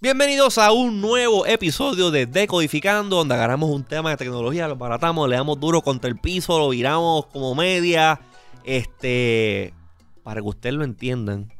Bienvenidos 0.00 0.56
a 0.58 0.72
un 0.72 1.00
nuevo 1.00 1.44
episodio 1.44 2.10
de 2.10 2.24
Decodificando, 2.24 3.16
donde 3.16 3.34
agarramos 3.34 3.68
un 3.68 3.84
tema 3.84 4.10
de 4.10 4.16
tecnología, 4.16 4.66
lo 4.66 4.76
baratamos, 4.76 5.28
le 5.28 5.36
damos 5.36 5.60
duro 5.60 5.82
contra 5.82 6.08
el 6.08 6.16
piso, 6.16 6.58
lo 6.58 6.70
viramos 6.70 7.26
como 7.26 7.54
media. 7.54 8.20
Este, 8.64 9.74
para 10.22 10.40
que 10.40 10.46
ustedes 10.46 10.74
lo 10.76 10.84
entiendan 10.84 11.52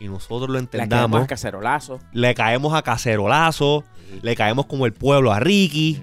y 0.00 0.08
nosotros 0.08 0.50
lo 0.50 0.58
Le 0.58 0.66
caemos 0.66 0.82
entendamos, 0.82 1.22
a 1.22 1.26
cacerolazo. 1.26 2.00
le 2.12 2.34
caemos 2.34 2.74
a 2.74 2.82
cacerolazo, 2.82 3.84
le 4.22 4.34
caemos 4.36 4.66
como 4.66 4.86
el 4.86 4.92
pueblo 4.92 5.32
a 5.32 5.40
Ricky, 5.40 6.02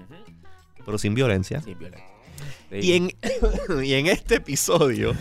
pero 0.85 0.97
sin 0.97 1.13
violencia. 1.13 1.61
Sin 1.61 1.77
violencia. 1.77 2.10
Y 2.71 2.93
en, 2.93 3.11
y 3.83 3.93
en 3.93 4.07
este 4.07 4.35
episodio, 4.35 5.13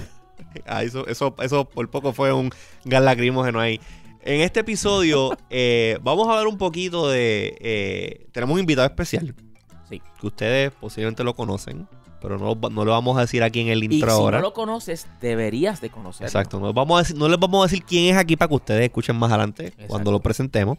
ah, 0.66 0.82
eso, 0.84 1.06
eso, 1.06 1.34
eso 1.42 1.64
por 1.64 1.90
poco 1.90 2.12
fue 2.12 2.32
un 2.32 2.50
gas 2.84 3.02
lacrimógeno 3.02 3.59
ahí. 3.60 3.80
En 4.23 4.40
este 4.42 4.60
episodio 4.60 5.36
eh, 5.50 5.98
vamos 6.02 6.28
a 6.28 6.32
hablar 6.32 6.46
un 6.46 6.59
poquito 6.59 7.09
de... 7.09 7.56
eh, 7.60 8.26
tenemos 8.32 8.54
un 8.54 8.60
invitado 8.60 8.86
especial, 8.86 9.34
Sí. 9.88 10.00
que 10.20 10.26
ustedes 10.26 10.70
posiblemente 10.73 11.24
lo 11.24 11.34
conocen, 11.34 11.88
pero 12.20 12.38
no, 12.38 12.54
lo- 12.54 12.70
no 12.70 12.84
lo 12.84 12.90
vamos 12.92 13.16
a 13.18 13.23
decir 13.23 13.42
aquí 13.42 13.60
en 13.60 13.68
el 13.68 13.82
Y 13.82 13.87
intro 13.96 14.10
si 14.10 14.14
ahora. 14.16 14.37
no 14.38 14.42
lo 14.45 14.52
conoces, 14.52 15.06
deberías 15.20 15.80
de 15.80 15.90
conocerlo. 15.90 16.28
Exacto, 16.28 16.60
no, 16.60 16.73
vamos 16.73 17.01
a 17.01 17.02
decir- 17.02 17.16
no 17.18 17.28
les 17.28 17.40
vamos 17.40 17.60
a 17.64 17.68
decir 17.68 17.82
quién 17.84 18.14
es 18.14 18.16
aquí 18.20 18.37
para 18.37 18.48
que 18.51 18.54
ustedes 18.54 18.82
escuchen 18.84 19.16
más 19.16 19.30
adelante 19.30 19.66
Exacto. 19.68 19.87
cuando 19.88 20.12
lo 20.12 20.20
presentemos. 20.20 20.78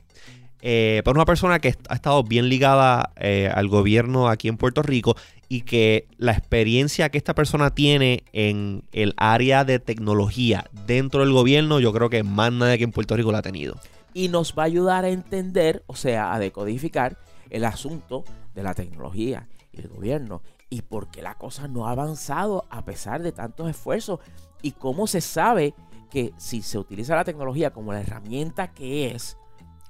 Eh, 0.61 1.01
es 1.05 1.11
una 1.11 1.25
persona 1.25 1.59
que 1.59 1.75
ha 1.89 1.95
estado 1.95 2.23
bien 2.23 2.49
ligada 2.49 3.11
eh, 3.15 3.49
al 3.53 3.67
gobierno 3.67 4.27
aquí 4.27 4.47
en 4.47 4.57
Puerto 4.57 4.81
Rico 4.83 5.15
y 5.49 5.61
que 5.61 6.07
la 6.17 6.31
experiencia 6.31 7.09
que 7.09 7.17
esta 7.17 7.35
persona 7.35 7.71
tiene 7.71 8.23
en 8.31 8.83
el 8.91 9.13
área 9.17 9.65
de 9.65 9.79
tecnología 9.79 10.69
dentro 10.85 11.21
del 11.21 11.33
gobierno, 11.33 11.79
yo 11.79 11.91
creo 11.91 12.09
que 12.09 12.23
más 12.23 12.53
nadie 12.53 12.73
aquí 12.73 12.83
en 12.83 12.91
Puerto 12.91 13.17
Rico 13.17 13.31
la 13.31 13.39
ha 13.39 13.41
tenido. 13.41 13.75
Y 14.13 14.27
nos 14.27 14.53
va 14.57 14.63
a 14.63 14.65
ayudar 14.67 15.05
a 15.05 15.09
entender, 15.09 15.83
o 15.87 15.95
sea, 15.95 16.33
a 16.33 16.39
decodificar 16.39 17.17
el 17.49 17.65
asunto 17.65 18.23
de 18.53 18.63
la 18.63 18.73
tecnología 18.73 19.47
y 19.73 19.79
el 19.79 19.87
gobierno 19.87 20.41
y 20.71 20.81
por 20.81 21.09
qué 21.11 21.21
la 21.21 21.35
cosa 21.35 21.67
no 21.67 21.87
ha 21.87 21.91
avanzado 21.91 22.65
a 22.69 22.85
pesar 22.85 23.21
de 23.21 23.33
tantos 23.33 23.69
esfuerzos 23.69 24.19
y 24.61 24.71
cómo 24.71 25.05
se 25.05 25.21
sabe 25.21 25.75
que 26.09 26.33
si 26.37 26.61
se 26.61 26.77
utiliza 26.77 27.15
la 27.15 27.25
tecnología 27.25 27.71
como 27.71 27.93
la 27.93 28.01
herramienta 28.01 28.71
que 28.71 29.11
es, 29.11 29.37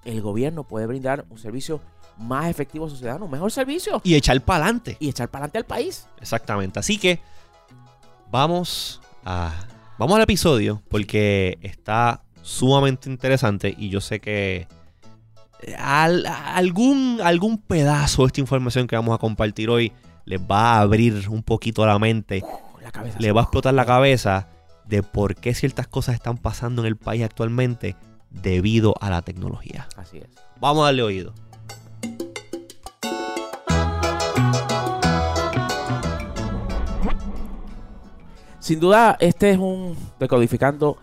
el 0.06 0.22
gobierno 0.22 0.64
puede 0.64 0.86
brindar 0.88 1.26
un 1.30 1.38
servicio 1.38 1.82
más 2.18 2.48
efectivo 2.50 2.86
a 2.86 2.90
sus 2.90 3.00
ciudadanos, 3.00 3.26
un 3.26 3.32
mejor 3.32 3.52
servicio 3.52 4.02
Y 4.04 4.16
echar 4.16 4.40
para 4.42 4.66
adelante. 4.66 4.98
y 5.00 5.10
echar 5.10 5.30
para 5.30 5.46
adelante 5.46 5.58
al 5.60 5.66
país. 5.66 6.08
Exactamente. 6.20 6.80
Así 6.80 6.98
que 6.98 7.20
vamos 8.30 9.02
a 9.26 9.54
vamos 9.98 10.16
al 10.16 10.24
episodio 10.24 10.82
porque 10.90 11.58
está 11.62 12.24
sumamente 12.42 13.10
interesante 13.10 13.74
y 13.78 13.90
yo 13.90 14.02
sé 14.02 14.20
que 14.20 14.68
eh, 15.62 15.76
al- 15.78 16.26
algún 16.26 17.20
algún 17.24 17.58
pedazo 17.60 18.24
de 18.24 18.28
esta 18.28 18.42
información 18.42 18.88
que 18.88 18.96
vamos 18.96 19.14
a 19.16 19.20
compartir 19.20 19.70
hoy 19.70 19.92
les 20.26 20.40
va 20.40 20.74
a 20.76 20.82
abrir 20.82 21.28
un 21.30 21.44
poquito 21.44 21.86
la 21.86 21.98
mente, 22.00 22.44
La 22.82 22.92
cabeza. 22.92 23.18
le 23.20 23.32
va 23.32 23.42
a 23.42 23.44
explotar 23.44 23.74
la 23.74 23.86
cabeza 23.86 24.48
de 24.86 25.04
por 25.04 25.36
qué 25.36 25.54
ciertas 25.54 25.88
cosas 25.88 26.16
están 26.16 26.38
pasando 26.38 26.82
en 26.82 26.88
el 26.88 26.98
país 26.98 27.24
actualmente 27.24 27.96
debido 28.32 28.96
a 29.00 29.10
la 29.10 29.22
tecnología. 29.22 29.88
Así 29.96 30.18
es. 30.18 30.30
Vamos 30.60 30.84
a 30.84 30.86
darle 30.86 31.04
oído. 31.04 31.34
Sin 38.59 38.80
duda, 38.80 39.18
este 39.20 39.52
es 39.52 39.58
un 39.58 39.98
decodificando 40.20 40.98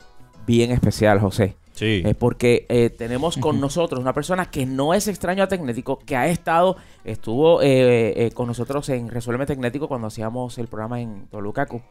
bien 0.47 0.71
especial, 0.71 1.21
José. 1.21 1.57
Sí. 1.73 2.03
Eh, 2.05 2.15
porque 2.15 2.67
eh, 2.69 2.91
tenemos 2.91 3.37
con 3.37 3.61
nosotros 3.61 4.01
una 4.01 4.13
persona 4.13 4.51
que 4.51 4.67
no 4.67 4.95
es 4.95 5.07
extraño 5.07 5.45
a 5.45 5.49
Tecnético, 5.49 5.99
que 5.99 6.17
ha 6.17 6.27
estado, 6.29 6.77
estuvo 7.05 7.63
eh, 7.63 8.27
eh, 8.27 8.31
con 8.33 8.49
nosotros 8.49 8.89
en 8.89 9.09
Resuelve 9.09 9.47
Tecnético 9.47 9.87
cuando 9.87 10.09
hacíamos 10.09 10.59
el 10.59 10.67
programa 10.67 11.01
en 11.01 11.27
Tolucacu. 11.29 11.83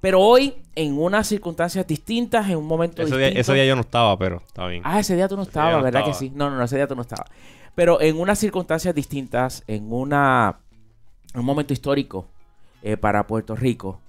Pero 0.00 0.20
hoy, 0.20 0.54
en 0.76 0.96
unas 0.98 1.26
circunstancias 1.26 1.86
distintas, 1.86 2.48
en 2.48 2.56
un 2.58 2.66
momento 2.66 3.02
Ese 3.02 3.16
día, 3.16 3.28
ese 3.28 3.52
día 3.54 3.64
yo 3.64 3.74
no 3.74 3.80
estaba, 3.80 4.16
pero 4.16 4.36
está 4.46 4.66
bien. 4.68 4.82
Ah, 4.84 5.00
ese 5.00 5.16
día 5.16 5.26
tú 5.28 5.36
no 5.36 5.42
estabas, 5.42 5.72
no 5.76 5.82
¿verdad 5.82 6.02
estaba. 6.02 6.12
que 6.18 6.18
sí? 6.18 6.32
No, 6.34 6.50
no, 6.50 6.56
no, 6.56 6.64
ese 6.64 6.76
día 6.76 6.86
tú 6.86 6.94
no 6.94 7.02
estabas. 7.02 7.26
Pero 7.74 8.00
en 8.00 8.18
unas 8.18 8.38
circunstancias 8.38 8.94
distintas, 8.94 9.64
en 9.66 9.92
una 9.92 10.58
en 11.34 11.40
un 11.40 11.46
momento 11.46 11.72
histórico 11.72 12.26
eh, 12.82 12.96
para 12.96 13.26
Puerto 13.26 13.54
Rico. 13.56 14.00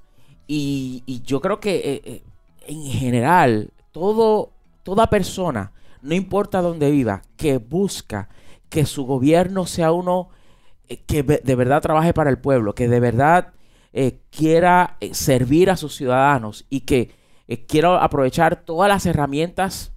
Y, 0.48 1.04
y 1.06 1.22
yo 1.22 1.42
creo 1.42 1.60
que 1.60 1.76
eh, 1.78 2.02
eh, 2.04 2.24
en 2.68 2.84
general, 2.84 3.72
todo, 3.92 4.52
toda 4.84 5.08
persona, 5.10 5.72
no 6.02 6.16
importa 6.16 6.62
dónde 6.62 6.90
viva, 6.92 7.22
que 7.36 7.58
busca 7.58 8.30
que 8.70 8.86
su 8.86 9.06
gobierno 9.06 9.66
sea 9.66 9.92
uno 9.92 10.30
que 11.06 11.22
de 11.22 11.56
verdad 11.56 11.82
trabaje 11.82 12.14
para 12.14 12.30
el 12.32 12.40
pueblo, 12.40 12.74
que 12.74 12.88
de 12.88 13.00
verdad 13.00 13.54
eh, 13.94 14.20
quiera 14.30 14.98
eh, 15.00 15.14
servir 15.14 15.70
a 15.70 15.78
sus 15.78 15.96
ciudadanos 15.96 16.66
y 16.70 16.82
que 16.82 17.12
eh, 17.48 17.66
quiera 17.66 18.04
aprovechar 18.04 18.64
todas 18.64 18.90
las 18.90 19.06
herramientas 19.06 19.94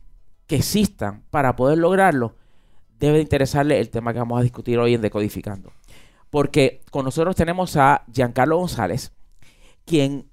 que 0.46 0.56
existan 0.56 1.24
para 1.30 1.56
poder 1.56 1.78
lograrlo, 1.78 2.36
debe 2.98 3.16
de 3.16 3.22
interesarle 3.22 3.78
el 3.78 3.90
tema 3.90 4.12
que 4.12 4.18
vamos 4.18 4.40
a 4.40 4.42
discutir 4.42 4.78
hoy 4.78 4.94
en 4.94 5.02
Decodificando. 5.02 5.72
Porque 6.30 6.82
con 6.90 7.04
nosotros 7.04 7.36
tenemos 7.36 7.76
a 7.76 8.04
Giancarlo 8.12 8.56
González, 8.56 9.12
quien 9.84 10.30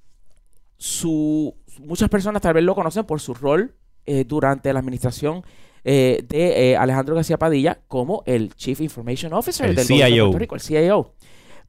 su, 0.78 1.56
muchas 1.80 2.09
personas 2.09 2.41
tal 2.41 2.53
vez 2.53 2.64
lo 2.64 2.76
conocen 2.76 3.06
por 3.06 3.20
su 3.20 3.34
rol 3.34 3.76
eh, 4.06 4.24
durante 4.24 4.72
la 4.72 4.80
administración 4.80 5.44
eh, 5.84 6.24
de 6.28 6.72
eh, 6.72 6.78
Alejandro 6.78 7.16
García 7.16 7.38
Padilla 7.38 7.80
como 7.88 8.24
el 8.26 8.53
Chief 8.56 8.80
Information 8.81 9.34
Officer 9.34 9.70
El 9.70 9.76
del 9.76 9.86
gobierno 9.86 10.06
de 10.06 10.12
CIO. 10.12 10.26
Puerto 10.26 10.40
Rico, 10.40 10.56
el 10.56 10.62
CIO. 10.62 11.14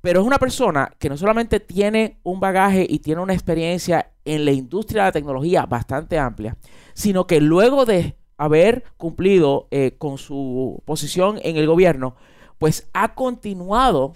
Pero 0.00 0.20
es 0.20 0.26
una 0.26 0.38
persona 0.38 0.92
que 0.98 1.08
no 1.08 1.16
solamente 1.16 1.60
tiene 1.60 2.18
un 2.22 2.40
bagaje 2.40 2.86
y 2.88 3.00
tiene 3.00 3.20
una 3.20 3.34
experiencia 3.34 4.12
en 4.24 4.44
la 4.44 4.52
industria 4.52 5.02
de 5.02 5.08
la 5.08 5.12
tecnología 5.12 5.66
bastante 5.66 6.18
amplia, 6.18 6.56
sino 6.94 7.26
que 7.26 7.40
luego 7.40 7.84
de 7.84 8.16
haber 8.38 8.84
cumplido 8.96 9.68
eh, 9.70 9.96
con 9.98 10.16
su 10.16 10.82
posición 10.86 11.38
en 11.42 11.56
el 11.56 11.66
gobierno, 11.66 12.16
pues 12.58 12.88
ha 12.94 13.14
continuado, 13.14 14.14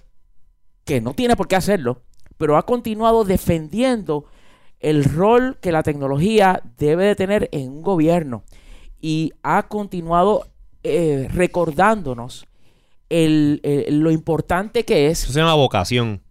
que 0.85 1.01
no 1.03 1.13
tiene 1.13 1.37
por 1.37 1.49
qué 1.49 1.57
hacerlo, 1.57 2.03
pero 2.39 2.57
ha 2.57 2.65
continuado 2.65 3.25
defendiendo 3.25 4.25
el 4.81 5.05
rol 5.05 5.59
que 5.61 5.73
la 5.73 5.83
tecnología 5.83 6.63
debe 6.79 7.05
de 7.05 7.17
tener 7.17 7.49
en 7.53 7.71
un 7.71 7.83
gobierno 7.83 8.45
y 9.01 9.33
ha 9.43 9.69
continuado 9.69 10.47
eh, 10.83 11.29
recordándonos 11.33 12.47
el- 13.09 13.61
el- 13.63 14.01
lo 14.01 14.11
importante 14.11 14.85
que 14.85 15.09
Eso 15.09 15.27
es. 15.29 15.33
se 15.35 15.41
llama 15.41 15.55
vocación. 15.55 16.23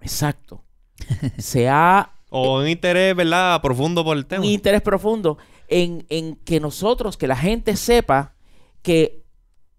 Exacto. 0.00 0.62
Se 1.38 1.68
ha 1.68 2.12
O 2.30 2.58
un 2.60 2.68
interés, 2.68 3.14
¿verdad? 3.14 3.60
Profundo 3.62 4.04
por 4.04 4.16
el 4.16 4.26
tema. 4.26 4.44
un 4.44 4.50
interés 4.50 4.82
profundo 4.82 5.38
en, 5.68 6.06
en 6.08 6.36
que 6.36 6.60
nosotros, 6.60 7.16
que 7.16 7.26
la 7.26 7.36
gente 7.36 7.76
sepa 7.76 8.34
que 8.82 9.24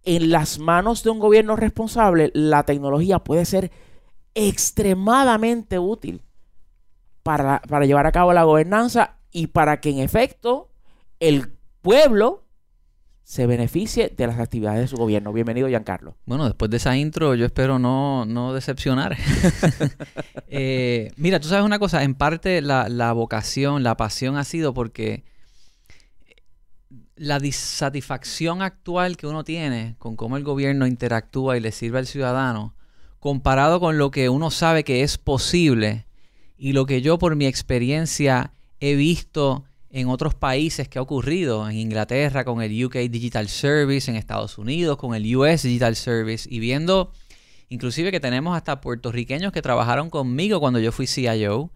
en 0.03 0.29
las 0.31 0.57
manos 0.59 1.03
de 1.03 1.09
un 1.09 1.19
gobierno 1.19 1.55
responsable, 1.55 2.31
la 2.33 2.63
tecnología 2.63 3.19
puede 3.19 3.45
ser 3.45 3.71
extremadamente 4.35 5.79
útil 5.79 6.21
para, 7.23 7.61
para 7.67 7.85
llevar 7.85 8.05
a 8.07 8.11
cabo 8.11 8.33
la 8.33 8.43
gobernanza 8.43 9.17
y 9.31 9.47
para 9.47 9.79
que 9.81 9.89
en 9.89 9.99
efecto 9.99 10.69
el 11.19 11.51
pueblo 11.81 12.43
se 13.27 13.45
beneficie 13.45 14.13
de 14.15 14.25
las 14.25 14.39
actividades 14.39 14.79
de 14.79 14.87
su 14.87 14.95
gobierno. 14.95 15.33
Bienvenido, 15.33 15.67
Giancarlo. 15.67 16.15
Bueno, 16.25 16.45
después 16.45 16.71
de 16.71 16.77
esa 16.77 16.95
intro, 16.95 17.35
yo 17.35 17.45
espero 17.45 17.77
no, 17.77 18.23
no 18.25 18.53
decepcionar. 18.53 19.17
Eh, 20.49 21.11
mira, 21.17 21.41
tú 21.41 21.49
sabes 21.49 21.65
una 21.65 21.77
cosa, 21.77 22.03
en 22.03 22.15
parte 22.15 22.61
la, 22.61 22.87
la 22.87 23.11
vocación, 23.11 23.83
la 23.83 23.97
pasión 23.97 24.37
ha 24.37 24.45
sido 24.45 24.73
porque 24.73 25.25
la 27.17 27.39
disatisfacción 27.39 28.61
actual 28.61 29.17
que 29.17 29.27
uno 29.27 29.43
tiene 29.43 29.95
con 29.99 30.15
cómo 30.15 30.37
el 30.37 30.45
gobierno 30.45 30.87
interactúa 30.87 31.57
y 31.57 31.59
le 31.59 31.73
sirve 31.73 31.99
al 31.99 32.07
ciudadano, 32.07 32.75
comparado 33.19 33.81
con 33.81 33.97
lo 33.97 34.09
que 34.09 34.29
uno 34.29 34.51
sabe 34.51 34.85
que 34.85 35.03
es 35.03 35.17
posible 35.17 36.07
y 36.57 36.71
lo 36.71 36.85
que 36.85 37.01
yo 37.01 37.19
por 37.19 37.35
mi 37.35 37.45
experiencia 37.45 38.53
he 38.79 38.95
visto 38.95 39.65
en 39.89 40.07
otros 40.09 40.35
países 40.35 40.89
que 40.89 40.99
ha 40.99 41.01
ocurrido, 41.01 41.69
en 41.69 41.77
Inglaterra 41.77 42.43
con 42.43 42.61
el 42.61 42.85
UK 42.85 42.95
Digital 43.09 43.47
Service, 43.47 44.09
en 44.09 44.17
Estados 44.17 44.57
Unidos 44.57 44.97
con 44.97 45.15
el 45.15 45.35
US 45.35 45.63
Digital 45.63 45.95
Service, 45.95 46.47
y 46.51 46.59
viendo 46.59 47.11
inclusive 47.69 48.11
que 48.11 48.19
tenemos 48.19 48.55
hasta 48.55 48.81
puertorriqueños 48.81 49.51
que 49.51 49.61
trabajaron 49.61 50.09
conmigo 50.09 50.59
cuando 50.59 50.79
yo 50.79 50.91
fui 50.91 51.07
CIO, 51.07 51.71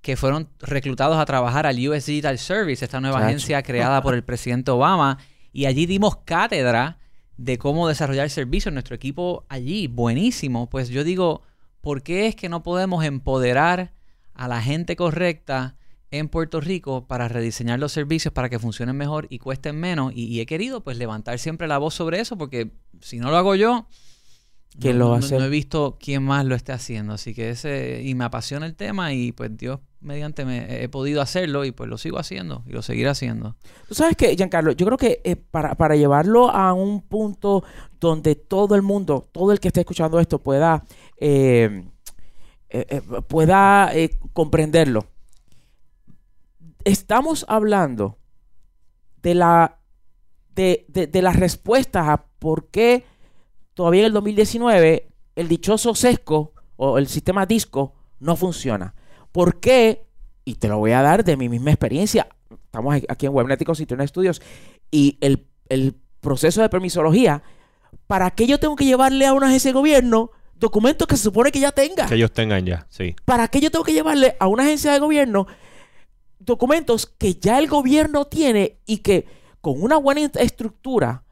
que 0.00 0.16
fueron 0.16 0.48
reclutados 0.60 1.18
a 1.18 1.26
trabajar 1.26 1.66
al 1.66 1.76
US 1.88 2.06
Digital 2.06 2.38
Service, 2.38 2.84
esta 2.84 3.00
nueva 3.00 3.18
Chacho. 3.18 3.26
agencia 3.26 3.62
creada 3.62 4.02
por 4.02 4.14
el 4.14 4.24
presidente 4.24 4.70
Obama, 4.70 5.18
y 5.52 5.66
allí 5.66 5.86
dimos 5.86 6.16
cátedra 6.24 6.98
de 7.36 7.56
cómo 7.58 7.88
desarrollar 7.88 8.28
servicios. 8.30 8.72
Nuestro 8.72 8.96
equipo 8.96 9.46
allí, 9.48 9.86
buenísimo. 9.86 10.68
Pues 10.68 10.88
yo 10.88 11.04
digo, 11.04 11.42
¿por 11.80 12.02
qué 12.02 12.26
es 12.26 12.36
que 12.36 12.48
no 12.48 12.62
podemos 12.62 13.04
empoderar 13.04 13.92
a 14.34 14.48
la 14.48 14.60
gente 14.60 14.94
correcta 14.94 15.76
en 16.10 16.28
Puerto 16.28 16.60
Rico 16.60 17.06
para 17.06 17.28
rediseñar 17.28 17.78
los 17.78 17.92
servicios 17.92 18.32
para 18.32 18.48
que 18.48 18.58
funcionen 18.58 18.96
mejor 18.96 19.26
y 19.30 19.38
cuesten 19.38 19.78
menos? 19.78 20.12
Y, 20.14 20.24
y 20.26 20.40
he 20.40 20.46
querido 20.46 20.82
pues 20.82 20.96
levantar 20.98 21.38
siempre 21.38 21.68
la 21.68 21.78
voz 21.78 21.94
sobre 21.94 22.20
eso 22.20 22.36
porque 22.38 22.70
si 23.00 23.18
no 23.18 23.30
lo 23.30 23.36
hago 23.36 23.54
yo, 23.54 23.86
¿Quién 24.80 24.98
no, 24.98 25.08
lo 25.08 25.14
a 25.14 25.20
no- 25.20 25.28
no 25.28 25.44
he 25.44 25.48
visto 25.48 25.96
quién 26.00 26.22
más 26.22 26.44
lo 26.44 26.54
esté 26.54 26.72
haciendo. 26.72 27.14
Así 27.14 27.34
que 27.34 27.50
ese, 27.50 28.02
y 28.04 28.14
me 28.14 28.24
apasiona 28.24 28.64
el 28.66 28.74
tema 28.76 29.12
y 29.12 29.32
pues 29.32 29.56
Dios 29.56 29.80
mediante 30.00 30.44
me 30.44 30.82
he 30.84 30.88
podido 30.88 31.20
hacerlo 31.20 31.64
y 31.64 31.72
pues 31.72 31.90
lo 31.90 31.98
sigo 31.98 32.18
haciendo 32.18 32.62
y 32.66 32.70
lo 32.72 32.82
seguiré 32.82 33.08
haciendo. 33.08 33.56
Tú 33.88 33.94
sabes 33.94 34.16
que, 34.16 34.36
Giancarlo, 34.36 34.70
yo 34.72 34.86
creo 34.86 34.98
que 34.98 35.20
eh, 35.24 35.34
para, 35.36 35.74
para 35.74 35.96
llevarlo 35.96 36.50
a 36.50 36.72
un 36.74 37.02
punto 37.02 37.64
donde 37.98 38.36
todo 38.36 38.76
el 38.76 38.82
mundo, 38.82 39.26
todo 39.32 39.50
el 39.52 39.58
que 39.58 39.68
esté 39.68 39.80
escuchando 39.80 40.20
esto 40.20 40.38
pueda, 40.38 40.84
eh, 41.16 41.82
eh, 42.68 42.86
eh, 42.88 43.00
pueda 43.26 43.90
eh, 43.96 44.10
comprenderlo. 44.32 45.06
Estamos 46.88 47.44
hablando 47.48 48.18
de 49.22 49.34
la 49.34 49.78
de, 50.54 50.86
de- 50.88 51.06
de 51.06 51.22
las 51.22 51.36
respuestas 51.36 52.08
a 52.08 52.24
por 52.38 52.68
qué 52.70 53.04
todavía 53.74 54.00
en 54.00 54.06
el 54.06 54.12
2019 54.14 55.08
el 55.36 55.48
dichoso 55.48 55.94
sesco 55.94 56.54
o 56.76 56.98
el 56.98 57.06
sistema 57.08 57.44
disco 57.46 57.94
no 58.20 58.36
funciona. 58.36 58.94
¿Por 59.32 59.60
qué? 59.60 60.06
Y 60.44 60.54
te 60.54 60.68
lo 60.68 60.78
voy 60.78 60.92
a 60.92 61.02
dar 61.02 61.24
de 61.24 61.36
mi 61.36 61.48
misma 61.48 61.70
experiencia. 61.72 62.26
Estamos 62.64 62.94
aquí 63.08 63.26
en 63.26 63.34
Webnéticos 63.34 63.80
Internet 63.80 64.08
Studios 64.08 64.40
y 64.90 65.18
el, 65.20 65.46
el 65.68 65.94
proceso 66.20 66.62
de 66.62 66.68
permisología. 66.70 67.42
¿Para 68.06 68.30
qué 68.30 68.46
yo 68.46 68.58
tengo 68.58 68.76
que 68.76 68.84
llevarle 68.86 69.26
a 69.26 69.34
una 69.34 69.48
agencia 69.48 69.68
de 69.70 69.74
gobierno 69.74 70.30
documentos 70.54 71.06
que 71.06 71.16
se 71.16 71.22
supone 71.24 71.52
que 71.52 71.60
ya 71.60 71.70
tenga? 71.72 72.06
Que 72.06 72.14
ellos 72.14 72.32
tengan 72.32 72.64
ya, 72.64 72.86
sí. 72.88 73.14
¿Para 73.26 73.48
qué 73.48 73.60
yo 73.60 73.70
tengo 73.70 73.84
que 73.84 73.92
llevarle 73.92 74.36
a 74.40 74.46
una 74.48 74.62
agencia 74.62 74.90
de 74.92 74.98
gobierno 74.98 75.46
documentos 76.48 77.06
que 77.06 77.34
ya 77.34 77.58
el 77.60 77.68
gobierno 77.68 78.24
tiene 78.24 78.78
y 78.86 78.98
que 78.98 79.26
con 79.60 79.80
una 79.82 79.96
buena 79.96 80.22
estructura 80.34 81.22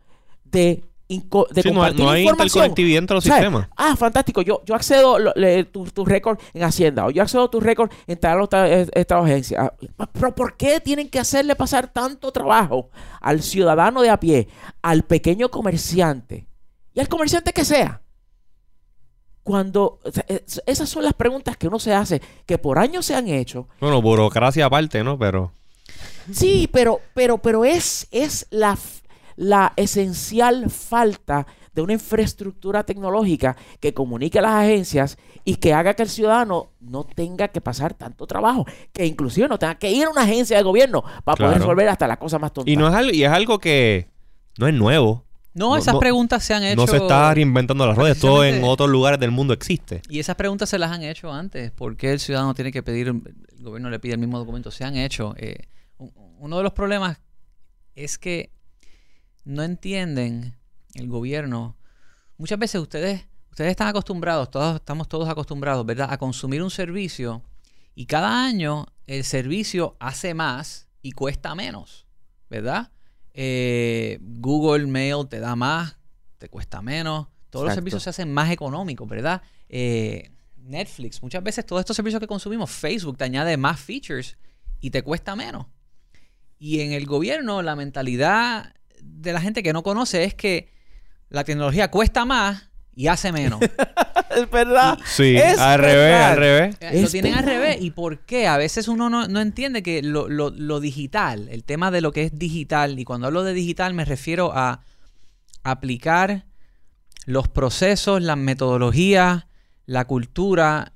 de, 0.45 0.85
inco- 1.09 1.49
de 1.49 1.63
Sí, 1.63 1.71
no, 1.71 1.83
hay- 1.83 1.91
compartir 1.93 2.05
no 2.05 2.11
hay 2.11 2.23
información? 2.23 2.47
interconectividad 2.65 2.99
entre 2.99 3.15
los 3.17 3.25
¿sabes? 3.25 3.39
sistemas. 3.45 3.69
Ah, 3.77 3.97
fantástico. 3.97 4.43
Yo, 4.43 4.63
yo 4.65 4.75
accedo 4.75 5.19
le- 5.35 5.65
tu, 5.65 5.85
tu 5.87 6.05
récord 6.05 6.39
en 6.55 6.63
Hacienda 6.63 7.07
o 7.07 7.11
yo 7.11 7.23
accedo 7.23 7.45
a 7.45 7.51
tu 7.51 7.61
récord 7.61 7.91
en 8.07 8.19
tal 8.19 8.41
otra 8.41 8.69
eh, 8.71 8.87
esta 8.95 9.19
agencia. 9.19 9.73
Ah, 9.99 10.09
Pero 10.13 10.35
¿por 10.35 10.57
qué 10.57 10.81
tienen 10.81 11.09
que 11.09 11.19
hacerle 11.19 11.57
pasar 11.57 11.93
tanto 11.93 12.31
trabajo 12.33 12.91
al 13.21 13.43
ciudadano 13.43 14.03
de 14.03 14.11
a 14.11 14.19
pie, 14.21 14.49
al 14.83 15.03
pequeño 15.05 15.51
comerciante 15.51 16.47
y 16.95 17.01
al 17.01 17.09
comerciante 17.09 17.53
que 17.53 17.65
sea? 17.65 18.03
Cuando 19.47 20.01
o 20.03 20.11
sea, 20.11 20.25
es- 20.27 20.61
esas 20.67 20.89
son 20.89 21.05
las 21.05 21.15
preguntas 21.15 21.57
que 21.57 21.69
uno 21.69 21.79
se 21.79 21.95
hace, 21.95 22.21
que 22.47 22.59
por 22.59 22.81
años 22.81 23.07
se 23.07 23.15
han 23.15 23.29
hecho. 23.29 23.69
Bueno, 23.79 24.03
burocracia 24.03 24.67
aparte, 24.67 25.05
¿no? 25.05 25.17
Pero 25.17 25.53
Sí, 26.33 26.69
pero, 26.73 26.99
pero, 27.15 27.39
pero 27.39 27.65
es, 27.65 28.09
es 28.11 28.49
la, 28.51 28.77
la 29.37 29.73
esencial 29.77 30.69
falta 30.69 31.47
de 31.73 31.81
una 31.83 31.93
infraestructura 31.93 32.83
tecnológica 32.83 33.57
que 33.79 33.95
comunique 33.95 34.41
a 34.41 34.43
las 34.43 34.53
agencias 34.65 35.17
y 35.45 35.55
que 35.57 35.73
haga 35.75 35.95
que 35.95 36.03
el 36.03 36.09
ciudadano 36.09 36.71
no 36.81 37.05
tenga 37.05 37.47
que 37.47 37.61
pasar 37.61 37.95
tanto 37.95 38.27
trabajo, 38.27 38.67
que 38.93 39.07
inclusive 39.07 39.47
no 39.47 39.61
tenga 39.61 39.77
que 39.77 39.93
ir 39.93 40.07
a 40.07 40.11
una 40.11 40.23
agencia 40.23 40.57
de 40.57 40.65
gobierno 40.65 41.05
para 41.23 41.37
poder 41.37 41.59
resolver 41.61 41.89
hasta 41.89 42.09
la 42.09 42.17
cosa 42.19 42.41
más 42.41 42.53
tonta. 42.53 42.69
Y 42.69 42.77
no 42.77 42.89
es 42.89 42.95
algo, 42.95 43.13
y 43.13 43.23
es 43.23 43.31
algo 43.31 43.61
que 43.61 44.09
no 44.59 44.67
es 44.67 44.75
nuevo. 44.75 45.26
No, 45.57 45.71
No, 45.71 45.77
esas 45.79 45.95
no- 45.95 46.01
preguntas 46.01 46.45
se 46.45 46.53
han 46.53 46.63
hecho. 46.63 46.77
No 46.77 46.87
se 46.87 46.99
está 46.99 47.33
reinventando 47.33 47.87
las 47.87 47.97
ruedas. 47.97 48.19
Todo 48.19 48.45
en 48.45 48.63
otros 48.63 48.91
lugares 48.91 49.19
del 49.19 49.31
mundo 49.31 49.55
existe. 49.55 50.03
Y 50.09 50.19
esas 50.19 50.37
preguntas 50.37 50.69
se 50.69 50.79
las 50.79 50.93
han 50.93 51.03
hecho 51.03 51.33
antes. 51.33 51.71
¿Por 51.71 51.97
qué 51.97 52.13
el 52.13 52.21
ciudadano 52.21 52.53
tiene 52.55 52.71
que 52.71 52.83
pedir, 52.83 53.09
el 53.09 53.63
gobierno 53.65 53.89
le 53.89 53.99
pide 53.99 54.13
el 54.13 54.19
mismo 54.19 54.39
documento? 54.39 54.71
Se 54.71 54.85
han 54.85 54.97
hecho. 54.97 55.35
Eh, 55.39 55.67
uno 56.39 56.59
de 56.59 56.63
los 56.63 56.73
problemas 56.75 57.19
es 57.95 58.19
que 58.19 58.53
no 59.45 59.63
entienden 59.63 60.55
el 60.93 61.09
gobierno. 61.09 61.77
Muchas 62.37 62.59
veces 62.59 62.79
ustedes, 62.81 63.27
ustedes 63.51 63.71
están 63.71 63.89
acostumbrados, 63.89 64.51
todos 64.51 64.77
estamos 64.77 65.09
todos 65.09 65.27
acostumbrados, 65.27 65.87
¿verdad? 65.87 66.09
A 66.13 66.19
consumir 66.19 66.63
un 66.63 66.71
servicio 66.71 67.43
y 67.95 68.05
cada 68.05 68.45
año 68.45 68.87
el 69.07 69.25
servicio 69.25 69.97
hace 70.01 70.35
más 70.35 70.87
y 71.01 71.13
cuesta 71.13 71.55
menos, 71.55 72.07
¿verdad? 72.51 72.91
Eh, 73.39 74.19
Google 74.23 74.87
Mail 74.87 75.29
te 75.29 75.41
da 75.41 75.55
más, 75.55 75.99
te 76.39 76.49
cuesta 76.49 76.81
menos. 76.81 77.29
Todos 77.51 77.67
los 77.67 77.75
servicios 77.75 78.03
se 78.03 78.11
hacen 78.11 78.33
más 78.33 78.51
económicos, 78.51 79.07
¿verdad? 79.07 79.43
Eh, 79.69 80.31
Netflix, 80.57 81.23
muchas 81.23 81.43
veces 81.43 81.67
todos 81.67 81.81
estos 81.81 81.95
servicios 81.95 82.19
que 82.19 82.27
consumimos, 82.27 82.71
Facebook 82.71 83.19
te 83.19 83.25
añade 83.25 83.59
más 83.59 83.79
features 83.79 84.39
y 84.81 84.91
te 84.91 85.03
cuesta 85.03 85.37
menos. 85.37 85.67
Y 86.59 86.81
en 86.81 86.93
el 86.93 87.05
gobierno, 87.05 87.61
la 87.61 87.77
mentalidad 87.77 88.75
de 89.03 89.33
la 89.35 89.41
gente 89.43 89.63
que 89.63 89.75
no 89.75 89.83
conoce 89.83 90.25
es 90.25 90.35
que 90.35 90.71
la 91.29 91.45
tecnología 91.45 91.91
cuesta 91.91 92.25
más 92.25 92.71
y 92.97 93.07
hace 93.07 93.31
menos. 93.31 93.61
es 94.37 94.51
verdad. 94.51 94.99
Sí, 95.05 95.37
Es 95.37 95.59
al 95.59 95.79
revés, 95.79 95.97
verdad. 95.97 96.31
al 96.33 96.37
revés. 96.37 96.77
Eh, 96.81 97.03
lo 97.03 97.09
tienen 97.09 97.35
al 97.35 97.45
verdad. 97.45 97.61
revés. 97.61 97.79
¿Y 97.83 97.91
por 97.93 98.21
qué? 98.27 98.49
A 98.49 98.57
veces 98.57 98.89
uno 98.89 99.09
no, 99.09 99.29
no 99.29 99.41
entiende 99.41 99.83
que 99.85 100.03
lo, 100.03 100.29
lo- 100.29 100.51
lo 100.51 100.81
digital, 100.81 101.49
el 101.51 101.63
tema 101.63 101.91
de 101.93 102.01
lo 102.01 102.11
que 102.11 102.23
es 102.25 102.37
digital, 102.39 102.99
y 102.99 103.05
cuando 103.05 103.29
hablo 103.29 103.45
de 103.45 103.53
digital 103.55 103.95
me 103.95 104.05
refiero 104.05 104.51
a 104.55 104.81
aplicar 105.63 106.47
los 107.27 107.49
procesos, 107.49 108.23
las 108.23 108.37
metodologías, 108.37 109.47
la 109.85 110.05
cultura 110.07 110.93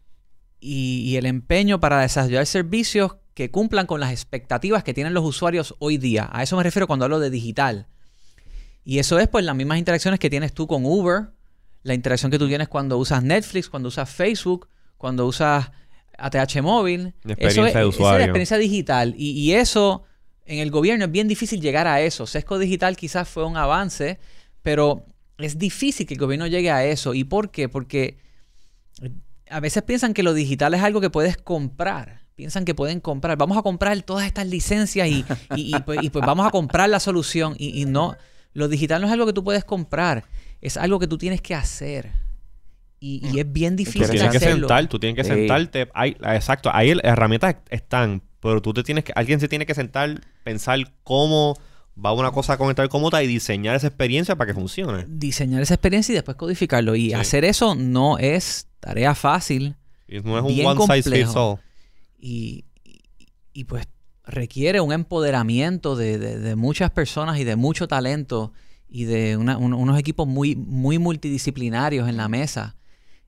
y, 0.61 1.03
y 1.06 1.17
el 1.17 1.26
empeño 1.26 1.81
para 1.81 2.00
desarrollar 2.00 2.46
servicios 2.46 3.17
que 3.35 3.50
cumplan 3.50 3.87
con 3.87 4.00
las 4.00 4.11
expectativas 4.12 4.85
que 4.85 4.94
tienen 4.94 5.14
los 5.14 5.25
usuarios 5.25 5.75
hoy 5.79 5.96
día. 5.99 6.29
A 6.32 6.43
eso 6.43 6.56
me 6.56 6.62
refiero 6.62 6.87
cuando 6.87 7.05
hablo 7.05 7.19
de 7.20 7.31
digital. 7.31 7.87
Y 8.85 8.99
eso 8.99 9.19
es 9.19 9.29
pues 9.29 9.44
las 9.44 9.55
mismas 9.56 9.79
interacciones 9.79 10.20
que 10.20 10.31
tienes 10.31 10.53
tú 10.53 10.67
con 10.67 10.85
Uber, 10.85 11.31
la 11.82 11.94
interacción 11.94 12.31
que 12.31 12.38
tú 12.38 12.47
tienes 12.49 12.69
cuando 12.69 12.99
usas 12.99 13.23
Netflix, 13.23 13.69
cuando 13.69 13.88
usas 13.88 14.09
Facebook, 14.11 14.69
cuando 14.99 15.27
usas 15.27 15.71
ATH 16.19 16.61
móvil. 16.62 17.15
La 17.23 17.32
Eso 17.35 17.62
experiencia 17.62 17.62
es, 17.62 17.65
de 17.65 17.71
esa 17.71 17.81
es 17.81 17.87
usuario. 17.94 18.19
la 18.19 18.25
experiencia 18.25 18.59
digital. 18.59 19.15
Y, 19.17 19.31
y 19.31 19.53
eso 19.55 20.05
en 20.44 20.59
el 20.59 20.71
gobierno 20.71 21.05
es 21.06 21.11
bien 21.11 21.29
difícil 21.29 21.61
llegar 21.61 21.87
a 21.87 22.00
eso. 22.03 22.27
Sesco 22.27 22.59
Digital 22.59 22.97
quizás 22.97 23.29
fue 23.29 23.44
un 23.47 23.56
avance, 23.56 24.19
pero 24.62 25.06
es 25.38 25.59
difícil 25.59 26.06
que 26.06 26.15
el 26.15 26.21
gobierno 26.21 26.47
llegue 26.47 26.71
a 26.71 26.85
eso. 26.85 27.15
¿Y 27.15 27.25
por 27.25 27.50
qué? 27.50 27.69
Porque 27.71 28.19
a 29.49 29.61
veces 29.61 29.82
piensan 29.82 30.15
que 30.15 30.23
lo 30.23 30.35
digital 30.35 30.75
es 30.75 30.82
algo 30.82 31.00
que 31.00 31.11
puedes 31.11 31.37
comprar. 31.37 32.21
Piensan 32.35 32.65
que 32.65 32.75
pueden 32.75 33.01
comprar. 33.01 33.37
Vamos 33.37 33.56
a 33.58 33.63
comprar 33.63 34.01
todas 34.03 34.27
estas 34.27 34.46
licencias 34.46 35.08
y, 35.08 35.25
y- 35.56 35.75
y, 35.77 35.81
pues, 35.81 36.03
y, 36.03 36.10
pues, 36.10 36.25
vamos 36.25 36.46
a 36.46 36.51
comprar 36.51 36.89
la 36.89 37.01
solución. 37.01 37.55
Y, 37.58 37.81
y 37.81 37.84
no, 37.84 38.17
lo 38.53 38.69
digital 38.69 39.01
no 39.01 39.06
es 39.06 39.13
algo 39.13 39.27
que 39.27 39.32
tú 39.32 39.44
puedes 39.44 39.65
comprar. 39.65 40.25
Es 40.60 40.76
algo 40.76 40.98
que 40.98 41.06
tú 41.06 41.17
tienes 41.19 41.40
que 41.40 41.55
hacer. 41.55 42.12
Y, 42.98 43.26
y 43.32 43.40
es 43.40 43.50
bien 43.50 43.74
Tú 43.74 43.79
difícil 43.79 44.20
que 44.20 44.22
hacerlo. 44.36 44.69
sentar, 44.69 44.86
tú 44.88 44.98
tienes 44.98 45.17
que 45.17 45.24
Sí. 45.24 45.31
sentarte. 45.38 45.88
Hay, 45.94 46.17
exacto, 46.22 46.70
ahí 46.72 46.94
las 46.94 47.05
herramientas 47.05 47.56
están, 47.70 48.22
pero 48.40 48.60
tú 48.60 48.74
te 48.74 48.82
tienes 48.82 49.05
que, 49.05 49.12
alguien 49.17 49.40
se 49.40 49.48
tiene 49.48 49.64
que 49.64 49.74
sentar, 49.74 50.20
pensar 50.44 50.79
cómo 51.02 51.56
va 52.02 52.12
una 52.12 52.31
cosa 52.31 52.55
a 52.55 52.58
conectar 52.58 52.86
con 52.90 53.02
otra 53.05 53.22
y 53.22 53.26
diseñar 53.26 53.74
esa 53.74 53.86
experiencia 53.86 54.36
para 54.36 54.48
que 54.48 54.55
funcione. 54.55 55.06
diseñar 55.08 55.62
esa 55.62 55.74
experiencia 55.74 56.12
y 56.12 56.17
después 56.17 56.36
codificarlo. 56.36 56.94
Y 56.94 57.08
Sí. 57.08 57.12
hacer 57.14 57.44
eso 57.46 57.74
no 57.74 58.19
es 58.19 58.67
tarea 58.81 59.14
fácil 59.14 59.76
Y 60.06 60.20
no 60.20 60.36
es 60.38 60.43
un 60.44 60.48
Bien 60.55 60.67
one 60.67 60.81
size 60.81 60.93
fits 60.94 61.05
complejo. 61.05 61.50
all. 61.52 61.58
y, 62.19 62.64
y- 62.84 63.00
y, 63.55 63.64
pues 63.64 63.86
requiere 64.26 64.81
un 64.81 64.93
empoderamiento 64.93 65.96
de, 65.96 66.19
de- 66.19 66.38
de 66.38 66.55
muchas 66.56 66.90
personas 66.90 67.38
y 67.38 67.44
de 67.44 67.56
mucho 67.56 67.88
talento 67.88 68.52
y 68.91 69.05
de 69.05 69.37
una- 69.37 69.56
un- 69.56 69.73
unos 69.75 69.99
equipos 69.99 70.27
muy, 70.27 70.56
muy 70.56 70.99
multidisciplinarios 70.99 72.09
en 72.09 72.17
la 72.17 72.29
mesa. 72.29 72.77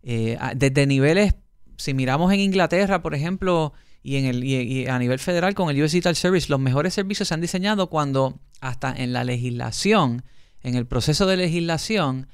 Eh, 0.02 0.37
desde 0.57 0.87
niveles, 0.87 1.35
si 1.76 1.95
miramos 1.95 2.33
en 2.33 2.40
Inglaterra, 2.40 3.02
por 3.02 3.14
ejemplo, 3.14 3.73
y, 4.02 4.16
en 4.16 4.25
el, 4.25 4.42
y, 4.45 4.57
y 4.57 4.87
a 4.88 4.99
nivel 4.99 5.21
federal 5.21 5.54
con 5.54 5.71
el 5.71 5.81
US 5.81 5.92
Digital 5.92 6.16
Service, 6.16 6.49
los 6.49 6.59
mejores 6.59 6.92
servicios 6.95 7.28
se 7.28 7.35
han 7.35 7.40
diseñado 7.40 7.88
cuando 7.88 8.40
hasta 8.61 8.92
en 8.92 9.12
la 9.12 9.23
legislación, 9.25 10.25
en 10.62 10.75
el 10.75 10.87
proceso 10.87 11.26
de 11.26 11.37
legislación, 11.37 12.26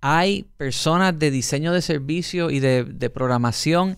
hay 0.00 0.46
personas 0.56 1.18
de 1.18 1.30
diseño 1.30 1.72
de 1.72 1.82
servicio 1.82 2.50
y 2.50 2.60
de, 2.60 2.84
de 2.84 3.10
programación 3.10 3.96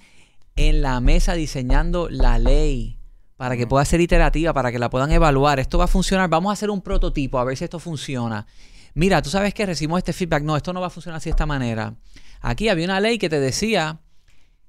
en 0.57 0.83
la 0.83 1.01
mesa 1.01 1.35
diseñando 1.35 2.09
la 2.09 2.39
ley 2.39 2.96
para 3.37 3.57
que 3.57 3.67
pueda 3.67 3.85
ser 3.85 4.01
iterativa, 4.01 4.53
para 4.53 4.73
que 4.73 4.79
la 4.79 4.89
puedan 4.91 5.11
evaluar. 5.13 5.61
Esto 5.61 5.79
va 5.79 5.85
a 5.85 5.89
funcionar. 5.89 6.29
Vamos 6.31 6.51
a 6.51 6.53
hacer 6.55 6.71
un 6.71 6.81
prototipo 6.81 7.39
a 7.39 7.45
ver 7.45 7.57
si 7.57 7.65
esto 7.65 7.79
funciona. 7.79 8.47
Mira, 8.95 9.21
tú 9.21 9.29
sabes 9.31 9.53
que 9.53 9.67
recibimos 9.67 9.99
este 9.99 10.13
feedback. 10.13 10.43
No, 10.43 10.57
esto 10.57 10.73
no 10.73 10.81
va 10.81 10.87
a 10.87 10.91
funcionar 10.91 11.19
así 11.19 11.29
de 11.29 11.33
esta 11.33 11.45
manera. 11.47 11.95
Aquí 12.41 12.69
había 12.69 12.87
una 12.87 13.01
ley 13.01 13.19
que 13.19 13.29
te 13.29 13.39
decía 13.41 14.01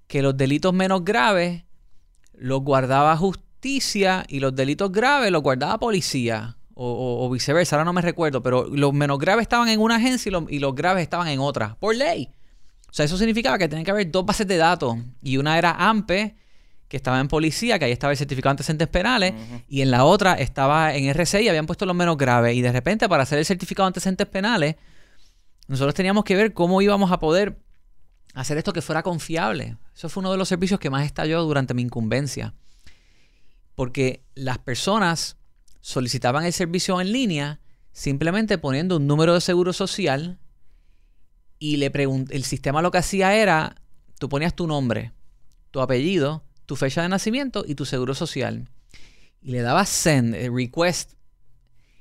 que 0.08 0.22
los 0.22 0.36
delitos 0.36 0.74
menos 0.74 1.06
graves 1.06 1.64
los 2.34 2.62
guardaba 2.62 3.16
justicia 3.18 4.26
y 4.28 4.40
los 4.40 4.56
delitos 4.56 4.92
graves 4.92 5.32
los 5.32 5.42
guardaba 5.42 5.78
policía. 5.80 6.58
O, 6.80 6.86
o- 6.92 7.26
o 7.26 7.30
viceversa, 7.32 7.76
ahora 7.76 7.86
no 7.86 7.94
me 7.94 8.02
recuerdo, 8.04 8.44
pero 8.44 8.68
los 8.68 8.94
menos 8.94 9.18
graves 9.18 9.44
estaban 9.44 9.68
en 9.70 9.80
una 9.80 9.96
agencia 9.96 10.30
y 10.30 10.32
los, 10.32 10.44
y 10.50 10.60
los 10.60 10.76
graves 10.76 11.02
estaban 11.02 11.28
en 11.28 11.40
otra, 11.40 11.76
por 11.80 11.96
ley. 11.96 12.30
sea, 12.92 13.06
eso 13.06 13.18
significaba 13.18 13.58
que 13.58 13.68
tenía 13.68 13.84
que 13.84 13.90
haber 13.92 14.12
dos 14.12 14.26
bases 14.26 14.46
de 14.48 14.58
datos. 14.58 14.96
Y 15.24 15.38
una 15.38 15.58
era 15.58 15.72
AMPE, 15.72 16.36
que 16.88 16.98
estaba 16.98 17.20
en 17.20 17.28
policía, 17.28 17.80
que 17.80 17.86
ahí 17.86 17.92
estaba 17.92 18.12
el 18.12 18.18
certificado 18.18 18.52
de 18.52 18.54
antecedentes 18.54 18.88
penales, 18.88 19.34
y 19.68 19.82
en 19.82 19.92
la 19.92 20.06
otra 20.06 20.34
estaba 20.34 20.96
en 20.96 21.06
RC 21.06 21.42
y 21.42 21.50
habían 21.50 21.66
puesto 21.66 21.86
los 21.86 21.96
menos 21.96 22.18
graves. 22.18 22.56
Y 22.56 22.62
de 22.62 22.72
repente, 22.72 23.10
para 23.10 23.24
hacer 23.24 23.40
el 23.40 23.46
certificado 23.46 23.86
de 23.86 23.90
antecedentes 23.90 24.28
penales, 24.28 24.76
nosotros 25.68 25.94
teníamos 25.94 26.24
que 26.24 26.36
ver 26.36 26.54
cómo 26.54 26.82
íbamos 26.82 27.12
a 27.12 27.20
poder 27.20 27.60
hacer 28.34 28.58
esto 28.58 28.72
que 28.72 28.82
fuera 28.82 29.04
confiable. 29.04 29.78
Eso 29.96 30.10
fue 30.10 30.22
uno 30.22 30.32
de 30.32 30.38
los 30.38 30.48
servicios 30.48 30.80
que 30.80 30.90
más 30.90 31.06
estalló 31.06 31.44
durante 31.44 31.74
mi 31.74 31.82
incumbencia. 31.82 32.54
Porque 33.76 34.24
las 34.34 34.60
personas 34.60 35.38
solicitaban 35.82 36.46
el 36.46 36.54
servicio 36.54 37.00
en 37.02 37.12
línea 37.12 37.60
simplemente 37.92 38.58
poniendo 38.58 38.98
un 38.98 39.08
número 39.08 39.34
de 39.34 39.42
seguro 39.42 39.74
social 39.74 40.40
y 41.60 41.78
le 41.78 41.92
el 41.96 42.44
sistema 42.44 42.82
lo 42.82 42.92
que 42.92 43.00
hacía 43.00 43.36
era, 43.36 43.82
tú 44.20 44.30
ponías 44.30 44.56
tu 44.56 44.68
nombre, 44.68 45.14
tu 45.72 45.82
apellido, 45.82 46.44
tu 46.68 46.76
fecha 46.76 47.02
de 47.02 47.10
nacimiento 47.10 47.64
y 47.66 47.74
tu 47.74 47.86
seguro 47.86 48.14
social. 48.14 48.70
Y 49.42 49.52
le 49.52 49.62
dabas 49.62 49.90
send, 49.90 50.36
eh, 50.36 50.52
request. 50.54 51.14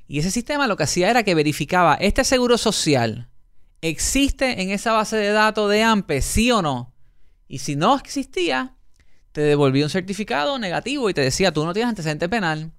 Y 0.07 0.19
ese 0.19 0.31
sistema 0.31 0.67
lo 0.67 0.77
que 0.77 0.83
hacía 0.83 1.09
era 1.09 1.23
que 1.23 1.35
verificaba, 1.35 1.95
este 1.95 2.25
seguro 2.25 2.59
social 2.59 3.31
existe 3.81 4.61
en 4.61 4.71
esa 4.71 4.93
base 4.93 5.17
de 5.17 5.31
datos 5.31 5.71
de 5.71 5.83
AMPE, 5.83 6.21
sí 6.21 6.51
o 6.51 6.61
no. 6.61 6.93
Y 7.49 7.59
si 7.59 7.77
no 7.77 7.97
existía, 7.97 8.75
te 9.33 9.41
devolvía 9.41 9.85
un 9.85 9.91
certificado 9.91 10.59
negativo 10.59 11.09
y 11.09 11.15
te 11.15 11.21
decía, 11.21 11.53
tú 11.53 11.65
no 11.65 11.73
tienes 11.73 11.91
antecedente 11.91 12.29
penal. 12.29 12.73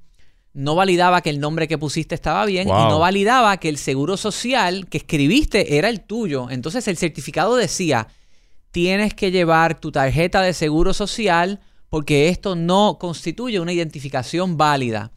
No 0.54 0.76
validaba 0.76 1.22
que 1.22 1.30
el 1.30 1.40
nombre 1.40 1.68
que 1.68 1.78
pusiste 1.78 2.16
estaba 2.16 2.46
bien 2.46 2.68
y 2.68 2.72
no 2.72 3.00
validaba 3.00 3.58
que 3.58 3.70
el 3.70 3.78
seguro 3.78 4.18
social 4.18 4.88
que 4.88 4.98
escribiste 4.98 5.78
era 5.78 5.88
el 5.88 6.02
tuyo. 6.02 6.50
Entonces 6.50 6.88
el 6.88 6.98
certificado 6.98 7.56
decía, 7.56 8.08
tienes 8.72 9.14
que 9.14 9.32
llevar 9.32 9.80
tu 9.80 9.92
tarjeta 9.92 10.42
de 10.42 10.54
seguro 10.54 10.94
social 10.94 11.62
porque 11.90 12.30
esto 12.30 12.56
no 12.56 12.98
constituye 13.00 13.60
una 13.60 13.74
identificación 13.74 14.58
válida. 14.58 15.12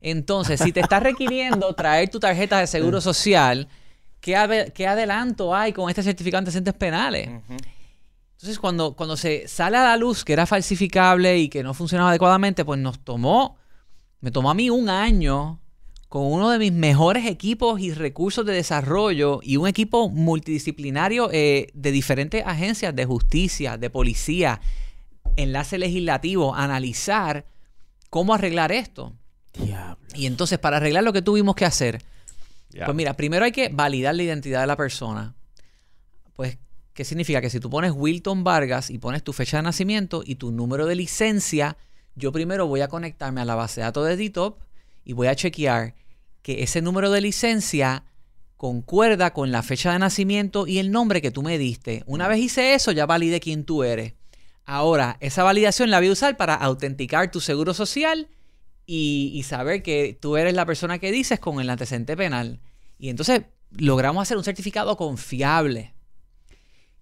Entonces, 0.00 0.60
si 0.60 0.72
te 0.72 0.80
está 0.80 1.00
requiriendo 1.00 1.74
traer 1.74 2.08
tu 2.08 2.20
tarjeta 2.20 2.58
de 2.58 2.66
seguro 2.66 3.00
social, 3.00 3.68
¿qué, 4.20 4.36
adelanto 4.36 5.54
hay 5.54 5.72
con 5.72 5.88
este 5.88 6.02
certificado 6.02 6.38
de 6.38 6.42
antecedentes 6.42 6.74
penales? 6.74 7.28
Entonces, 8.40 8.58
cuando, 8.58 8.94
cuando 8.94 9.16
se 9.16 9.46
sale 9.48 9.76
a 9.76 9.82
la 9.82 9.96
luz 9.98 10.24
que 10.24 10.32
era 10.32 10.46
falsificable 10.46 11.38
y 11.38 11.48
que 11.48 11.62
no 11.62 11.74
funcionaba 11.74 12.10
adecuadamente, 12.10 12.64
pues 12.64 12.80
nos 12.80 12.98
tomó, 12.98 13.58
me 14.20 14.30
tomó 14.30 14.50
a 14.50 14.54
mí 14.54 14.70
un 14.70 14.88
año 14.88 15.60
con 16.08 16.24
uno 16.24 16.50
de 16.50 16.58
mis 16.58 16.72
mejores 16.72 17.26
equipos 17.26 17.80
y 17.80 17.92
recursos 17.92 18.44
de 18.44 18.52
desarrollo 18.52 19.38
y 19.42 19.58
un 19.58 19.68
equipo 19.68 20.08
multidisciplinario 20.08 21.28
eh, 21.30 21.68
de 21.72 21.92
diferentes 21.92 22.44
agencias 22.44 22.96
de 22.96 23.04
justicia, 23.04 23.76
de 23.76 23.90
policía, 23.90 24.60
enlace 25.40 25.78
legislativo, 25.78 26.54
analizar 26.54 27.44
cómo 28.08 28.34
arreglar 28.34 28.72
esto. 28.72 29.12
Y 30.14 30.26
entonces, 30.26 30.58
para 30.58 30.78
arreglar 30.78 31.04
lo 31.04 31.12
que 31.12 31.22
tuvimos 31.22 31.54
que 31.54 31.64
hacer, 31.64 32.02
pues 32.72 32.94
mira, 32.94 33.14
primero 33.14 33.44
hay 33.44 33.52
que 33.52 33.68
validar 33.68 34.14
la 34.14 34.22
identidad 34.22 34.60
de 34.60 34.66
la 34.66 34.76
persona. 34.76 35.34
Pues, 36.34 36.58
¿qué 36.94 37.04
significa? 37.04 37.40
Que 37.40 37.50
si 37.50 37.60
tú 37.60 37.68
pones 37.68 37.92
Wilton 37.94 38.44
Vargas 38.44 38.90
y 38.90 38.98
pones 38.98 39.22
tu 39.22 39.32
fecha 39.32 39.58
de 39.58 39.64
nacimiento 39.64 40.22
y 40.24 40.36
tu 40.36 40.52
número 40.52 40.86
de 40.86 40.94
licencia, 40.94 41.76
yo 42.14 42.32
primero 42.32 42.66
voy 42.66 42.80
a 42.80 42.88
conectarme 42.88 43.40
a 43.40 43.44
la 43.44 43.54
base 43.54 43.80
de 43.80 43.86
datos 43.86 44.06
de 44.06 44.16
DTOP 44.16 44.60
y 45.04 45.12
voy 45.12 45.28
a 45.28 45.34
chequear 45.34 45.94
que 46.42 46.62
ese 46.62 46.82
número 46.82 47.10
de 47.10 47.20
licencia 47.20 48.04
concuerda 48.56 49.32
con 49.32 49.52
la 49.52 49.62
fecha 49.62 49.92
de 49.92 49.98
nacimiento 49.98 50.66
y 50.66 50.78
el 50.78 50.90
nombre 50.90 51.22
que 51.22 51.30
tú 51.30 51.42
me 51.42 51.58
diste. 51.58 52.02
Una 52.06 52.28
vez 52.28 52.38
hice 52.40 52.74
eso, 52.74 52.92
ya 52.92 53.06
valide 53.06 53.40
quién 53.40 53.64
tú 53.64 53.82
eres. 53.84 54.14
Ahora, 54.70 55.16
esa 55.18 55.42
validación 55.42 55.90
la 55.90 55.98
voy 55.98 56.10
a 56.10 56.12
usar 56.12 56.36
para 56.36 56.54
autenticar 56.54 57.28
tu 57.32 57.40
seguro 57.40 57.74
social 57.74 58.28
y, 58.86 59.42
saber 59.44 59.82
que 59.82 60.16
tú 60.20 60.36
eres 60.36 60.54
la 60.54 60.64
persona 60.64 61.00
que 61.00 61.10
dices 61.10 61.40
con 61.40 61.60
el 61.60 61.68
antecedente 61.68 62.16
penal. 62.16 62.60
Y 62.96 63.08
entonces 63.08 63.42
logramos 63.76 64.22
hacer 64.22 64.36
un 64.36 64.44
certificado 64.44 64.96
confiable. 64.96 65.92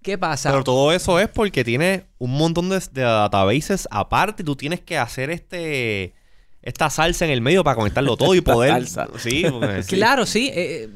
¿Qué 0.01 0.17
pasa? 0.17 0.51
Pero 0.51 0.65
todo 0.65 0.93
eso 0.93 1.21
es 1.21 1.29
porque 1.29 1.63
tiene 1.63 2.07
un 2.17 2.39
montón 2.39 2.71
de, 2.71 2.81
databases 2.91 3.87
aparte 3.91 4.43
y 4.43 4.47
tú 4.47 4.57
tienes 4.57 4.81
que 4.81 4.97
hacer 4.97 5.29
este 5.29 6.15
esta 6.63 6.89
salsa 6.89 7.27
en 7.27 7.33
el 7.33 7.43
medio 7.43 7.63
para 7.65 7.77
conectarlo 7.77 8.17
todo 8.17 8.35
y 8.35 8.41
poder. 8.41 8.87
sí, 9.19 9.45
claro, 9.89 10.25
sí. 10.25 10.51
Eh, 10.55 10.89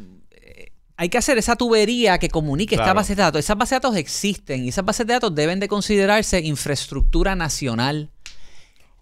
hay 1.02 1.08
que 1.08 1.18
hacer 1.18 1.36
esa 1.36 1.56
tubería 1.56 2.16
que 2.18 2.28
comunique 2.28 2.76
esta 2.76 2.92
base 2.92 3.16
de 3.16 3.22
datos. 3.22 3.40
Esas 3.40 3.56
bases 3.56 3.70
de 3.70 3.76
datos 3.76 3.96
existen 3.96 4.64
y 4.64 4.68
esas 4.68 4.84
bases 4.84 5.04
de 5.04 5.14
datos 5.14 5.34
deben 5.34 5.58
de 5.58 5.66
considerarse 5.66 6.40
infraestructura 6.40 7.34
nacional 7.34 8.12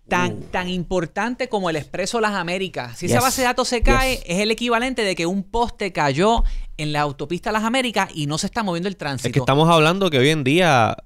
tan, 0.08 0.32
uh. 0.32 0.40
tan 0.50 0.70
importante 0.70 1.50
como 1.50 1.68
el 1.68 1.76
Expreso 1.76 2.18
Las 2.18 2.32
Américas. 2.32 2.96
Si 2.96 3.04
esa 3.04 3.20
base 3.20 3.42
de 3.42 3.48
datos 3.48 3.68
se 3.68 3.82
cae, 3.82 4.22
es 4.24 4.38
el 4.38 4.50
equivalente 4.50 5.02
de 5.02 5.14
que 5.14 5.26
un 5.26 5.42
poste 5.42 5.92
cayó 5.92 6.42
en 6.78 6.94
la 6.94 7.02
autopista 7.02 7.52
Las 7.52 7.64
Américas 7.64 8.08
y 8.14 8.26
no 8.26 8.38
se 8.38 8.46
está 8.46 8.62
moviendo 8.62 8.88
el 8.88 8.96
tránsito. 8.96 9.28
Es 9.28 9.34
que 9.34 9.40
estamos 9.40 9.68
hablando 9.68 10.08
que 10.08 10.18
hoy 10.18 10.30
en 10.30 10.42
día, 10.42 10.96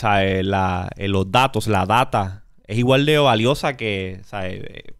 La, 0.00 0.88
eh, 0.96 1.08
los 1.08 1.28
datos, 1.32 1.66
la 1.66 1.86
data, 1.86 2.44
es 2.68 2.78
igual 2.78 3.04
de 3.04 3.18
valiosa 3.18 3.76
que, 3.76 4.20
eh, 4.32 4.94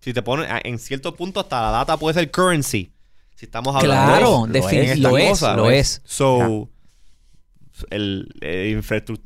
si 0.00 0.12
te 0.12 0.22
pones, 0.22 0.48
en 0.64 0.76
cierto 0.80 1.14
punto 1.14 1.38
hasta 1.38 1.62
la 1.62 1.70
data 1.70 1.96
puede 1.98 2.14
ser 2.14 2.32
currency. 2.32 2.90
Si 3.38 3.46
estamos 3.46 3.76
hablando 3.76 4.48
de, 4.48 4.58
lo, 4.96 5.16
es, 5.16 5.40
lo 5.40 5.70
es. 5.70 6.02
So, 6.04 6.68
el, 7.90 8.28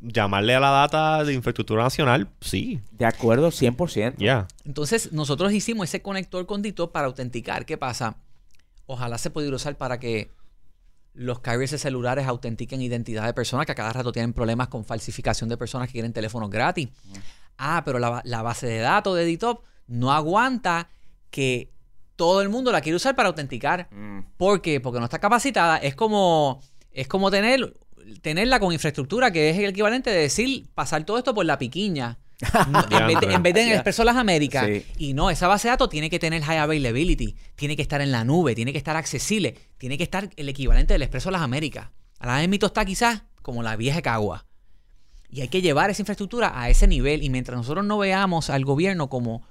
llamarle 0.01 0.53
a 0.53 0.59
la 0.59 0.69
data 0.69 1.23
de 1.23 1.33
infraestructura 1.33 1.81
nacional, 1.81 2.29
sí. 2.39 2.79
De 2.91 3.07
acuerdo, 3.07 3.47
100%. 3.49 4.17
Ya. 4.19 4.47
Entonces, 4.65 5.13
nosotros 5.13 5.51
hicimos 5.51 5.89
ese 5.89 6.03
conector 6.03 6.45
con 6.45 6.61
Dito 6.61 6.91
para 6.91 7.07
autenticar. 7.07 7.65
¿Qué 7.65 7.75
pasa? 7.75 8.17
Ojalá 8.85 9.17
se 9.17 9.31
pudiera 9.31 9.55
usar 9.55 9.77
para 9.77 9.99
que 9.99 10.29
los 11.15 11.39
carriers 11.39 11.71
de 11.71 11.79
celulares 11.79 12.27
autentiquen 12.27 12.83
identidad 12.83 13.25
de 13.25 13.33
personas 13.33 13.65
que 13.65 13.71
a 13.71 13.75
cada 13.75 13.93
rato 13.93 14.11
tienen 14.11 14.33
problemas 14.33 14.67
con 14.67 14.85
falsificación 14.85 15.49
de 15.49 15.57
personas 15.57 15.87
que 15.87 15.93
quieren 15.93 16.13
teléfonos 16.13 16.51
gratis. 16.51 16.89
Ah, 17.57 17.81
pero 17.83 17.97
la, 17.97 18.41
base 18.43 18.67
de 18.67 18.77
datos 18.77 19.17
de 19.17 19.25
DTOP 19.35 19.63
no 19.87 20.13
aguanta 20.13 20.91
que 21.31 21.72
todo 22.15 22.41
el 22.41 22.49
mundo 22.49 22.71
la 22.71 22.81
quiere 22.81 22.95
usar 22.95 23.15
para 23.15 23.29
autenticar. 23.29 23.87
Mm. 23.91 24.19
¿Por 24.37 24.61
qué? 24.61 24.79
Porque 24.79 24.99
no 24.99 25.05
está 25.05 25.19
capacitada. 25.19 25.77
Es 25.77 25.95
como, 25.95 26.61
es 26.91 27.07
como 27.07 27.31
tener 27.31 27.73
tenerla 28.21 28.59
con 28.59 28.73
infraestructura, 28.73 29.31
que 29.31 29.49
es 29.49 29.57
el 29.57 29.65
equivalente 29.65 30.09
de 30.09 30.17
decir 30.17 30.67
pasar 30.73 31.05
todo 31.05 31.17
esto 31.17 31.33
por 31.33 31.45
la 31.45 31.57
piquiña. 31.57 32.19
en, 32.89 33.43
vez 33.43 33.53
de, 33.53 33.61
en 33.61 33.67
el 33.69 33.73
Expreso 33.75 34.03
Las 34.03 34.17
Américas. 34.17 34.67
Y 34.97 35.13
no, 35.13 35.29
esa 35.29 35.47
base 35.47 35.67
de 35.67 35.71
datos 35.71 35.89
tiene 35.89 36.09
que 36.09 36.19
tener 36.19 36.41
high 36.43 36.57
availability, 36.57 37.37
tiene 37.55 37.77
que 37.77 37.81
estar 37.81 38.01
en 38.01 38.11
la 38.11 38.25
nube, 38.25 38.53
tiene 38.53 38.73
que 38.73 38.77
estar 38.77 38.97
accesible, 38.97 39.55
tiene 39.77 39.97
que 39.97 40.03
estar 40.03 40.29
el 40.35 40.49
equivalente 40.49 40.93
del 40.93 41.03
Expreso 41.03 41.31
Las 41.31 41.41
Américas. 41.41 41.89
A 42.19 42.27
la 42.27 42.37
vez 42.37 42.49
mito 42.49 42.65
está 42.65 42.83
quizás 42.83 43.23
como 43.41 43.63
la 43.63 43.77
vieja 43.77 44.01
Cagua. 44.01 44.45
Y 45.29 45.41
hay 45.41 45.47
que 45.47 45.61
llevar 45.61 45.89
esa 45.89 46.01
infraestructura 46.01 46.59
a 46.59 46.69
ese 46.69 46.87
nivel. 46.87 47.23
Y 47.23 47.29
mientras 47.29 47.57
nosotros 47.57 47.85
no 47.85 47.97
veamos 47.97 48.49
al 48.49 48.65
gobierno 48.65 49.09
como 49.09 49.43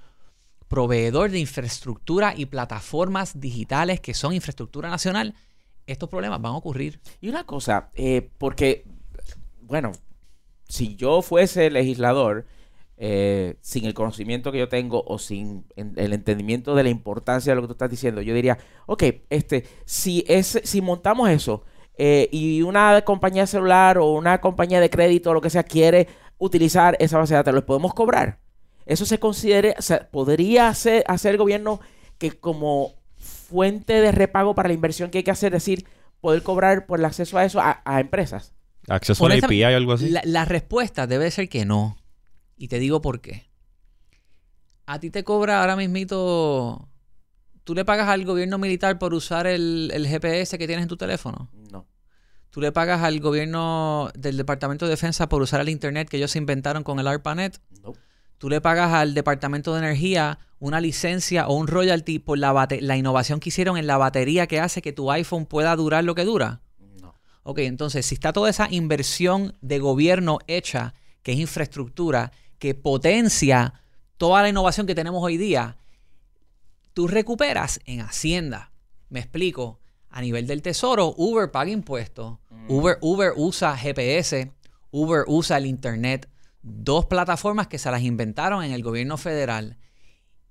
proveedor 0.73 1.31
de 1.31 1.39
infraestructura 1.39 2.33
y 2.35 2.47
plataformas 2.47 3.39
digitales 3.39 4.01
que 4.01 4.15
son 4.15 4.33
infraestructura 4.33 4.89
nacional, 4.89 5.35
estos 5.87 6.09
problemas 6.09 6.41
van 6.41 6.55
a 6.55 6.57
ocurrir. 6.57 6.99
Y 7.21 7.29
una 7.29 7.45
cosa, 7.45 7.91
eh, 7.93 8.31
porque, 8.39 8.87
bueno, 9.61 9.93
si 10.67 10.97
yo 10.97 11.21
fuese 11.21 11.71
legislador, 11.71 12.47
eh, 12.97 13.57
sin 13.61 13.85
el 13.85 13.93
conocimiento 13.93 14.51
que 14.51 14.61
yo 14.61 14.71
tengo 14.71 15.05
o 15.07 15.19
sin 15.19 15.67
el 15.77 16.15
entendimiento 16.15 16.75
de 16.75 16.85
la 16.85 16.89
importancia 16.89 17.53
de 17.53 17.57
lo 17.57 17.61
que 17.61 17.67
tú 17.69 17.73
estás 17.73 17.91
diciendo, 17.91 18.23
yo 18.23 18.33
diría, 18.33 18.57
ok, 18.87 19.03
este, 19.29 19.67
si, 19.85 20.25
es, 20.27 20.59
si 20.65 20.81
montamos 20.81 21.29
eso 21.29 21.65
eh, 21.99 22.31
y 22.33 22.63
una 22.63 23.03
compañía 23.03 23.47
celular 23.47 23.99
o 23.99 24.11
una 24.11 24.41
compañía 24.41 24.81
de 24.81 24.89
crédito 24.89 25.33
o 25.33 25.35
lo 25.35 25.43
que 25.43 25.51
sea 25.51 25.65
quiere 25.65 26.09
utilizar 26.39 26.97
esa 26.99 27.19
base 27.19 27.35
de 27.35 27.41
datos, 27.41 27.53
¿los 27.53 27.65
podemos 27.65 27.93
cobrar? 27.93 28.42
Eso 28.87 29.07
se 29.07 29.19
considere, 29.19 29.75
o 29.79 29.83
sea, 29.83 30.09
podría 30.11 30.69
hacer, 30.69 31.05
hacer 31.07 31.33
el 31.33 31.39
gobierno 31.39 31.81
que 32.19 32.33
como 32.33 32.95
fuente 33.17 34.01
de 34.01 34.13
repago 34.13 34.55
para 34.55 34.69
la 34.69 34.75
inversión 34.75 35.11
que 35.11 35.19
hay 35.19 35.25
que 35.25 35.31
hacer, 35.31 35.55
es 35.55 35.65
decir, 35.65 35.87
poder 36.21 36.43
cobrar 36.43 36.87
por 36.87 36.99
el 36.99 37.05
acceso 37.05 37.39
a 37.39 37.45
eso 37.45 37.61
a, 37.61 38.01
empresas. 38.01 38.53
¿Acceso 38.89 39.27
a 39.27 39.29
la 39.29 39.35
API 39.37 39.65
o 39.65 39.67
algo 39.69 39.93
así? 39.93 40.09
La, 40.25 40.45
respuesta 40.45 41.07
debe 41.07 41.31
ser 41.31 41.49
que 41.49 41.65
no. 41.65 41.97
Y 42.57 42.69
te 42.69 42.79
digo 42.79 43.01
por 43.01 43.21
qué. 43.21 43.51
A 44.87 44.99
ti 44.99 45.11
te 45.11 45.25
cobra 45.25 45.61
ahora 45.61 45.77
mismito... 45.77 46.89
¿Tú 47.65 47.77
le 47.77 47.85
pagas 47.85 48.09
al 48.09 48.25
gobierno 48.25 48.59
militar 48.59 48.99
por 48.99 49.15
usar 49.15 49.47
el, 49.47 49.93
GPS 50.09 50.59
que 50.59 50.67
tienes 50.67 50.83
en 50.83 50.89
tu 50.89 50.97
teléfono? 50.97 51.49
No. 51.71 51.87
¿Tú 52.51 52.61
le 52.61 52.73
pagas 52.73 53.03
al 53.03 53.21
gobierno 53.21 54.11
del 54.15 54.37
Departamento 54.37 54.85
de 54.85 54.91
Defensa 54.91 55.29
por 55.29 55.43
usar 55.43 55.61
el 55.61 55.69
Internet 55.69 56.09
que 56.09 56.17
ellos 56.17 56.35
inventaron 56.35 56.83
con 56.83 56.99
el 56.99 57.07
ARPANET? 57.07 57.61
No 57.83 57.95
tú 58.43 58.49
le 58.49 58.61
pagas 58.61 58.93
al 58.93 59.15
Departamento 59.15 59.73
de 59.73 59.79
Energía 59.79 60.41
una 60.59 60.81
licencia 60.81 61.47
o 61.47 61.55
un 61.55 61.69
royalty 61.69 62.19
por 62.19 62.39
la, 62.39 62.67
la 62.81 62.97
innovación 62.97 63.39
que 63.39 63.51
hicieron 63.51 63.77
en 63.77 63.87
la 63.87 63.99
batería 63.99 64.49
que 64.49 64.59
hace 64.59 64.83
que 64.83 64.93
tu 64.93 65.13
iPhone 65.13 65.47
pueda 65.47 65.77
durar 65.77 66.03
lo 66.03 66.17
que 66.17 66.25
dura? 66.25 66.61
No. 67.01 67.15
Ok, 67.45 67.59
entonces, 67.59 68.05
si 68.05 68.17
está 68.17 68.33
toda 68.33 68.51
esa 68.51 68.67
inversión 68.69 69.57
de 69.61 69.79
gobierno 69.79 70.41
hecha, 70.49 70.93
que 71.23 71.31
es 71.31 71.39
infraestructura, 71.39 72.33
que 72.59 72.75
potencia 72.75 73.75
toda 74.17 74.43
la 74.43 74.49
innovación 74.49 74.89
que 74.89 74.97
tenemos 74.97 75.23
hoy 75.23 75.37
día, 75.37 75.77
tú 76.95 77.07
recuperas 77.07 77.79
en 77.87 78.01
Hacienda. 78.01 78.73
Me 79.09 79.21
explico. 79.21 79.79
A 80.11 80.21
nivel 80.21 80.49
del 80.49 80.63
tesoro, 80.63 81.15
Uber 81.17 81.53
paga 81.53 81.71
impuestos. 81.71 82.39
Uber, 82.67 82.99
Uber 83.03 83.35
usa 83.37 83.77
GPS. 83.77 84.51
Uber 84.91 85.23
usa 85.29 85.59
el 85.59 85.67
Internet. 85.67 86.29
Dos 86.63 87.07
plataformas 87.07 87.67
que 87.67 87.79
se 87.79 87.91
las 87.91 88.03
inventaron 88.03 88.63
en 88.65 88.73
el 88.73 88.83
gobierno 88.83 89.17
federal. 89.17 89.79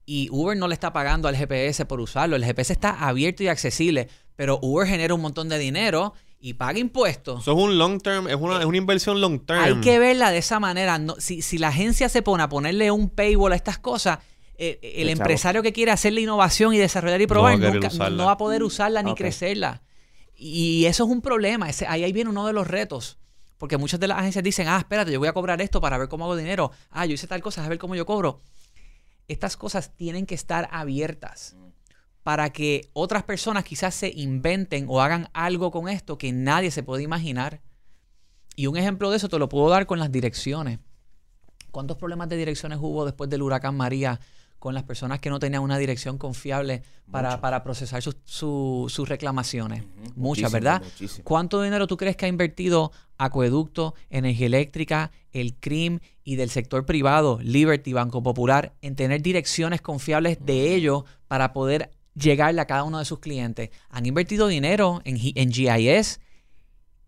Y 0.05 0.27
Uber 0.31 0.57
no 0.57 0.67
le 0.67 0.73
está 0.73 0.91
pagando 0.91 1.27
al 1.27 1.35
GPS 1.37 1.85
por 1.85 2.01
usarlo. 2.01 2.35
El 2.35 2.43
GPS 2.43 2.73
está 2.73 3.07
abierto 3.07 3.43
y 3.43 3.47
accesible. 3.47 4.09
Pero 4.35 4.59
Uber 4.61 4.87
genera 4.87 5.13
un 5.13 5.21
montón 5.21 5.47
de 5.47 5.57
dinero 5.57 6.13
y 6.39 6.55
paga 6.55 6.79
impuestos. 6.79 7.41
Eso 7.43 7.51
es 7.51 7.57
un 7.57 7.77
long 7.77 8.01
term, 8.01 8.27
es 8.27 8.35
una, 8.35 8.59
es 8.59 8.65
una 8.65 8.77
inversión 8.77 9.21
long 9.21 9.45
term. 9.45 9.61
Hay 9.63 9.79
que 9.81 9.99
verla 9.99 10.31
de 10.31 10.39
esa 10.39 10.59
manera. 10.59 10.97
No, 10.97 11.15
si, 11.19 11.41
si 11.41 11.57
la 11.59 11.67
agencia 11.69 12.09
se 12.09 12.21
pone 12.23 12.43
a 12.43 12.49
ponerle 12.49 12.89
un 12.91 13.09
paywall 13.09 13.53
a 13.53 13.55
estas 13.55 13.77
cosas, 13.77 14.19
eh, 14.57 14.79
el 14.81 15.07
El 15.07 15.09
chavo. 15.09 15.21
empresario 15.21 15.61
que 15.63 15.71
quiere 15.71 15.91
hacer 15.91 16.13
la 16.13 16.19
innovación 16.19 16.73
y 16.73 16.77
desarrollar 16.77 17.21
y 17.21 17.27
probar 17.27 17.53
va 17.53 17.57
nunca- 17.71 17.87
no, 17.87 17.93
usarla. 17.93 18.17
no 18.17 18.25
va 18.25 18.31
a 18.33 18.37
poder 18.37 18.63
usarla 18.63 19.03
ni 19.03 19.13
crecerla. 19.15 19.83
Y 20.35 20.85
eso 20.85 21.03
es 21.05 21.09
un 21.11 21.21
problema. 21.21 21.69
Ese- 21.69 21.85
ahí, 21.87 22.03
ahí 22.03 22.11
viene 22.11 22.31
uno 22.31 22.47
de 22.47 22.53
los 22.53 22.67
retos. 22.67 23.19
Porque 23.61 23.77
muchas 23.77 23.99
de 23.99 24.07
las 24.07 24.17
agencias 24.17 24.43
dicen, 24.43 24.67
ah, 24.67 24.79
espérate, 24.79 25.11
yo 25.11 25.19
voy 25.19 25.27
a 25.27 25.33
cobrar 25.33 25.61
esto 25.61 25.79
para 25.79 25.95
ver 25.99 26.09
cómo 26.09 26.23
hago 26.25 26.35
dinero. 26.35 26.71
Ah, 26.89 27.05
yo 27.05 27.13
hice 27.13 27.27
tal 27.27 27.43
cosa, 27.43 27.63
a 27.63 27.69
ver 27.69 27.77
cómo 27.77 27.93
yo 27.93 28.07
cobro. 28.07 28.41
Estas 29.27 29.55
cosas 29.55 29.95
tienen 29.95 30.25
que 30.25 30.33
estar 30.33 30.67
abiertas 30.71 31.55
para 32.23 32.49
que 32.49 32.89
otras 32.93 33.21
personas 33.21 33.63
quizás 33.63 33.93
se 33.93 34.11
inventen 34.15 34.87
o 34.89 34.99
hagan 34.99 35.29
algo 35.33 35.69
con 35.69 35.89
esto 35.89 36.17
que 36.17 36.31
nadie 36.31 36.71
se 36.71 36.81
puede 36.81 37.03
imaginar. 37.03 37.61
Y 38.55 38.65
un 38.65 38.77
ejemplo 38.77 39.11
de 39.11 39.17
eso 39.17 39.29
te 39.29 39.37
lo 39.37 39.47
puedo 39.47 39.69
dar 39.69 39.85
con 39.85 39.99
las 39.99 40.11
direcciones. 40.11 40.79
¿Cuántos 41.69 41.97
problemas 41.97 42.29
de 42.29 42.37
direcciones 42.37 42.79
hubo 42.81 43.05
después 43.05 43.29
del 43.29 43.43
huracán 43.43 43.77
María 43.77 44.19
con 44.61 44.75
las 44.75 44.83
personas 44.83 45.19
que 45.19 45.31
no 45.31 45.39
tenían 45.39 45.63
una 45.63 45.79
dirección 45.79 46.19
confiable 46.19 46.83
para, 47.09 47.41
para 47.41 47.63
procesar 47.63 48.03
sus, 48.03 48.17
su- 48.25 48.85
sus 48.89 49.09
reclamaciones? 49.09 49.83
Muchas, 50.15 50.51
¿verdad? 50.51 50.83
muchísimo. 50.83 51.23
¿Cuánto 51.25 51.63
dinero 51.63 51.87
tú 51.87 51.97
crees 51.97 52.15
que 52.15 52.25
ha 52.27 52.29
invertido 52.29 52.91
Acueducto, 53.17 53.95
Energía 54.11 54.45
Eléctrica, 54.45 55.11
el 55.31 55.55
CRIM 55.55 55.97
y 56.23 56.35
del 56.35 56.51
sector 56.51 56.85
privado, 56.85 57.39
Liberty, 57.41 57.91
Banco 57.93 58.21
Popular, 58.21 58.75
en 58.83 58.95
tener 58.95 59.23
direcciones 59.23 59.81
confiables 59.81 60.37
de 60.45 60.75
ellos 60.75 61.05
para 61.27 61.53
poder 61.53 61.89
llegarle 62.13 62.61
a 62.61 62.67
cada 62.67 62.83
uno 62.83 62.99
de 62.99 63.05
sus 63.05 63.17
clientes? 63.17 63.71
Han 63.89 64.05
invertido 64.05 64.45
dinero 64.47 65.01
en 65.05 65.17
GIS 65.17 66.19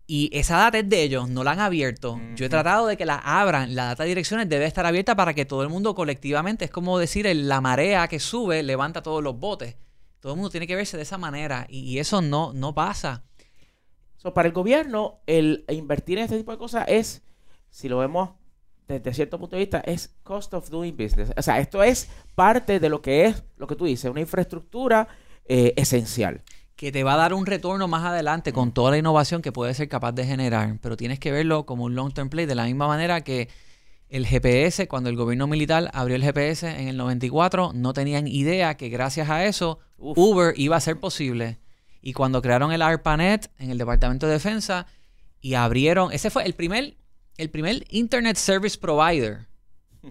y 0.06 0.30
esa 0.32 0.58
data 0.58 0.78
es 0.78 0.88
de 0.88 1.02
ellos, 1.02 1.28
no 1.28 1.44
la 1.44 1.52
han 1.52 1.60
abierto. 1.60 2.20
Yo 2.36 2.44
he 2.44 2.48
tratado 2.48 2.86
de 2.86 2.96
que 2.96 3.06
la 3.06 3.16
abran. 3.16 3.74
La 3.74 3.86
data 3.86 4.02
de 4.02 4.10
direcciones 4.10 4.48
debe 4.48 4.66
estar 4.66 4.84
abierta 4.84 5.16
para 5.16 5.32
que 5.32 5.46
todo 5.46 5.62
el 5.62 5.70
mundo 5.70 5.94
colectivamente, 5.94 6.66
es 6.66 6.70
como 6.70 6.98
decir, 6.98 7.26
la 7.34 7.60
marea 7.60 8.06
que 8.08 8.20
sube 8.20 8.62
levanta 8.62 9.02
todos 9.02 9.22
los 9.22 9.38
botes. 9.38 9.76
Todo 10.20 10.32
el 10.32 10.36
mundo 10.36 10.50
tiene 10.50 10.66
que 10.66 10.76
verse 10.76 10.96
de 10.96 11.04
esa 11.04 11.18
manera 11.18 11.66
y, 11.68 11.80
y 11.80 11.98
eso 11.98 12.20
no, 12.20 12.52
no 12.52 12.74
pasa. 12.74 13.24
So, 14.16 14.32
para 14.34 14.48
el 14.48 14.54
gobierno, 14.54 15.20
el 15.26 15.64
invertir 15.68 16.18
en 16.18 16.24
este 16.24 16.38
tipo 16.38 16.52
de 16.52 16.58
cosas 16.58 16.84
es, 16.88 17.22
si 17.70 17.88
lo 17.88 17.98
vemos 17.98 18.30
desde 18.88 19.14
cierto 19.14 19.38
punto 19.38 19.56
de 19.56 19.60
vista, 19.60 19.80
es 19.80 20.14
cost 20.22 20.52
of 20.54 20.68
doing 20.68 20.96
business. 20.96 21.32
O 21.36 21.42
sea, 21.42 21.58
esto 21.58 21.82
es 21.82 22.08
parte 22.34 22.80
de 22.80 22.88
lo 22.88 23.00
que 23.00 23.26
es, 23.26 23.42
lo 23.56 23.66
que 23.66 23.76
tú 23.76 23.86
dices, 23.86 24.10
una 24.10 24.20
infraestructura 24.20 25.08
eh, 25.46 25.72
esencial. 25.76 26.42
Que 26.76 26.90
te 26.90 27.04
va 27.04 27.14
a 27.14 27.16
dar 27.16 27.34
un 27.34 27.46
retorno 27.46 27.88
más 27.88 28.04
adelante 28.04 28.52
con 28.52 28.72
toda 28.72 28.90
la 28.90 28.98
innovación 28.98 29.42
que 29.42 29.52
puede 29.52 29.74
ser 29.74 29.88
capaz 29.88 30.12
de 30.12 30.26
generar. 30.26 30.78
Pero 30.80 30.96
tienes 30.96 31.18
que 31.18 31.30
verlo 31.30 31.66
como 31.66 31.84
un 31.84 31.94
long 31.94 32.12
term 32.12 32.28
play, 32.28 32.46
de 32.46 32.54
la 32.54 32.64
misma 32.64 32.88
manera 32.88 33.22
que 33.22 33.48
el 34.08 34.26
GPS, 34.26 34.86
cuando 34.86 35.08
el 35.10 35.16
gobierno 35.16 35.46
militar 35.46 35.90
abrió 35.92 36.16
el 36.16 36.22
GPS 36.22 36.68
en 36.68 36.88
el 36.88 36.96
94, 36.96 37.72
no 37.74 37.92
tenían 37.92 38.26
idea 38.28 38.76
que 38.76 38.88
gracias 38.88 39.30
a 39.30 39.44
eso 39.44 39.80
Uf. 39.98 40.16
Uber 40.18 40.54
iba 40.56 40.76
a 40.76 40.80
ser 40.80 40.98
posible. 40.98 41.58
Y 42.00 42.12
cuando 42.12 42.42
crearon 42.42 42.70
el 42.70 42.82
ARPANET 42.82 43.50
en 43.58 43.70
el 43.70 43.78
Departamento 43.78 44.26
de 44.26 44.34
Defensa 44.34 44.86
y 45.40 45.54
abrieron, 45.54 46.12
ese 46.12 46.30
fue 46.30 46.44
el 46.44 46.54
primer, 46.54 46.96
el 47.38 47.50
primer 47.50 47.84
Internet 47.88 48.36
Service 48.36 48.78
Provider, 48.78 49.46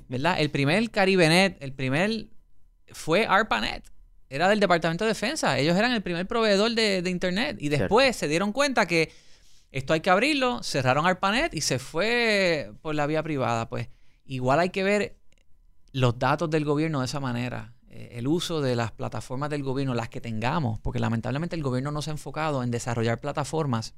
¿verdad? 0.09 0.39
El 0.39 0.49
primer 0.49 0.89
CaribeNet, 0.89 1.61
el 1.61 1.73
primer 1.73 2.27
fue 2.91 3.27
ARPANET. 3.27 3.92
Era 4.33 4.49
del 4.49 4.59
Departamento 4.59 5.03
de 5.03 5.09
Defensa. 5.09 5.59
Ellos 5.59 5.77
eran 5.77 5.91
el 5.91 6.01
primer 6.01 6.25
proveedor 6.25 6.71
de, 6.71 7.03
de 7.03 7.09
Internet. 7.11 7.57
Y 7.59 7.69
después 7.69 8.15
se 8.15 8.27
dieron 8.27 8.51
cuenta 8.51 8.87
que 8.87 9.11
esto 9.69 9.93
hay 9.93 9.99
que 9.99 10.09
abrirlo, 10.09 10.63
cerraron 10.63 11.05
ARPANET 11.05 11.53
y 11.53 11.61
se 11.61 11.77
fue 11.77 12.71
por 12.81 12.95
la 12.95 13.05
vía 13.05 13.21
privada. 13.21 13.69
Pues 13.69 13.89
igual 14.25 14.59
hay 14.59 14.71
que 14.71 14.81
ver 14.83 15.19
los 15.91 16.17
datos 16.17 16.49
del 16.49 16.65
gobierno 16.65 17.01
de 17.01 17.05
esa 17.05 17.19
manera. 17.19 17.75
Eh, 17.89 18.13
el 18.13 18.27
uso 18.27 18.59
de 18.59 18.75
las 18.75 18.91
plataformas 18.91 19.51
del 19.51 19.61
gobierno, 19.61 19.93
las 19.93 20.09
que 20.09 20.19
tengamos, 20.19 20.79
porque 20.79 20.99
lamentablemente 20.99 21.55
el 21.55 21.61
gobierno 21.61 21.91
no 21.91 22.01
se 22.01 22.09
ha 22.09 22.13
enfocado 22.13 22.63
en 22.63 22.71
desarrollar 22.71 23.21
plataformas, 23.21 23.93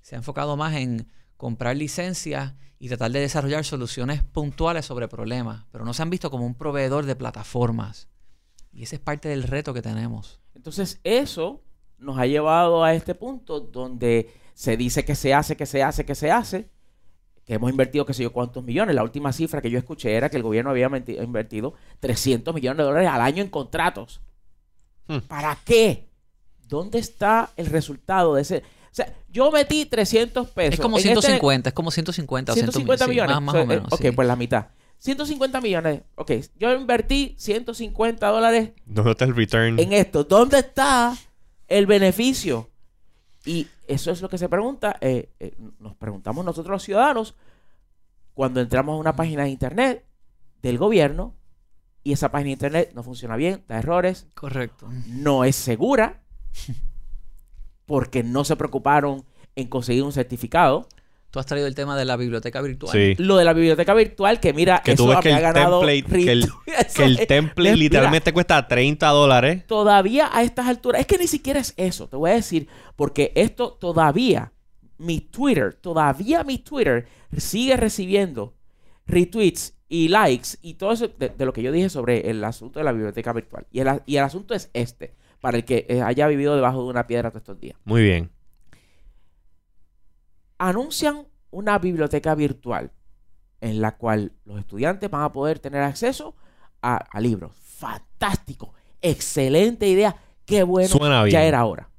se 0.00 0.14
ha 0.14 0.18
enfocado 0.18 0.56
más 0.56 0.74
en 0.74 1.06
comprar 1.36 1.76
licencias 1.76 2.54
y 2.78 2.88
tratar 2.88 3.10
de 3.10 3.20
desarrollar 3.20 3.62
soluciones 3.66 4.22
puntuales 4.22 4.86
sobre 4.86 5.06
problemas, 5.06 5.66
pero 5.70 5.84
no 5.84 5.92
se 5.92 6.00
han 6.00 6.08
visto 6.08 6.30
como 6.30 6.46
un 6.46 6.54
proveedor 6.54 7.04
de 7.04 7.14
plataformas. 7.14 8.08
Y 8.74 8.82
ese 8.82 8.96
es 8.96 9.00
parte 9.00 9.28
del 9.28 9.44
reto 9.44 9.72
que 9.72 9.82
tenemos. 9.82 10.40
Entonces, 10.54 11.00
eso 11.04 11.62
nos 11.98 12.18
ha 12.18 12.26
llevado 12.26 12.82
a 12.82 12.94
este 12.94 13.14
punto 13.14 13.60
donde 13.60 14.34
se 14.54 14.76
dice 14.76 15.04
que 15.04 15.14
se 15.14 15.32
hace, 15.32 15.56
que 15.56 15.66
se 15.66 15.82
hace, 15.82 16.04
que 16.04 16.14
se 16.14 16.30
hace, 16.30 16.68
que 17.44 17.54
hemos 17.54 17.70
invertido 17.70 18.04
qué 18.04 18.14
sé 18.14 18.22
yo 18.22 18.32
cuántos 18.32 18.64
millones. 18.64 18.94
La 18.94 19.02
última 19.02 19.32
cifra 19.32 19.62
que 19.62 19.70
yo 19.70 19.78
escuché 19.78 20.14
era 20.14 20.28
que 20.28 20.36
el 20.36 20.42
gobierno 20.42 20.70
había 20.70 20.86
invertido 20.86 21.74
300 22.00 22.54
millones 22.54 22.78
de 22.78 22.84
dólares 22.84 23.08
al 23.08 23.20
año 23.20 23.42
en 23.42 23.50
contratos. 23.50 24.20
Hmm. 25.06 25.18
¿Para 25.18 25.56
qué? 25.64 26.08
¿Dónde 26.66 26.98
está 26.98 27.50
el 27.56 27.66
resultado 27.66 28.34
de 28.34 28.42
ese? 28.42 28.58
O 28.58 28.94
sea, 28.94 29.12
yo 29.28 29.50
metí 29.50 29.86
300 29.86 30.48
pesos. 30.48 30.74
es 30.74 30.80
como 30.80 30.96
en 30.98 31.08
este- 31.08 31.20
150, 31.20 31.68
es 31.68 31.74
como 31.74 31.90
150 31.90 32.52
o 32.52 32.54
150 32.54 33.04
sí, 33.04 33.10
millones. 33.10 33.40
más, 33.40 33.54
o 33.54 33.58
eh, 33.58 33.66
menos. 33.66 33.92
ok, 33.92 34.00
sí. 34.00 34.10
pues 34.12 34.26
la 34.26 34.36
mitad. 34.36 34.66
150 34.98 35.60
millones. 35.60 36.02
Ok, 36.14 36.32
yo 36.58 36.72
invertí 36.74 37.34
150 37.38 38.26
dólares 38.26 38.70
¿Dónde 38.86 39.10
está 39.12 39.24
el 39.24 39.36
return? 39.36 39.78
en 39.78 39.92
esto. 39.92 40.24
¿Dónde 40.24 40.58
está 40.60 41.14
el 41.68 41.86
beneficio? 41.86 42.70
Y 43.44 43.66
eso 43.86 44.10
es 44.10 44.22
lo 44.22 44.28
que 44.30 44.38
se 44.38 44.48
pregunta, 44.48 44.96
eh, 45.02 45.30
eh, 45.38 45.54
nos 45.78 45.94
preguntamos 45.96 46.44
nosotros 46.44 46.72
los 46.72 46.82
ciudadanos 46.82 47.34
cuando 48.32 48.60
entramos 48.60 48.94
a 48.94 48.98
una 48.98 49.14
página 49.14 49.44
de 49.44 49.50
internet 49.50 50.04
del 50.62 50.78
gobierno 50.78 51.34
y 52.02 52.12
esa 52.12 52.30
página 52.30 52.46
de 52.48 52.52
internet 52.52 52.92
no 52.94 53.02
funciona 53.02 53.36
bien, 53.36 53.62
da 53.68 53.78
errores, 53.78 54.26
Correcto. 54.34 54.88
no 55.06 55.44
es 55.44 55.56
segura 55.56 56.22
porque 57.86 58.22
no 58.22 58.44
se 58.44 58.56
preocuparon 58.56 59.24
en 59.56 59.68
conseguir 59.68 60.02
un 60.02 60.12
certificado. 60.12 60.88
Tú 61.34 61.40
has 61.40 61.46
traído 61.46 61.66
el 61.66 61.74
tema 61.74 61.96
de 61.98 62.04
la 62.04 62.16
biblioteca 62.16 62.60
virtual. 62.62 62.92
Sí. 62.92 63.16
Lo 63.18 63.36
de 63.36 63.44
la 63.44 63.52
biblioteca 63.52 63.92
virtual, 63.92 64.38
que 64.38 64.52
mira, 64.52 64.82
Que 64.84 64.94
tú 64.94 65.02
eso 65.02 65.08
ves 65.08 65.16
me 65.16 65.22
que 65.24 65.32
ha 65.32 65.36
el 65.38 65.42
ganado 65.42 65.80
template, 65.80 66.24
que 66.24 66.30
el, 66.30 66.46
que 66.94 67.02
el 67.04 67.18
es- 67.18 67.26
template 67.26 67.62
mira, 67.70 67.76
literalmente 67.76 68.32
cuesta 68.32 68.68
30 68.68 69.08
dólares. 69.08 69.66
todavía 69.66 70.30
a 70.32 70.44
estas 70.44 70.68
alturas, 70.68 71.00
es 71.00 71.08
que 71.08 71.18
ni 71.18 71.26
siquiera 71.26 71.58
es 71.58 71.74
eso, 71.76 72.06
te 72.08 72.14
voy 72.14 72.30
a 72.30 72.34
decir, 72.34 72.68
porque 72.94 73.32
esto 73.34 73.72
todavía, 73.72 74.52
mi 74.96 75.20
Twitter, 75.22 75.74
todavía 75.74 76.44
mi 76.44 76.58
Twitter 76.58 77.06
sigue 77.36 77.76
recibiendo 77.76 78.54
retweets 79.04 79.74
y 79.88 80.06
likes 80.08 80.50
y 80.62 80.74
todo 80.74 80.92
eso 80.92 81.08
de, 81.08 81.30
de 81.30 81.44
lo 81.46 81.52
que 81.52 81.62
yo 81.62 81.72
dije 81.72 81.88
sobre 81.88 82.30
el 82.30 82.42
asunto 82.44 82.78
de 82.78 82.84
la 82.84 82.92
biblioteca 82.92 83.32
virtual. 83.32 83.66
Y 83.72 83.80
el, 83.80 84.02
y 84.06 84.16
el 84.16 84.22
asunto 84.22 84.54
es 84.54 84.70
este, 84.72 85.14
para 85.40 85.56
el 85.56 85.64
que 85.64 85.84
eh, 85.88 86.00
haya 86.00 86.26
vivido 86.28 86.54
debajo 86.54 86.82
de 86.84 86.90
una 86.90 87.06
piedra 87.06 87.30
todos 87.30 87.42
estos 87.42 87.60
días. 87.60 87.76
Muy 87.84 88.02
bien. 88.02 88.30
Anuncian 90.68 91.26
una 91.50 91.78
biblioteca 91.78 92.34
virtual 92.34 92.90
en 93.60 93.80
la 93.80 93.96
cual 93.96 94.32
los 94.44 94.58
estudiantes 94.58 95.10
van 95.10 95.22
a 95.22 95.32
poder 95.32 95.58
tener 95.58 95.82
acceso 95.82 96.34
a, 96.80 96.96
a 96.96 97.20
libros. 97.20 97.52
Fantástico, 97.54 98.72
excelente 99.02 99.86
idea, 99.86 100.16
qué 100.46 100.62
bueno, 100.62 100.88
Suena 100.88 101.22
bien. 101.22 101.32
ya 101.32 101.44
era 101.44 101.64
hora. 101.66 101.90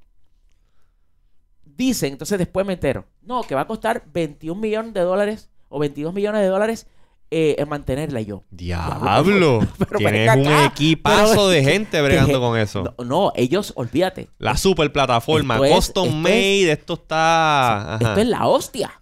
Dicen, 1.64 2.14
entonces 2.14 2.40
después 2.40 2.66
me 2.66 2.74
entero, 2.74 3.06
no, 3.22 3.44
que 3.44 3.54
va 3.54 3.62
a 3.62 3.68
costar 3.68 4.04
21 4.12 4.60
millones 4.60 4.94
de 4.94 5.02
dólares 5.02 5.50
o 5.70 5.78
22 5.78 6.14
millones 6.14 6.42
de 6.42 6.48
dólares 6.48 6.88
eh, 7.32 7.56
en 7.58 7.68
mantenerla 7.68 8.22
Y 8.22 8.26
yo. 8.26 8.44
Diablo. 8.52 9.60
pero 9.78 9.98
Tienes 9.98 10.36
un 10.36 10.48
equipazo 10.66 11.30
Pero- 11.32 11.48
de 11.50 11.64
gente 11.64 12.02
bregando 12.02 12.40
con 12.40 12.58
eso. 12.58 12.84
No, 12.98 13.04
no, 13.06 13.32
ellos, 13.36 13.74
olvídate. 13.76 14.30
La 14.38 14.56
super 14.58 14.92
plataforma, 14.92 15.56
Esto 15.56 15.66
es- 15.66 15.74
custom 15.76 16.08
es- 16.08 16.14
made, 16.16 16.72
esto 16.72 16.94
está. 16.94 17.98
Esto 18.00 18.20
es 18.22 18.28
la 18.28 18.48
hostia. 18.48 19.02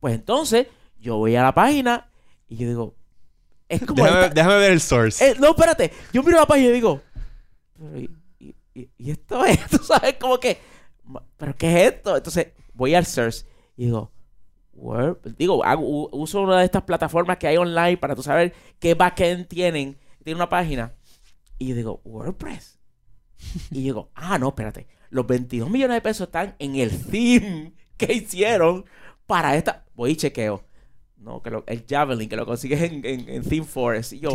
Pues 0.00 0.14
entonces, 0.14 0.66
yo 1.00 1.16
voy 1.16 1.36
a 1.36 1.42
la 1.42 1.54
página 1.54 2.08
y 2.48 2.56
yo 2.56 2.68
digo, 2.68 2.94
es 3.68 3.84
como 3.84 4.02
déjame, 4.04 4.22
esta- 4.24 4.34
déjame 4.34 4.56
ver 4.58 4.72
el 4.72 4.80
source. 4.80 5.28
Eh, 5.30 5.34
no, 5.38 5.48
espérate. 5.50 5.92
Yo 6.12 6.22
miro 6.22 6.38
la 6.38 6.46
página 6.46 6.68
y 6.68 6.72
digo, 6.72 7.00
y, 7.94 8.10
y- 8.44 8.54
y- 8.74 8.88
y 8.98 9.10
esto 9.10 9.44
es, 9.44 9.58
tú 9.70 9.78
sabes, 9.78 10.14
como 10.20 10.38
que, 10.40 10.58
¿pero 11.36 11.54
qué 11.56 11.72
es 11.86 11.92
esto? 11.94 12.16
Entonces, 12.16 12.48
voy 12.74 12.94
al 12.94 13.06
search 13.06 13.44
y 13.76 13.86
digo, 13.86 14.10
Word- 14.78 15.34
digo, 15.36 15.64
hago- 15.64 16.08
uso 16.12 16.42
una 16.42 16.58
de 16.60 16.64
estas 16.64 16.82
plataformas 16.82 17.36
que 17.38 17.46
hay 17.48 17.56
online 17.56 17.96
para 17.96 18.14
tú 18.14 18.22
saber 18.22 18.52
qué 18.78 18.94
backend 18.94 19.46
tienen. 19.48 19.98
Tiene 20.24 20.36
una 20.36 20.48
página. 20.48 20.94
Y 21.58 21.68
yo 21.68 21.74
digo, 21.74 22.00
WordPress. 22.04 22.78
y 23.70 23.82
digo, 23.82 24.10
ah, 24.14 24.38
no, 24.38 24.48
espérate. 24.48 24.86
Los 25.10 25.26
22 25.26 25.70
millones 25.70 25.96
de 25.96 26.00
pesos 26.00 26.28
están 26.28 26.54
en 26.58 26.76
el 26.76 26.90
theme 27.06 27.72
que 27.96 28.12
hicieron 28.12 28.84
para 29.26 29.56
esta. 29.56 29.84
Voy 29.94 30.12
y 30.12 30.16
chequeo. 30.16 30.64
No, 31.16 31.42
que 31.42 31.50
lo- 31.50 31.64
el 31.66 31.84
Javelin, 31.88 32.28
que 32.28 32.36
lo 32.36 32.46
consigues 32.46 32.80
en, 32.82 33.04
en, 33.04 33.28
en 33.28 33.42
Theme 33.42 33.64
Forest. 33.66 34.12
Y 34.12 34.20
yo. 34.20 34.30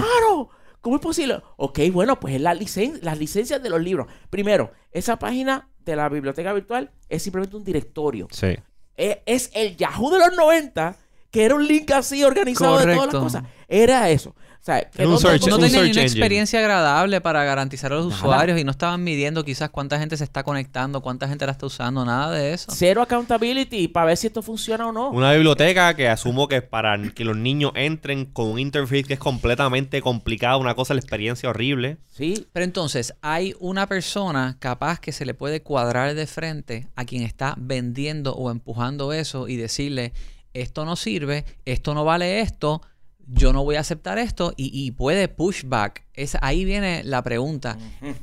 ¡Claro! 0.00 0.48
¿Cómo 0.80 0.96
es 0.96 1.02
posible? 1.02 1.40
Ok, 1.56 1.78
bueno, 1.92 2.18
pues 2.20 2.34
es 2.34 2.40
la 2.40 2.54
licen 2.54 2.98
las 3.02 3.18
licencias 3.18 3.62
de 3.62 3.68
los 3.70 3.80
libros. 3.80 4.06
Primero, 4.30 4.72
esa 4.90 5.18
página 5.18 5.68
de 5.84 5.96
la 5.96 6.08
biblioteca 6.08 6.52
virtual 6.52 6.90
es 7.08 7.22
simplemente 7.22 7.56
un 7.56 7.64
directorio. 7.64 8.28
Sí. 8.30 8.56
Es, 8.98 9.18
es 9.24 9.50
el 9.54 9.76
Yahoo 9.76 10.10
de 10.10 10.18
los 10.18 10.36
90, 10.36 10.96
que 11.30 11.44
era 11.44 11.54
un 11.54 11.66
link 11.66 11.90
así 11.92 12.22
organizado 12.24 12.78
de 12.78 12.94
todas 12.94 13.12
las 13.12 13.22
cosas. 13.22 13.44
Era 13.68 14.10
eso. 14.10 14.34
O 14.60 14.64
sea, 14.68 14.82
que 14.82 14.98
Era 15.02 15.08
un 15.08 15.14
no- 15.14 15.20
search- 15.20 15.40
no- 15.40 15.46
no 15.48 15.54
un 15.56 15.60
tenían 15.62 15.62
ni 15.62 15.70
search 15.70 15.92
una 15.96 16.02
engine. 16.02 16.04
experiencia 16.20 16.58
agradable 16.58 17.20
para 17.22 17.42
garantizar 17.44 17.90
a 17.92 17.96
los 17.96 18.06
Nada. 18.08 18.16
usuarios 18.18 18.60
y 18.60 18.64
no 18.64 18.70
estaban 18.72 19.02
midiendo 19.02 19.42
quizás 19.44 19.70
cuánta 19.70 19.98
gente 19.98 20.16
se 20.18 20.24
está 20.24 20.42
conectando, 20.42 21.00
cuánta 21.00 21.26
gente 21.26 21.46
la 21.46 21.52
está 21.52 21.64
usando, 21.66 22.04
nada 22.04 22.32
de 22.32 22.52
eso. 22.52 22.70
Cero 22.74 23.00
accountability 23.00 23.88
para 23.88 24.06
ver 24.06 24.16
si 24.18 24.26
esto 24.26 24.42
funciona 24.42 24.86
o 24.88 24.92
no. 24.92 25.10
Una 25.10 25.32
biblioteca 25.32 25.94
que 25.94 26.08
asumo 26.08 26.48
que 26.48 26.56
es 26.56 26.62
para 26.62 27.00
que 27.14 27.24
los 27.24 27.36
niños 27.36 27.72
entren 27.76 28.26
con 28.26 28.48
un 28.48 28.58
interface 28.58 29.04
que 29.04 29.14
es 29.14 29.18
completamente 29.20 30.02
complicado, 30.02 30.58
una 30.58 30.74
cosa, 30.74 30.92
la 30.92 31.00
experiencia 31.00 31.48
horrible. 31.48 31.96
Sí, 32.10 32.46
Pero 32.52 32.64
entonces, 32.64 33.14
hay 33.22 33.54
una 33.60 33.86
persona 33.86 34.56
capaz 34.58 34.98
que 35.00 35.12
se 35.12 35.24
le 35.24 35.32
puede 35.34 35.62
cuadrar 35.62 36.14
de 36.14 36.26
frente 36.26 36.88
a 36.96 37.04
quien 37.04 37.22
está 37.22 37.54
vendiendo 37.56 38.34
o 38.34 38.50
empujando 38.50 39.12
eso 39.14 39.48
y 39.48 39.56
decirle, 39.56 40.12
esto 40.52 40.84
no 40.84 40.96
sirve, 40.96 41.44
esto 41.64 41.94
no 41.94 42.04
vale 42.04 42.40
esto, 42.40 42.82
yo 43.28 43.52
no 43.52 43.62
voy 43.62 43.76
a 43.76 43.80
aceptar 43.80 44.18
esto 44.18 44.52
y, 44.56 44.70
y 44.72 44.90
puede 44.92 45.28
pushback. 45.28 46.04
Es, 46.14 46.36
ahí 46.40 46.64
viene 46.64 47.02
la 47.04 47.22
pregunta. 47.22 47.76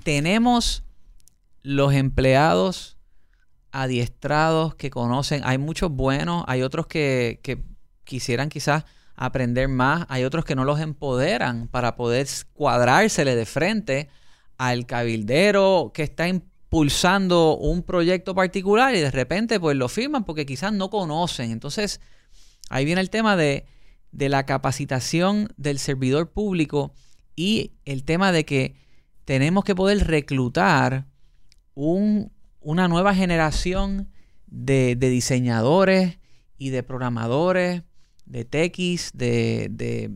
Tenemos 0.04 0.84
los 1.62 1.94
empleados 1.94 2.98
adiestrados 3.72 4.76
que 4.76 4.90
conocen, 4.90 5.42
hay 5.44 5.58
muchos 5.58 5.92
buenos, 5.92 6.44
hay 6.48 6.62
otros 6.62 6.88
que, 6.88 7.40
que 7.44 7.62
quisieran 8.04 8.50
quizás 8.50 8.86
aprender 9.16 9.68
más, 9.68 10.06
hay 10.10 10.24
otros 10.24 10.46
que 10.46 10.56
no 10.56 10.64
los 10.64 10.80
empoderan 10.80 11.68
para 11.68 11.96
poder 11.96 12.28
cuadrársele 12.54 13.36
de 13.36 13.46
frente 13.46 14.10
al 14.58 14.86
cabildero 14.86 15.92
que 15.94 16.04
está 16.04 16.28
impulsando 16.28 17.58
un 17.58 17.84
proyecto 17.84 18.34
particular 18.34 18.96
y 18.96 19.00
de 19.02 19.12
repente 19.12 19.60
pues 19.60 19.76
lo 19.76 19.90
firman 19.90 20.24
porque 20.24 20.46
quizás 20.46 20.72
no 20.72 20.90
conocen. 20.90 21.52
Entonces 21.52 22.00
ahí 22.70 22.86
viene 22.86 23.02
el 23.02 23.10
tema 23.10 23.36
de, 23.36 23.66
de 24.16 24.30
la 24.30 24.46
capacitación 24.46 25.50
del 25.58 25.78
servidor 25.78 26.32
público 26.32 26.94
y 27.36 27.74
el 27.84 28.06
tema 28.06 28.32
de 28.32 28.46
que 28.46 28.76
tenemos 29.26 29.66
que 29.66 29.76
poder 29.76 30.08
reclutar 30.08 31.06
un- 31.74 32.32
una 32.62 32.88
nueva 32.88 33.14
generación 33.14 34.10
de, 34.48 34.96
diseñadores 34.96 36.18
y 36.58 36.70
de 36.70 36.82
programadores, 36.82 37.84
de 38.26 38.46
techies, 38.46 39.12
de, 39.14 39.68
de 39.70 40.12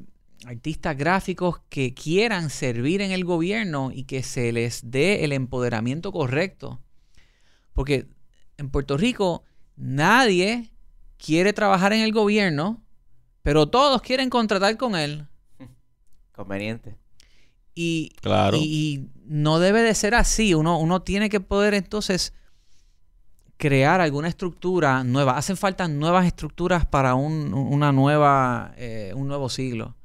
artistas 0.45 0.95
gráficos 0.95 1.59
que 1.67 1.93
quieran 1.93 2.49
servir 2.49 3.01
en 3.01 3.11
el 3.11 3.25
gobierno 3.25 3.91
y 3.93 4.05
que 4.05 4.23
se 4.23 4.53
les 4.53 4.89
dé 4.89 5.25
el 5.25 5.33
empoderamiento 5.33 6.13
correcto. 6.13 6.79
Porque 7.73 8.07
en 8.57 8.69
Puerto 8.69 8.95
Rico 8.95 9.43
nadie 9.75 10.71
quiere 11.17 11.51
trabajar 11.51 11.91
en 11.91 11.99
el 11.99 12.13
gobierno, 12.13 12.81
pero 13.49 13.65
todos 13.65 13.99
quieren 14.03 14.29
contratar 14.29 14.77
con 14.77 14.95
él. 14.95 15.25
conveniente. 16.31 16.95
Y, 17.73 18.11
Claro. 18.21 18.57
y, 18.57 18.61
y 18.61 19.09
no 19.25 19.57
debe 19.57 19.81
de 19.81 19.95
ser 19.95 20.13
así. 20.13 20.53
Uno, 20.53 20.77
uno 20.77 21.01
tiene 21.01 21.29
que 21.29 21.39
poder 21.39 21.73
entonces 21.73 22.31
crear 23.57 24.01
alguna 24.01 24.27
estructura 24.27 25.03
nueva. 25.03 25.35
Hacen 25.35 25.57
falta 25.57 25.87
nuevas 25.87 26.27
estructuras 26.27 26.85
para 26.85 27.15
un, 27.15 27.55
una 27.55 27.91
nueva, 27.91 28.73
eh, 28.77 29.13
un 29.15 29.27
nuevo 29.27 29.49
siglo. 29.49 29.95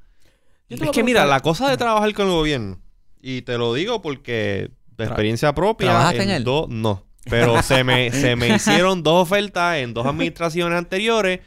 Es 0.70 0.80
que 0.90 1.04
mira, 1.04 1.26
la 1.26 1.40
cosa 1.40 1.68
de 1.68 1.76
trabajar 1.76 2.14
con 2.14 2.26
el 2.28 2.32
gobierno, 2.32 2.80
y 3.20 3.42
te 3.42 3.58
lo 3.58 3.74
digo 3.74 4.00
porque 4.00 4.70
de 4.96 5.04
experiencia 5.04 5.54
propia, 5.54 5.88
¿trabajaste 5.90 6.22
en 6.22 6.30
él? 6.30 6.44
dos- 6.44 6.68
no, 6.70 7.04
pero 7.28 7.62
se 7.62 7.84
me, 7.84 8.10
se 8.10 8.36
me 8.36 8.48
hicieron 8.56 9.02
dos 9.02 9.22
ofertas 9.22 9.76
en 9.76 9.92
dos 9.92 10.06
administraciones 10.06 10.78
anteriores 10.78 11.40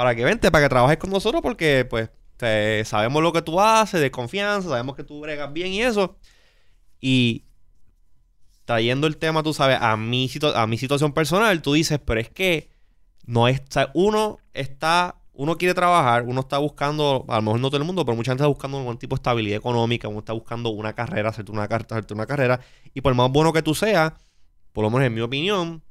para 0.00 0.14
que 0.14 0.24
vente, 0.24 0.50
para 0.50 0.64
que 0.64 0.70
trabajes 0.70 0.96
con 0.96 1.10
nosotros 1.10 1.42
porque 1.42 1.84
pues 1.84 2.08
sabemos 2.88 3.22
lo 3.22 3.34
que 3.34 3.42
tú 3.42 3.60
haces, 3.60 4.00
de 4.00 4.10
confianza, 4.10 4.70
sabemos 4.70 4.96
que 4.96 5.04
tú 5.04 5.20
bregas 5.20 5.52
bien 5.52 5.72
y 5.74 5.82
eso. 5.82 6.16
Y 7.02 7.44
trayendo 8.64 9.06
el 9.06 9.18
tema, 9.18 9.42
tú 9.42 9.52
sabes, 9.52 9.76
a 9.78 9.98
mi, 9.98 10.26
situ- 10.30 10.54
a 10.56 10.66
mi 10.66 10.78
situación 10.78 11.12
personal, 11.12 11.60
tú 11.60 11.74
dices, 11.74 12.00
pero 12.02 12.18
es 12.18 12.30
que 12.30 12.70
no 13.26 13.46
es, 13.46 13.60
uno 13.92 14.38
está, 14.54 15.16
uno 15.34 15.58
quiere 15.58 15.74
trabajar, 15.74 16.22
uno 16.22 16.40
está 16.40 16.56
buscando, 16.56 17.26
a 17.28 17.36
lo 17.36 17.42
mejor 17.42 17.60
no 17.60 17.68
todo 17.68 17.76
el 17.76 17.84
mundo, 17.86 18.06
pero 18.06 18.16
mucha 18.16 18.30
gente 18.30 18.42
está 18.42 18.48
buscando 18.48 18.78
algún 18.78 18.96
tipo 18.96 19.16
de 19.16 19.18
estabilidad 19.18 19.58
económica, 19.58 20.08
uno 20.08 20.20
está 20.20 20.32
buscando 20.32 20.70
una 20.70 20.94
carrera, 20.94 21.28
hacerte 21.28 21.52
una, 21.52 21.64
hacerte 21.64 22.14
una 22.14 22.24
carrera, 22.24 22.58
y 22.94 23.02
por 23.02 23.14
más 23.14 23.30
bueno 23.30 23.52
que 23.52 23.60
tú 23.60 23.74
seas, 23.74 24.14
por 24.72 24.82
lo 24.82 24.88
menos 24.88 25.06
en 25.08 25.12
mi 25.12 25.20
opinión, 25.20 25.82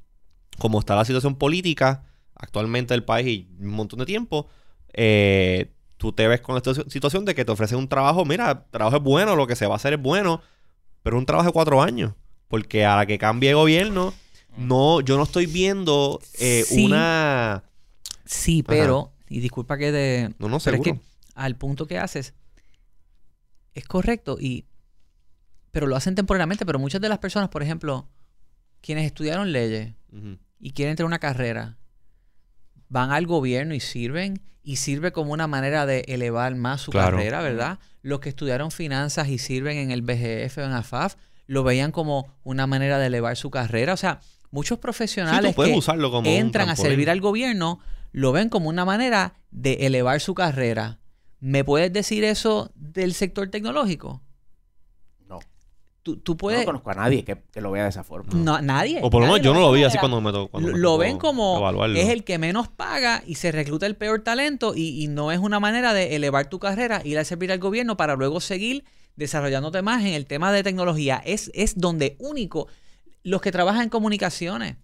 como 0.58 0.80
está 0.80 0.95
la 0.95 1.06
situación 1.06 1.36
política 1.36 2.06
actualmente 2.39 2.93
del 2.93 3.04
país 3.04 3.28
y 3.28 3.47
un 3.63 3.69
montón 3.71 3.99
de 3.99 4.06
tiempo, 4.06 4.47
eh, 4.93 5.71
tú 5.97 6.12
te 6.13 6.28
ves 6.28 6.41
con 6.41 6.58
esta 6.58 6.73
situación 6.73 7.25
de 7.25 7.36
que 7.36 7.45
te 7.45 7.52
ofrecen 7.52 7.78
un 7.78 7.88
trabajo, 7.88 8.25
mira, 8.25 8.52
el 8.52 8.71
trabajo 8.71 8.97
es 8.97 9.04
bueno, 9.04 9.36
lo 9.36 9.45
que 9.45 9.56
se 9.56 9.67
va 9.67 9.73
a 9.73 9.78
hacer 9.78 9.93
es 9.93 10.02
bueno, 10.02 10.41
pero 11.04 11.17
es 11.17 11.19
un 11.19 11.25
trabajo 11.25 11.47
de 11.49 11.54
cuatro 11.54 11.82
años. 11.82 12.13
Porque 12.47 12.84
a 12.86 12.95
la 12.95 13.06
que 13.06 13.19
cambie 13.19 13.54
gobierno, 13.54 14.13
no, 14.58 15.02
yo 15.02 15.17
no 15.17 15.23
estoy 15.23 15.45
viendo 15.45 16.19
eh, 16.39 16.63
Sí. 16.65 16.86
una. 16.86 17.63
Sí, 18.25 18.63
pero, 18.63 19.12
y 19.30 19.39
disculpa 19.39 19.78
que 19.78 19.91
de... 19.91 20.34
No, 20.39 20.49
no, 20.49 20.60
pero 20.60 20.78
es 20.78 20.84
seguro. 20.84 20.84
que 20.84 20.99
al 21.36 21.56
punto 21.56 21.86
que 21.86 21.99
haces 21.99 22.34
es 23.73 23.86
correcto 23.86 24.38
y... 24.39 24.65
Pero 25.71 25.86
lo 25.86 25.95
hacen 25.95 26.15
temporalmente, 26.15 26.65
pero 26.65 26.80
muchas 26.80 27.02
de 27.02 27.10
las 27.10 27.19
personas, 27.19 27.49
por 27.49 27.62
ejemplo, 27.62 28.08
quienes 28.82 29.06
estudiaron 29.06 29.52
leyes, 29.52 29.93
y 30.60 30.71
quieren 30.71 30.95
tener 30.95 31.06
una 31.06 31.19
carrera, 31.19 31.78
van 32.89 33.12
al 33.12 33.25
gobierno 33.28 33.73
y 33.73 33.80
sirven, 33.80 34.41
y 34.63 34.75
sirve 34.75 35.12
como 35.12 35.32
una 35.34 35.47
manera 35.47 35.86
de 35.86 36.02
elevar 36.10 36.56
más 36.56 36.82
su 36.82 36.91
Claro. 36.91 37.17
carrera, 37.17 37.41
¿verdad? 37.41 37.80
Los 38.02 38.19
que 38.19 38.30
estudiaron 38.30 38.71
finanzas 38.71 39.30
y 39.30 39.38
sirven 39.38 39.78
en 39.78 39.91
el 39.91 40.02
BGF 40.02 40.58
o 40.58 40.62
en 40.62 40.71
AFAF, 40.73 41.15
lo 41.47 41.63
veían 41.63 41.91
como 41.91 42.28
una 42.43 42.67
manera 42.67 42.99
de 42.99 43.08
elevar 43.08 43.36
su 43.38 43.49
carrera. 43.49 43.93
O 43.93 43.97
sea, 43.97 44.19
muchos 44.52 44.78
profesionales 44.80 45.56
que 45.56 45.73
usarlo 45.75 46.12
como. 46.12 46.30
entran 46.30 46.69
a 46.69 46.75
servir 46.75 47.10
al 47.10 47.21
gobierno 47.21 47.80
lo 48.12 48.32
ven 48.32 48.49
como 48.49 48.69
una 48.69 48.86
manera 48.86 49.34
de 49.52 49.73
elevar 49.86 50.19
su 50.19 50.34
carrera. 50.36 50.99
¿Me 51.39 51.63
puedes 51.63 51.93
decir 51.93 52.23
eso 52.23 52.71
del 52.75 53.13
sector 53.13 53.49
tecnológico? 53.49 54.21
No. 56.10 56.15
Tú, 56.15 56.17
tú 56.17 56.34
Yo 56.34 56.38
puedes... 56.38 56.60
no 56.62 56.65
conozco 56.65 56.91
a 56.91 56.95
nadie 56.95 57.24
que, 57.24 57.38
que 57.52 57.62
lo 57.62 57.72
vea 57.72 57.84
de 57.84 57.89
esa 57.89 58.04
forma. 58.04 58.32
No, 58.34 58.62
nadie. 58.62 59.00
O 59.02 59.10
por 59.10 59.22
lo 59.22 59.28
menos 59.28 59.41
yo 59.41 59.54
no 59.54 59.60
lo 59.60 59.72
vi 59.72 59.84
así 59.84 59.98
cuando 59.98 60.19
me 60.22 60.32
tocó. 60.32 60.50
cuando 60.52 60.69
lo, 60.69 60.76
me 60.76 60.80
lo 60.82 60.98
ven 60.98 61.17
como 61.17 61.58
evaluarlo. 61.58 61.98
es 62.00 62.10
el 62.10 62.24
que 62.24 62.38
menos 62.38 62.67
paga 62.67 63.24
y 63.26 63.36
se 63.36 63.52
recluta 63.52 63.86
el 63.86 63.95
peor 63.95 64.22
talento 64.22 64.74
y, 64.76 65.04
y 65.04 65.08
no 65.08 65.32
es 65.32 65.39
una 65.39 65.60
manera 65.60 65.93
de 65.93 66.15
elevar 66.15 66.50
tu 66.50 66.60
carrera, 66.60 67.02
ir 67.04 67.17
a 67.17 67.24
servir 67.26 67.52
al 67.52 67.60
gobierno 67.60 67.98
para 67.98 68.15
luego 68.15 68.39
seguir 68.39 68.84
desarrollándote 69.15 69.82
más 69.82 70.02
en 70.04 70.13
el 70.13 70.26
tema 70.26 70.52
de 70.52 70.63
tecnología. 70.63 71.22
Es, 71.26 71.52
es 71.54 71.78
donde 71.78 72.15
único 72.19 72.67
los 73.24 73.41
que 73.41 73.52
trabajan 73.52 73.84
en 73.84 73.89
comunicaciones 73.89 74.76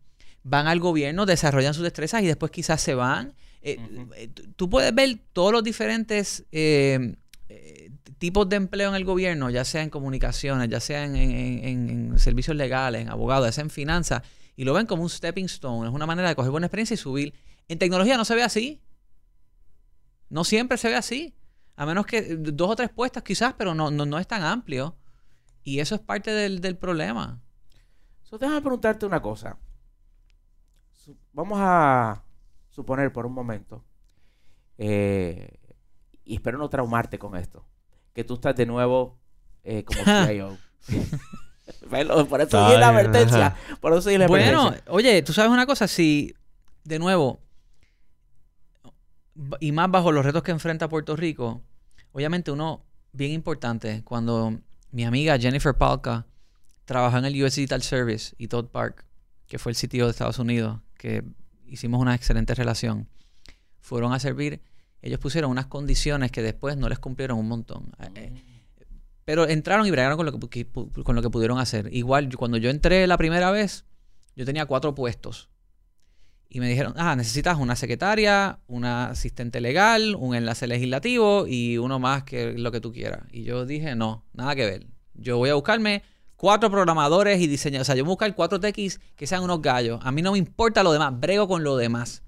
van 0.44 0.68
al 0.68 0.80
gobierno, 0.80 1.26
desarrollan 1.26 1.74
sus 1.74 1.84
destrezas 1.84 2.22
y 2.22 2.26
después 2.28 2.52
quizás 2.52 2.82
se 2.82 2.94
van. 2.96 3.34
Eh, 3.62 3.80
eh, 4.16 4.30
tú- 4.56 4.70
puedes 4.70 4.94
ver 4.94 5.18
todos 5.34 5.52
los 5.52 5.64
diferentes 5.64 6.46
eh, 6.52 7.16
tipos 8.26 8.50
de 8.50 8.56
empleo 8.56 8.90
en 8.90 8.96
el 8.96 9.06
gobierno, 9.06 9.52
ya 9.52 9.64
sea 9.64 9.84
en 9.84 9.92
comunicaciones, 9.92 10.68
ya 10.68 10.80
sea 10.80 11.04
en, 11.04 12.18
servicios 12.18 12.58
legales, 12.58 13.04
en 13.04 13.10
abogados, 13.10 13.46
ya 13.46 13.52
sea 13.52 13.64
en 13.64 13.70
finanzas, 13.70 14.24
y 14.56 14.64
lo 14.64 14.74
ven 14.74 14.88
como 14.88 15.04
un 15.04 15.10
stepping 15.10 15.46
stone, 15.46 15.88
es 15.88 15.94
una 15.94 16.08
manera 16.08 16.30
de 16.30 16.36
coger 16.36 16.50
buena 16.50 16.66
experiencia 16.66 16.96
y 16.96 16.98
subir. 16.98 17.36
En 17.68 17.78
tecnología 17.78 18.18
no 18.18 18.26
se 18.26 18.34
ve 18.34 18.42
así. 18.42 18.82
No 20.30 20.44
siempre 20.44 20.80
se 20.80 20.90
ve 20.90 20.96
así. 20.96 21.36
A 21.76 21.86
menos 21.86 22.08
que 22.08 22.36
dos 22.36 22.72
o 22.72 22.76
tres 22.76 22.90
puestas 22.90 23.22
quizás, 23.22 23.54
pero 23.54 23.76
no, 23.76 23.92
no, 23.92 24.08
no 24.08 24.18
es 24.18 24.26
tan 24.26 24.42
amplio. 24.42 24.96
Y 25.62 25.80
eso 25.80 25.94
es 25.94 26.02
parte 26.02 26.32
del, 26.32 26.62
del 26.62 26.78
problema. 26.78 27.44
Déjame 28.32 28.62
preguntarte 28.62 29.06
una 29.06 29.22
cosa. 29.22 29.60
Vamos 31.32 31.60
a 31.62 32.24
suponer 32.72 33.14
por 33.14 33.28
un 33.28 33.34
momento, 33.34 33.86
eh, 34.78 35.60
y 36.24 36.36
espero 36.36 36.58
no 36.58 36.68
traumarte 36.68 37.20
con 37.20 37.38
esto, 37.38 37.68
que 38.16 38.24
tú 38.24 38.34
estás 38.36 38.56
de 38.56 38.66
nuevo 38.66 39.20
eh, 39.64 39.84
como 39.84 40.02
CIO. 40.28 40.58
Por 42.30 42.42
eso 42.42 42.70
di 42.70 42.78
la 42.78 42.90
advertencia. 42.90 43.56
Por 43.82 43.94
eso 43.94 44.10
la 44.18 44.28
Bueno, 44.28 44.62
advertencia. 44.62 44.92
oye, 44.92 45.22
tú 45.22 45.34
sabes 45.34 45.52
una 45.52 45.66
cosa, 45.68 45.88
si 45.88 46.34
de 46.84 46.98
nuevo, 46.98 47.40
y 49.60 49.72
más 49.72 49.92
bajo 49.92 50.12
los 50.12 50.26
retos 50.26 50.44
que 50.44 50.52
enfrenta 50.52 50.88
Puerto 50.88 51.16
Rico, 51.16 51.62
obviamente 52.14 52.52
uno, 52.52 52.86
bien 53.12 53.32
importante, 53.32 54.04
cuando 54.04 54.60
mi 54.92 55.04
amiga 55.04 55.38
Jennifer 55.38 55.76
Palka 55.76 56.26
trabajó 56.86 57.18
en 57.18 57.26
el 57.26 57.44
US 57.44 57.56
Digital 57.56 57.82
Service 57.82 58.34
y 58.38 58.48
Todd 58.48 58.68
Park, 58.68 59.06
que 59.48 59.60
fue 59.60 59.72
el 59.72 59.76
sitio 59.76 60.06
de 60.06 60.12
Estados 60.12 60.40
Unidos, 60.40 60.80
que 60.98 61.24
hicimos 61.66 62.00
una 62.00 62.16
excelente 62.16 62.54
relación, 62.56 63.10
fueron 63.82 64.14
a 64.14 64.20
servir, 64.20 64.62
ellos 65.06 65.20
pusieron 65.20 65.52
unas 65.52 65.68
condiciones 65.68 66.32
que 66.32 66.42
después 66.42 66.78
no 66.78 66.90
les 66.90 66.98
cumplieron 66.98 67.38
un 67.38 67.48
montón. 67.48 67.92
Eh, 68.00 68.10
eh, 68.16 68.44
pero 69.24 69.48
entraron 69.48 69.86
y 69.86 69.92
bregaron 69.92 70.18
con 70.18 70.26
lo 70.26 70.40
que, 70.50 70.66
con 70.66 71.16
lo 71.16 71.22
que 71.22 71.30
pudieron 71.30 71.60
hacer. 71.60 71.90
Igual, 71.94 72.36
cuando 72.36 72.58
yo 72.58 72.72
entré 72.72 73.06
la 73.06 73.16
primera 73.16 73.52
vez, 73.52 73.86
yo 74.36 74.46
tenía 74.46 74.66
cuatro 74.66 74.96
puestos. 74.96 75.50
Y 76.50 76.60
me 76.60 76.68
dijeron, 76.68 76.94
ah, 76.98 77.16
necesitas 77.16 77.58
una 77.60 77.76
secretaria, 77.76 78.60
una 78.66 79.10
asistente 79.10 79.62
legal, 79.62 80.16
un 80.18 80.36
enlace 80.36 80.66
legislativo 80.66 81.46
y 81.48 81.78
uno 81.78 82.00
más 82.00 82.24
que 82.24 82.54
lo 82.54 82.72
que 82.72 82.82
tú 82.82 82.92
quieras. 82.92 83.24
Y 83.32 83.44
yo 83.44 83.66
dije, 83.66 83.96
no, 83.96 84.26
nada 84.34 84.56
que 84.56 84.66
ver. 84.66 84.88
Yo 85.14 85.38
voy 85.38 85.52
a 85.52 85.54
buscarme 85.54 86.02
cuatro 86.36 86.72
programadores 86.72 87.40
y 87.42 87.48
diseñadores. 87.48 87.86
O 87.86 87.90
sea, 87.90 87.96
yo 87.96 88.04
voy 88.04 88.10
a 88.10 88.14
buscar 88.14 88.36
cuatro 88.36 88.60
techis 88.60 89.00
que 89.16 89.28
sean 89.28 89.44
unos 89.44 89.62
gallos. 89.62 90.00
A 90.04 90.12
mí 90.12 90.24
no 90.24 90.32
me 90.32 90.40
importa 90.40 90.82
lo 90.82 90.92
demás, 90.92 91.20
brego 91.20 91.48
con 91.48 91.64
lo 91.64 91.78
demás. 91.78 92.24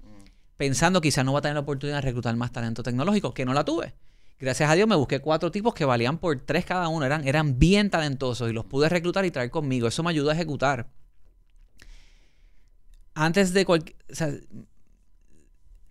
Pensando 0.58 1.00
quizás 1.00 1.24
no 1.24 1.32
va 1.32 1.38
a 1.38 1.42
tener 1.42 1.54
la 1.54 1.60
oportunidad 1.60 1.98
de 1.98 2.02
reclutar 2.02 2.36
más 2.36 2.52
talento 2.52 2.82
tecnológico, 2.82 3.32
que 3.32 3.46
no 3.46 3.54
la 3.54 3.64
tuve. 3.64 3.94
Gracias 4.40 4.68
a 4.68 4.74
Dios 4.74 4.86
me 4.86 4.96
busqué 4.96 5.20
cuatro 5.20 5.50
tipos 5.50 5.72
que 5.72 5.84
valían 5.84 6.18
por 6.18 6.38
tres 6.44 6.66
cada 6.66 6.88
uno. 6.88 7.06
Eran, 7.06 7.26
eran 7.26 7.58
bien 7.58 7.90
talentosos 7.90 8.50
y 8.50 8.52
los 8.52 8.66
pude 8.66 8.88
reclutar 8.88 9.24
y 9.24 9.30
traer 9.30 9.50
conmigo. 9.50 9.88
Eso 9.88 10.02
me 10.02 10.10
ayudó 10.10 10.30
a 10.30 10.34
ejecutar 10.34 10.88
antes 13.14 13.52
de 13.52 13.64
cualquier... 13.64 13.96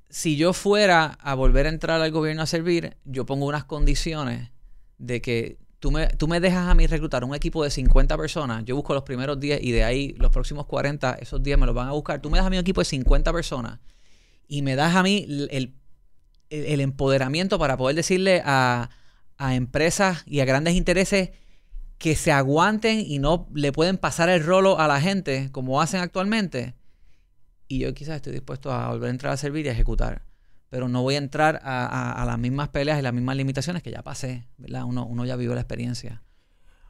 si 0.10 0.38
yo 0.38 0.54
fuera 0.54 1.18
a 1.20 1.34
volver 1.34 1.66
a 1.66 1.70
entrar 1.70 2.02
al 2.02 2.12
gobierno 2.12 2.42
a 2.42 2.46
servir, 2.46 2.98
yo 3.06 3.26
pongo 3.26 3.46
unas 3.46 3.66
condiciones 3.66 4.52
de 4.98 5.22
que 5.22 5.58
tú 5.80 5.92
me, 5.92 6.08
tú 6.08 6.28
me 6.28 6.40
dejas 6.40 6.68
a 6.68 6.74
mí 6.74 6.88
reclutar 6.88 7.24
un 7.24 7.36
equipo 7.36 7.64
de 7.66 7.70
50 7.70 8.18
personas, 8.18 8.64
yo 8.66 8.76
busco 8.76 8.94
los 8.94 9.04
primeros 9.04 9.40
10 9.40 9.62
y 9.62 9.72
de 9.72 9.84
ahí 9.84 10.14
los 10.18 10.32
próximos 10.32 10.66
40, 10.66 11.16
esos 11.16 11.44
10 11.44 11.58
me 11.58 11.66
los 11.66 11.76
van 11.76 11.90
a 11.90 11.92
buscar. 11.92 12.22
Tú 12.22 12.30
me 12.30 12.38
das 12.38 12.48
a 12.48 12.50
mí 12.50 12.58
un 12.58 12.62
equipo 12.62 12.82
de 12.82 12.86
50 12.86 13.32
personas 13.32 13.80
y 14.48 14.62
me 14.62 14.76
das 14.76 14.96
a 14.96 15.04
mí 15.04 15.26
el, 15.28 15.76
el, 16.50 16.82
empoderamiento 16.82 17.60
para 17.60 17.78
poder 17.78 17.96
decirle 17.96 18.42
a, 18.46 18.90
a 19.38 19.56
empresas 19.56 20.24
y 20.26 20.40
a 20.40 20.46
grandes 20.46 20.76
intereses 20.76 21.32
que 21.98 22.16
se 22.16 22.32
aguanten 22.32 23.00
y 23.00 23.20
no 23.20 23.48
le 23.54 23.72
pueden 23.72 23.98
pasar 23.98 24.30
el 24.30 24.44
rolo 24.44 24.80
a 24.80 24.88
la 24.88 25.02
gente 25.02 25.50
como 25.52 25.82
hacen 25.82 26.02
actualmente 26.02 26.76
y 27.68 27.80
yo 27.80 27.94
quizás 27.94 28.18
estoy 28.18 28.34
dispuesto 28.34 28.72
a 28.72 28.90
volver 28.90 29.08
a 29.08 29.12
entrar 29.12 29.34
a 29.34 29.38
servir 29.38 29.66
y 29.66 29.70
a 29.70 29.74
ejecutar. 29.74 30.24
Pero 30.70 30.90
no 30.90 31.02
voy 31.02 31.16
a 31.16 31.20
entrar 31.20 31.62
a, 31.64 32.24
las 32.26 32.38
mismas 32.38 32.70
peleas 32.70 33.00
y 33.00 33.02
las 33.02 33.14
mismas 33.14 33.38
limitaciones 33.38 33.84
que 33.84 33.92
ya 33.92 34.04
pasé, 34.04 34.48
¿verdad? 34.58 34.84
Uno, 34.84 35.06
uno 35.06 35.26
ya 35.26 35.38
vivió 35.38 35.56
la 35.56 35.62
experiencia. 35.62 36.24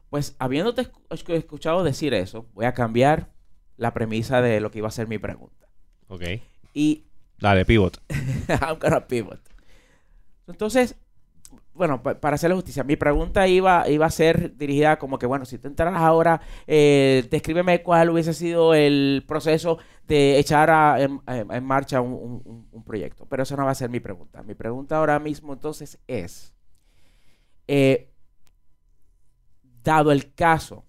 Pues 0.09 0.35
habiéndote 0.39 0.89
escuchado 1.09 1.83
decir 1.83 2.13
eso, 2.13 2.47
voy 2.53 2.65
a 2.65 2.73
cambiar 2.73 3.31
la 3.75 3.93
premisa 3.93 4.41
de 4.41 4.59
lo 4.61 4.71
que 4.71 4.79
iba 4.79 4.87
a 4.87 4.91
ser 4.91 5.07
mi 5.07 5.19
pregunta. 5.19 5.67
Ok. 6.07 6.23
Y... 6.73 7.06
Dale, 7.39 7.65
pivot. 7.65 7.97
I'm 8.61 8.79
gonna 8.79 9.07
pivot. 9.07 9.39
Entonces, 10.47 10.95
bueno, 11.77 12.01
para 12.01 12.35
hacerle 12.35 12.55
justicia, 12.55 12.83
mi 12.83 12.95
pregunta 12.95 13.47
iba, 13.47 13.87
iba 13.87 14.07
a 14.07 14.09
ser 14.09 14.57
dirigida 14.57 14.97
como 14.97 15.19
que, 15.19 15.27
bueno, 15.27 15.45
si 15.45 15.59
tú 15.59 15.67
entraras 15.67 16.01
ahora, 16.01 16.41
eh, 16.65 17.27
descríbeme 17.29 17.83
cuál 17.83 18.09
hubiese 18.09 18.33
sido 18.33 18.73
el 18.73 19.23
proceso 19.27 19.77
de 20.07 20.39
echar 20.39 20.99
en, 20.99 21.63
marcha 21.63 22.01
un, 22.01 22.83
proyecto. 22.83 23.27
Pero 23.27 23.43
eso 23.43 23.55
no 23.55 23.65
va 23.65 23.71
a 23.71 23.75
ser 23.75 23.89
mi 23.89 23.99
pregunta. 23.99 24.41
Mi 24.41 24.55
pregunta 24.55 24.97
ahora 24.97 25.19
mismo 25.19 25.53
entonces 25.53 25.99
es, 26.07 26.53
eh, 27.67 28.09
dado 29.83 30.11
el 30.11 30.33
caso 30.33 30.83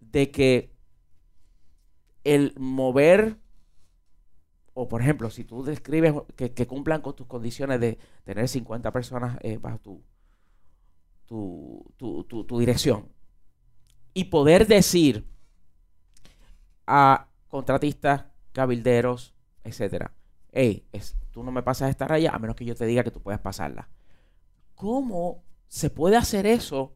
de 0.00 0.30
que 0.30 0.72
el 2.24 2.54
mover 2.56 3.36
o 4.80 4.88
por 4.88 5.02
ejemplo, 5.02 5.28
si 5.28 5.42
tú 5.42 5.64
describes 5.64 6.14
que, 6.36 6.66
cumplan 6.68 7.00
con 7.00 7.16
tus 7.16 7.26
condiciones 7.26 7.80
de 7.80 7.98
tener 8.22 8.46
50 8.46 8.92
personas 8.92 9.36
eh, 9.40 9.58
bajo 9.58 9.80
tu, 9.80 10.04
tu, 11.96 12.58
dirección 12.60 13.08
y 14.14 14.26
poder 14.26 14.68
decir 14.68 15.28
a 16.86 17.26
contratistas, 17.48 18.26
cabilderos, 18.52 19.34
etcétera, 19.64 20.12
hey, 20.52 20.86
es, 20.92 21.16
tú 21.32 21.42
no 21.42 21.50
me 21.50 21.64
pasas 21.64 21.90
esta 21.90 22.06
raya 22.06 22.30
a 22.30 22.38
menos 22.38 22.54
que 22.54 22.64
yo 22.64 22.76
te 22.76 22.86
diga 22.86 23.02
que 23.02 23.10
tú 23.10 23.20
puedes 23.20 23.40
pasarla. 23.40 23.88
¿Cómo 24.76 25.42
se 25.66 25.90
puede 25.90 26.14
hacer 26.14 26.46
eso 26.46 26.94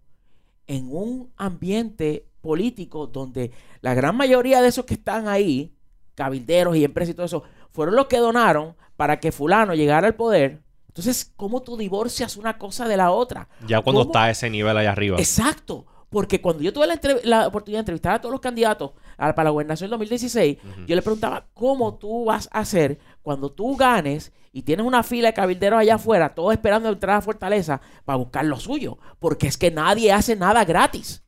en 0.69 0.87
un 0.89 1.33
ambiente 1.37 2.29
político 2.43 3.09
donde 3.09 3.51
la 3.81 3.93
gran 3.95 4.17
mayoría 4.17 4.63
de 4.63 4.69
esos 4.69 4.85
que 4.85 4.95
están 4.95 5.27
ahí, 5.27 5.77
cabilderos 6.15 6.77
y 6.77 6.85
empresas 6.85 7.11
y 7.11 7.15
todo 7.15 7.27
eso, 7.27 7.43
fueron 7.73 7.97
los 7.97 8.07
que 8.07 8.19
donaron 8.19 8.77
para 8.97 9.19
que 9.21 9.33
fulano 9.33 9.75
llegara 9.75 10.07
al 10.07 10.15
poder. 10.15 10.63
Entonces, 10.89 11.33
¿cómo 11.37 11.63
tú 11.63 11.77
divorcias 11.77 12.37
una 12.37 12.59
cosa 12.59 12.87
de 12.87 12.97
la 12.97 13.11
otra? 13.11 13.49
Ya 13.67 13.81
cuando 13.81 14.03
está 14.03 14.25
a 14.25 14.31
ese 14.31 14.51
nivel 14.51 14.77
allá 14.77 14.93
arriba. 14.93 15.19
Exacto. 15.19 15.87
Porque 16.13 16.43
cuando 16.43 16.63
yo 16.63 16.75
tuve 16.75 16.87
la, 17.25 17.49
oportunidad 17.49 17.79
de 17.79 17.81
entrevistar 17.81 18.17
a 18.17 18.21
todos 18.21 18.33
los 18.33 18.41
candidatos 18.43 18.93
para 19.17 19.45
la 19.45 19.51
gobernación 19.51 19.89
del 19.89 19.99
2016, 19.99 20.59
yo 20.87 20.95
le 20.95 21.01
preguntaba, 21.01 21.47
¿cómo 21.55 21.95
tú 21.95 22.27
vas 22.27 22.51
a 22.53 22.59
hacer 22.59 22.99
cuando 23.23 23.51
tú 23.51 23.77
ganes 23.77 24.31
y 24.53 24.61
tienes 24.61 24.85
una 24.85 25.03
fila 25.03 25.29
de 25.29 25.35
cabilderos 25.35 25.81
allá 25.81 25.95
afuera, 25.95 26.35
todos 26.35 26.53
esperando 26.53 26.91
entrar 26.91 27.17
a 27.17 27.23
Fortaleza 27.23 27.81
para 28.05 28.19
buscar 28.19 28.45
lo 28.45 28.61
suyo? 28.61 28.99
Porque 29.19 29.47
es 29.47 29.57
que 29.57 29.71
nadie 29.71 30.13
hace 30.13 30.37
nada 30.37 30.67
gratis. 30.67 31.25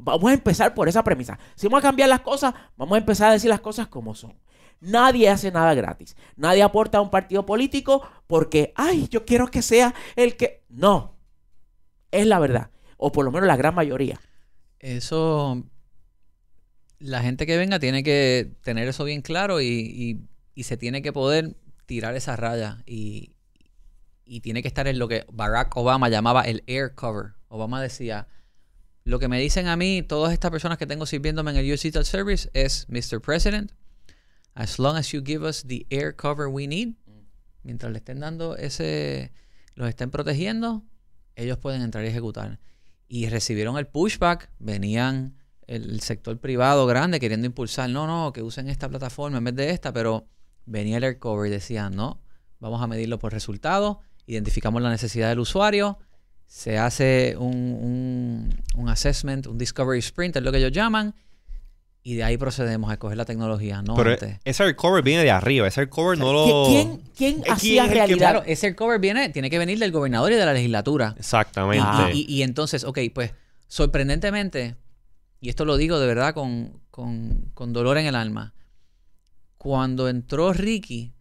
Vamos 0.00 0.28
a 0.28 0.34
empezar 0.34 0.74
por 0.74 0.88
esa 0.88 1.04
premisa. 1.04 1.38
Si 1.54 1.68
vamos 1.68 1.78
a 1.78 1.82
cambiar 1.82 2.08
las 2.08 2.20
cosas, 2.20 2.54
vamos 2.76 2.96
a 2.96 2.98
empezar 2.98 3.30
a 3.30 3.34
decir 3.34 3.48
las 3.48 3.60
cosas 3.60 3.86
como 3.86 4.16
son. 4.16 4.34
Nadie 4.80 5.28
hace 5.28 5.50
nada 5.50 5.74
gratis. 5.74 6.16
Nadie 6.36 6.62
aporta 6.62 6.98
a 6.98 7.00
un 7.00 7.10
partido 7.10 7.46
político 7.46 8.06
porque, 8.26 8.72
ay, 8.76 9.08
yo 9.08 9.24
quiero 9.24 9.48
que 9.50 9.62
sea 9.62 9.94
el 10.16 10.36
que... 10.36 10.64
No. 10.68 11.16
Es 12.10 12.26
la 12.26 12.38
verdad. 12.38 12.70
O 12.96 13.12
por 13.12 13.24
lo 13.24 13.32
menos 13.32 13.46
la 13.46 13.56
gran 13.56 13.74
mayoría. 13.74 14.20
Eso... 14.78 15.64
La 16.98 17.20
gente 17.20 17.46
que 17.46 17.56
venga 17.58 17.78
tiene 17.78 18.02
que 18.02 18.52
tener 18.62 18.88
eso 18.88 19.04
bien 19.04 19.20
claro 19.20 19.60
y, 19.60 20.20
se 20.56 20.76
tiene 20.76 21.02
que 21.02 21.12
poder 21.12 21.56
tirar 21.86 22.14
esa 22.14 22.36
raya 22.36 22.82
y, 22.86 23.36
y 24.24 24.40
tiene 24.40 24.62
que 24.62 24.68
estar 24.68 24.86
en 24.86 24.98
lo 24.98 25.08
que 25.08 25.26
Barack 25.30 25.76
Obama 25.76 26.08
llamaba 26.08 26.42
el 26.42 26.62
air 26.66 26.94
cover. 26.94 27.32
Obama 27.48 27.82
decía, 27.82 28.26
lo 29.04 29.18
que 29.18 29.28
me 29.28 29.38
dicen 29.38 29.66
a 29.66 29.76
mí, 29.76 30.02
todas 30.02 30.32
estas 30.32 30.50
personas 30.50 30.78
que 30.78 30.86
tengo 30.86 31.04
sirviéndome 31.04 31.50
en 31.50 31.58
el 31.58 31.64
Digital 31.64 32.06
Service 32.06 32.48
es, 32.54 32.86
Mr. 32.88 33.20
President, 33.20 33.70
as 34.54 34.78
long 34.78 34.96
as 34.96 35.12
you 35.12 35.22
give 35.22 35.46
us 35.46 35.64
the 35.66 35.86
air 35.90 36.14
cover 36.14 36.48
we 36.48 36.66
need, 36.66 36.94
mientras 37.62 37.92
le 37.92 37.98
estén 37.98 38.20
dando 38.20 38.56
ese, 38.56 39.32
los 39.74 39.88
estén 39.88 40.10
protegiendo, 40.10 40.84
ellos 41.34 41.58
pueden 41.58 41.82
entrar 41.82 42.04
y 42.04 42.08
ejecutar. 42.08 42.60
Y 43.08 43.28
recibieron 43.28 43.76
el 43.76 43.86
pushback, 43.86 44.50
venían 44.58 45.36
el, 45.66 46.00
sector 46.00 46.38
privado 46.38 46.86
grande 46.86 47.18
queriendo 47.20 47.46
impulsar, 47.46 47.90
no, 47.90 48.06
no, 48.06 48.32
que 48.32 48.42
usen 48.42 48.68
esta 48.68 48.88
plataforma 48.88 49.38
en 49.38 49.44
vez 49.44 49.54
de 49.56 49.70
esta, 49.70 49.92
pero 49.92 50.28
venía 50.66 50.98
el 50.98 51.04
air 51.04 51.18
cover 51.18 51.48
y 51.48 51.50
decían, 51.50 51.96
no, 51.96 52.20
vamos 52.60 52.80
a 52.82 52.86
medirlo 52.86 53.18
por 53.18 53.32
resultados, 53.32 53.98
identificamos 54.26 54.80
la 54.82 54.90
necesidad 54.90 55.28
del 55.28 55.40
usuario, 55.40 55.98
se 56.46 56.78
hace 56.78 57.36
un, 57.38 57.56
un, 57.56 58.62
un 58.76 58.88
assessment, 58.88 59.46
un 59.46 59.58
discovery 59.58 59.98
sprint, 59.98 60.36
es 60.36 60.42
lo 60.42 60.52
que 60.52 60.58
ellos 60.58 60.72
llaman, 60.72 61.14
y 62.06 62.16
de 62.16 62.22
ahí 62.22 62.36
procedemos 62.36 62.90
a 62.90 62.92
escoger 62.92 63.16
la 63.16 63.24
tecnología, 63.24 63.80
¿no? 63.80 63.94
Pero 63.94 64.14
ese 64.44 64.76
cover 64.76 65.02
viene 65.02 65.22
de 65.22 65.30
arriba, 65.30 65.66
ese 65.66 65.88
cover 65.88 66.18
no 66.18 66.34
lo... 66.34 66.66
¿Quién, 66.66 67.00
quién 67.16 67.42
hacía 67.50 67.86
realidad? 67.86 68.18
Claro, 68.18 68.42
ese 68.46 68.76
cover 68.76 69.00
viene, 69.00 69.30
tiene 69.30 69.48
que 69.48 69.58
venir 69.58 69.78
del 69.78 69.90
gobernador 69.90 70.30
y 70.30 70.34
de 70.34 70.44
la 70.44 70.52
legislatura. 70.52 71.14
Exactamente. 71.18 72.12
Y, 72.12 72.42
entonces, 72.42 72.84
ok, 72.84 72.98
pues 73.14 73.32
sorprendentemente, 73.68 74.76
y 75.40 75.48
esto 75.48 75.64
lo 75.64 75.78
digo 75.78 75.98
de 75.98 76.06
verdad 76.06 76.34
con, 76.34 76.78
con, 76.90 77.72
dolor 77.72 77.96
en 77.96 78.04
el 78.04 78.16
alma, 78.16 78.52
cuando 79.56 80.06
entró 80.10 80.52
Ricky, 80.52 81.14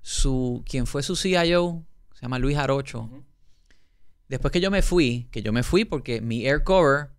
su, 0.00 0.62
quien 0.64 0.86
fue 0.86 1.02
su 1.02 1.16
CIO, 1.16 1.82
se 2.14 2.22
llama 2.22 2.38
Luis 2.38 2.56
Arocho, 2.56 3.10
después 4.28 4.52
que 4.52 4.60
yo 4.60 4.70
me 4.70 4.82
fui, 4.82 5.26
que 5.32 5.42
yo 5.42 5.52
me 5.52 5.64
fui 5.64 5.84
porque 5.84 6.20
mi 6.20 6.46
air 6.46 6.62
cover 6.62 7.13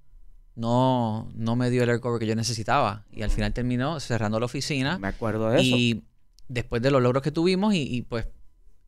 no, 0.56 1.30
no 1.36 1.56
me 1.56 1.70
dio 1.70 1.84
el 1.84 1.90
air 1.90 2.00
cover 2.00 2.20
que 2.20 2.28
yo 2.28 2.36
necesitaba. 2.36 3.06
Y 3.12 3.22
al 3.22 3.30
final 3.30 3.54
terminó 3.54 4.00
cerrando 4.00 4.40
la 4.40 4.46
oficina. 4.46 4.98
Me 4.98 5.10
acuerdo 5.10 5.50
de 5.50 5.58
eso. 5.58 5.76
Y 5.76 6.04
después 6.48 6.82
de 6.82 6.92
los 6.92 7.02
logros 7.02 7.22
que 7.22 7.32
tuvimos, 7.32 7.74
y, 7.74 8.02
pues 8.04 8.28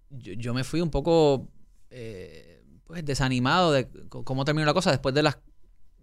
yo, 0.09 0.53
me 0.53 0.63
fui 0.63 0.81
un 0.81 0.89
poco 0.89 1.47
eh, 1.89 2.63
pues 2.85 3.03
desanimado 3.03 3.73
de 3.73 3.89
cómo 4.09 4.45
terminó 4.45 4.65
la 4.65 4.73
cosa 4.73 4.91
después 4.91 5.13
de 5.13 5.23
las 5.23 5.37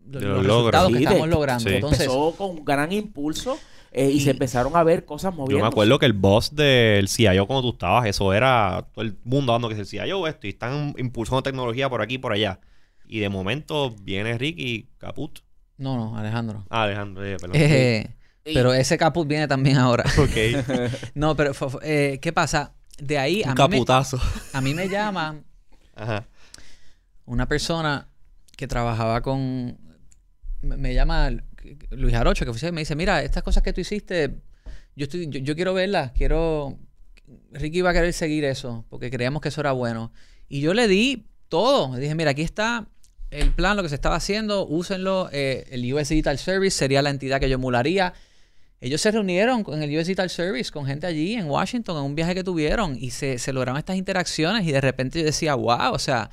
los, 0.07 0.45
resultados 0.45 0.93
que 0.93 0.99
estamos 0.99 1.29
logrando. 1.29 1.71
Empezó 1.71 2.35
con 2.37 2.63
gran 2.65 2.93
impulso 2.93 3.59
eh, 3.91 4.11
y, 4.11 4.17
Y- 4.17 4.21
se 4.21 4.33
empezaron 4.33 4.77
a 4.77 4.83
ver 4.83 5.05
cosas 5.05 5.33
Yo 5.33 5.39
moviendo. 5.39 5.65
me 5.65 5.69
acuerdo 5.69 5.99
que 5.99 6.07
el 6.07 6.13
boss 6.13 6.55
del 6.55 7.09
CIO 7.09 7.47
cuando 7.47 7.63
tú 7.63 7.71
estabas, 7.75 8.07
eso 8.07 8.35
era 8.35 8.87
todo 8.93 9.05
el 9.05 9.17
mundo 9.25 9.53
dando 9.53 9.69
que 9.69 9.75
es 9.75 9.81
el 9.81 9.87
CIO 9.87 10.27
esto 10.27 10.47
y 10.47 10.51
están 10.51 10.95
impulsando 10.99 11.43
tecnología 11.43 11.89
por 11.89 12.03
aquí 12.03 12.15
y 12.15 12.19
por 12.19 12.33
allá. 12.33 12.61
Y 13.07 13.21
de 13.21 13.29
momento 13.29 13.95
viene 14.03 14.37
Ricky 14.37 14.89
Caput. 14.99 15.41
No, 15.85 15.97
no, 15.97 16.17
Alejandro. 16.19 16.65
Ah, 16.71 16.85
Alejandro, 16.85 17.23
eh, 17.25 17.37
perdón. 17.39 17.57
Eh, 17.61 18.09
pero 18.43 18.73
ese 18.73 18.97
caput 18.97 19.29
viene 19.29 19.47
también 19.47 19.77
ahora. 19.77 20.05
Ok. 20.19 20.91
No, 21.15 21.37
pero 21.37 21.53
eh, 21.83 22.19
¿qué 22.23 22.33
pasa? 22.33 22.73
De 22.99 23.19
ahí 23.19 23.43
a 23.43 23.49
Un 23.49 23.55
mí, 23.55 23.63
me, 23.69 23.77
caputazo. 23.77 24.19
a 24.55 24.61
mí 24.63 24.73
me 24.73 24.89
llama 24.89 25.43
Ajá. 25.95 26.27
una 27.27 27.47
persona 27.47 28.09
que 28.57 28.67
trabajaba 28.67 29.21
con... 29.21 29.77
Me, 30.63 30.77
me 30.79 30.95
llama 30.95 31.31
Luis 31.91 32.15
Arocho, 32.15 32.47
que 32.47 32.53
fue, 32.55 32.73
me 32.73 32.81
dice, 32.81 32.97
mira, 32.97 33.23
estas 33.23 33.43
cosas 33.43 33.63
que 33.63 33.73
tú 33.75 33.81
hiciste, 33.83 34.41
yo, 34.97 35.05
estoy, 35.05 35.29
yo, 35.29 35.41
yo 35.41 35.55
quiero 35.55 35.75
verlas, 35.75 36.13
quiero... 36.13 36.79
Ricky 37.53 37.83
va 37.83 37.91
a 37.91 37.93
querer 37.95 38.13
seguir 38.13 38.45
eso, 38.45 38.85
porque 38.89 39.11
creíamos 39.11 39.43
que 39.43 39.49
eso 39.49 39.61
era 39.61 39.73
bueno. 39.73 40.13
Y 40.49 40.61
yo 40.61 40.73
le 40.75 40.89
di 40.89 41.27
todo. 41.49 41.95
Le 41.95 42.01
dije, 42.01 42.15
mira, 42.15 42.31
aquí 42.33 42.43
está 42.43 42.87
el 43.41 43.51
plan, 43.53 43.77
lo 43.77 43.83
que 43.83 43.89
se 43.89 43.95
estaba 43.97 44.17
haciendo, 44.17 44.67
úsenlo. 44.67 45.29
Eh, 45.33 45.65
el 45.71 45.93
US 45.93 46.09
Digital 46.09 46.39
Service 46.39 46.77
sería 46.77 47.03
la 47.03 47.11
entidad 47.11 47.41
que 47.41 47.49
yo 47.49 47.57
emularía. 47.57 48.15
Ellos 48.81 49.01
se 49.01 49.11
reunieron 49.11 49.65
con 49.65 49.83
el 49.83 49.91
US 49.97 50.07
Digital 50.07 50.31
Service, 50.31 50.71
con 50.71 50.87
gente 50.87 51.07
allí 51.07 51.35
en 51.35 51.47
Washington, 51.47 51.97
en 51.99 52.03
un 52.05 52.15
viaje 52.15 52.35
que 52.35 52.45
tuvieron, 52.45 52.97
y 52.99 53.11
se, 53.11 53.39
se 53.39 53.53
lograron 53.53 53.79
estas 53.79 53.97
interacciones, 53.97 54.67
y 54.67 54.73
de 54.73 54.81
repente 54.81 55.21
yo 55.21 55.25
decía, 55.25 55.55
wow, 55.55 55.93
o 55.93 55.99
sea, 55.99 56.31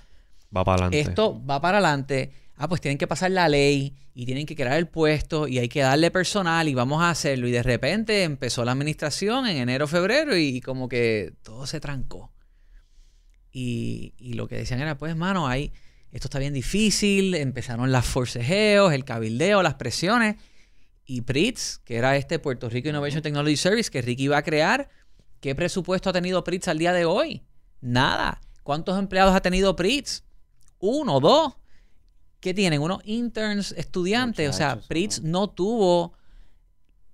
Va 0.55 0.63
para 0.65 0.85
adelante. 0.85 0.99
esto 0.99 1.41
va 1.45 1.61
para 1.61 1.77
adelante. 1.77 2.31
Ah, 2.55 2.67
pues 2.67 2.81
tienen 2.81 2.97
que 2.97 3.07
pasar 3.07 3.31
la 3.31 3.47
ley 3.47 3.95
y 4.13 4.25
tienen 4.25 4.45
que 4.45 4.55
crear 4.55 4.77
el 4.77 4.87
puesto 4.87 5.47
y 5.47 5.57
hay 5.57 5.69
que 5.69 5.79
darle 5.79 6.11
personal 6.11 6.67
y 6.67 6.75
vamos 6.75 7.01
a 7.01 7.09
hacerlo. 7.09 7.47
Y 7.47 7.51
de 7.51 7.63
repente 7.63 8.23
empezó 8.23 8.63
la 8.65 8.73
administración 8.73 9.47
en 9.47 9.57
enero, 9.57 9.87
febrero 9.87 10.35
y, 10.37 10.57
y 10.57 10.61
como 10.61 10.87
que 10.89 11.33
todo 11.41 11.65
se 11.65 11.79
trancó. 11.79 12.31
Y, 13.51 14.13
y 14.17 14.33
lo 14.33 14.47
que 14.47 14.57
decían 14.57 14.81
era, 14.81 14.97
pues, 14.97 15.15
mano, 15.15 15.47
hay, 15.47 15.71
esto 16.11 16.27
está 16.27 16.39
bien 16.39 16.53
difícil. 16.53 17.35
Empezaron 17.35 17.91
las 17.91 18.05
forcejeos, 18.05 18.93
el 18.93 19.05
cabildeo, 19.05 19.63
las 19.63 19.75
presiones. 19.75 20.35
Y 21.05 21.21
PRITS, 21.21 21.79
que 21.83 21.95
era 21.95 22.15
este 22.15 22.39
Puerto 22.39 22.69
Rico 22.69 22.89
Innovation 22.89 23.21
Technology 23.21 23.57
Service 23.57 23.89
que 23.89 24.01
Ricky 24.01 24.23
iba 24.23 24.37
a 24.37 24.43
crear, 24.43 24.89
¿qué 25.39 25.55
presupuesto 25.55 26.09
ha 26.09 26.13
tenido 26.13 26.43
PRITS 26.43 26.67
al 26.67 26.77
día 26.77 26.93
de 26.93 27.05
hoy? 27.05 27.43
Nada. 27.81 28.39
¿Cuántos 28.63 28.97
empleados 28.97 29.35
ha 29.35 29.41
tenido 29.41 29.75
PRITS? 29.75 30.23
Uno, 30.79 31.19
dos. 31.19 31.53
¿Qué 32.39 32.53
tienen? 32.53 32.81
Unos 32.81 33.01
interns, 33.05 33.73
estudiantes. 33.73 34.49
o 34.49 34.53
sea, 34.53 34.79
PRITS 34.87 35.19
ajá. 35.19 35.27
no 35.27 35.49
tuvo 35.49 36.13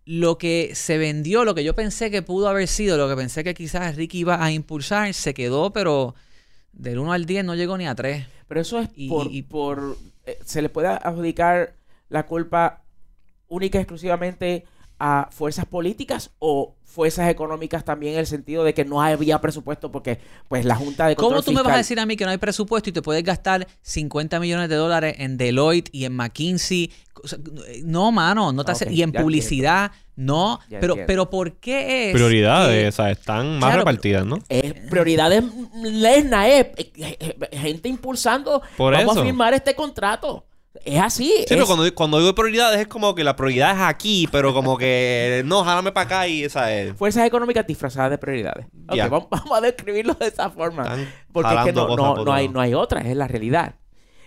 lo 0.06 0.38
que 0.38 0.72
se 0.74 0.98
vendió, 0.98 1.44
lo 1.44 1.54
que 1.54 1.66
yo 1.66 1.76
pensé 1.76 2.10
que 2.10 2.22
pudo 2.22 2.48
haber 2.48 2.70
sido, 2.70 2.98
lo 2.98 3.10
que 3.10 3.16
pensé 3.16 3.44
que 3.44 3.54
quizás 3.54 3.96
Ricky 3.96 4.20
iba 4.20 4.42
a 4.42 4.52
impulsar, 4.52 5.14
se 5.14 5.34
quedó, 5.34 5.74
pero 5.74 6.16
del 6.78 7.00
1 7.00 7.12
al 7.14 7.26
10 7.26 7.46
no 7.46 7.56
llegó 7.56 7.78
ni 7.78 7.88
a 7.88 7.96
3. 7.96 8.26
Pero 8.48 8.62
eso 8.62 8.80
es 8.80 8.90
Y- 8.96 9.10
por... 9.10 9.28
y- 9.32 9.42
por 9.42 9.98
eh, 10.26 10.38
se 10.46 10.62
le 10.62 10.70
puede 10.70 10.88
adjudicar 10.88 11.74
la 12.10 12.26
culpa 12.26 12.82
única 13.48 13.78
y 13.78 13.82
exclusivamente 13.82 14.66
a 15.00 15.30
fuerzas 15.32 15.66
políticas 15.66 16.32
o 16.40 16.76
fuerzas 16.84 17.30
económicas 17.30 17.86
también 17.86 18.14
en 18.14 18.20
el 18.22 18.26
sentido 18.28 18.64
de 18.64 18.74
que 18.74 18.84
no 18.84 19.02
había 19.02 19.40
presupuesto 19.40 19.92
porque 19.92 20.20
pues 20.48 20.66
la 20.66 20.76
Junta 20.76 21.06
de 21.08 21.16
Control 21.16 21.34
¿Cómo 21.34 21.44
tú 21.44 21.52
me 21.52 21.62
vas 21.62 21.76
a 21.76 21.78
decir 21.78 22.00
a 22.00 22.06
mí 22.08 22.18
que 22.18 22.26
no 22.26 22.32
hay 22.32 22.38
presupuesto 22.40 22.90
y 22.90 22.94
te 22.94 23.02
puedes 23.04 23.24
gastar 23.24 23.68
50 23.84 24.40
millones 24.40 24.70
de 24.70 24.76
dólares 24.76 25.16
en 25.20 25.38
Deloitte 25.38 25.90
y 25.92 26.06
en 26.06 26.14
McKinsey? 26.16 26.92
O 27.24 27.28
sea, 27.28 27.40
No, 27.84 28.12
mano, 28.12 28.52
no 28.52 28.64
te 28.64 28.72
hace- 28.72 28.86
Ok, 28.86 28.92
y 28.92 29.02
en 29.04 29.12
publicidad, 29.12 29.92
no. 30.16 30.60
Ya 30.70 30.80
Pero, 30.80 30.94
entiendo. 30.94 31.08
pero 31.08 31.30
¿por 31.30 31.54
qué 31.54 32.10
es? 32.10 32.14
Prioridades, 32.14 32.82
que- 32.84 32.88
o 32.88 32.92
sea, 32.92 33.12
están 33.12 33.54
más 33.60 33.70
Claro, 33.70 33.78
repartidas, 33.80 34.26
¿no? 34.26 34.40
Es 34.50 34.74
prioridades 34.90 35.44
lesna, 35.84 36.48
es 36.48 36.68
eh, 36.78 36.92
eh, 36.98 37.58
gente 37.58 37.90
impulsando. 37.90 38.62
Por 38.78 38.94
vamos 38.94 39.14
eso. 39.14 39.22
a 39.22 39.26
firmar 39.26 39.54
este 39.54 39.76
contrato. 39.76 40.46
Es 40.86 41.02
así. 41.02 41.34
Sí, 41.40 41.46
pero 41.50 41.62
es- 41.64 41.68
cuando, 41.68 41.96
cuando 41.96 42.20
digo 42.20 42.36
prioridades 42.36 42.80
es 42.80 42.88
como 42.88 43.16
que 43.16 43.24
la 43.24 43.36
prioridad 43.36 43.72
es 43.76 43.82
aquí, 43.82 44.28
pero 44.32 44.54
como 44.54 44.78
que 44.78 45.42
no, 45.46 45.64
jálame 45.64 45.92
para 45.92 46.06
acá 46.06 46.28
y 46.28 46.44
esa 46.44 46.72
es. 46.72 46.94
Fuerzas 46.96 47.26
económicas 47.26 47.66
disfrazadas 47.66 48.12
de 48.12 48.18
prioridades. 48.20 48.68
Vamos, 48.72 49.28
vamos 49.30 49.58
a 49.58 49.62
describirlo 49.62 50.14
de 50.14 50.28
esa 50.28 50.50
forma. 50.52 50.84
Están 50.84 51.08
Porque 51.32 51.56
es 51.56 51.64
que 51.66 51.74
no, 51.74 51.96
no, 51.96 52.24
no 52.24 52.32
hay, 52.32 52.48
no 52.48 52.62
hay 52.62 52.74
otra, 52.76 53.02
es 53.02 53.16
la 53.18 53.28
realidad. 53.28 53.76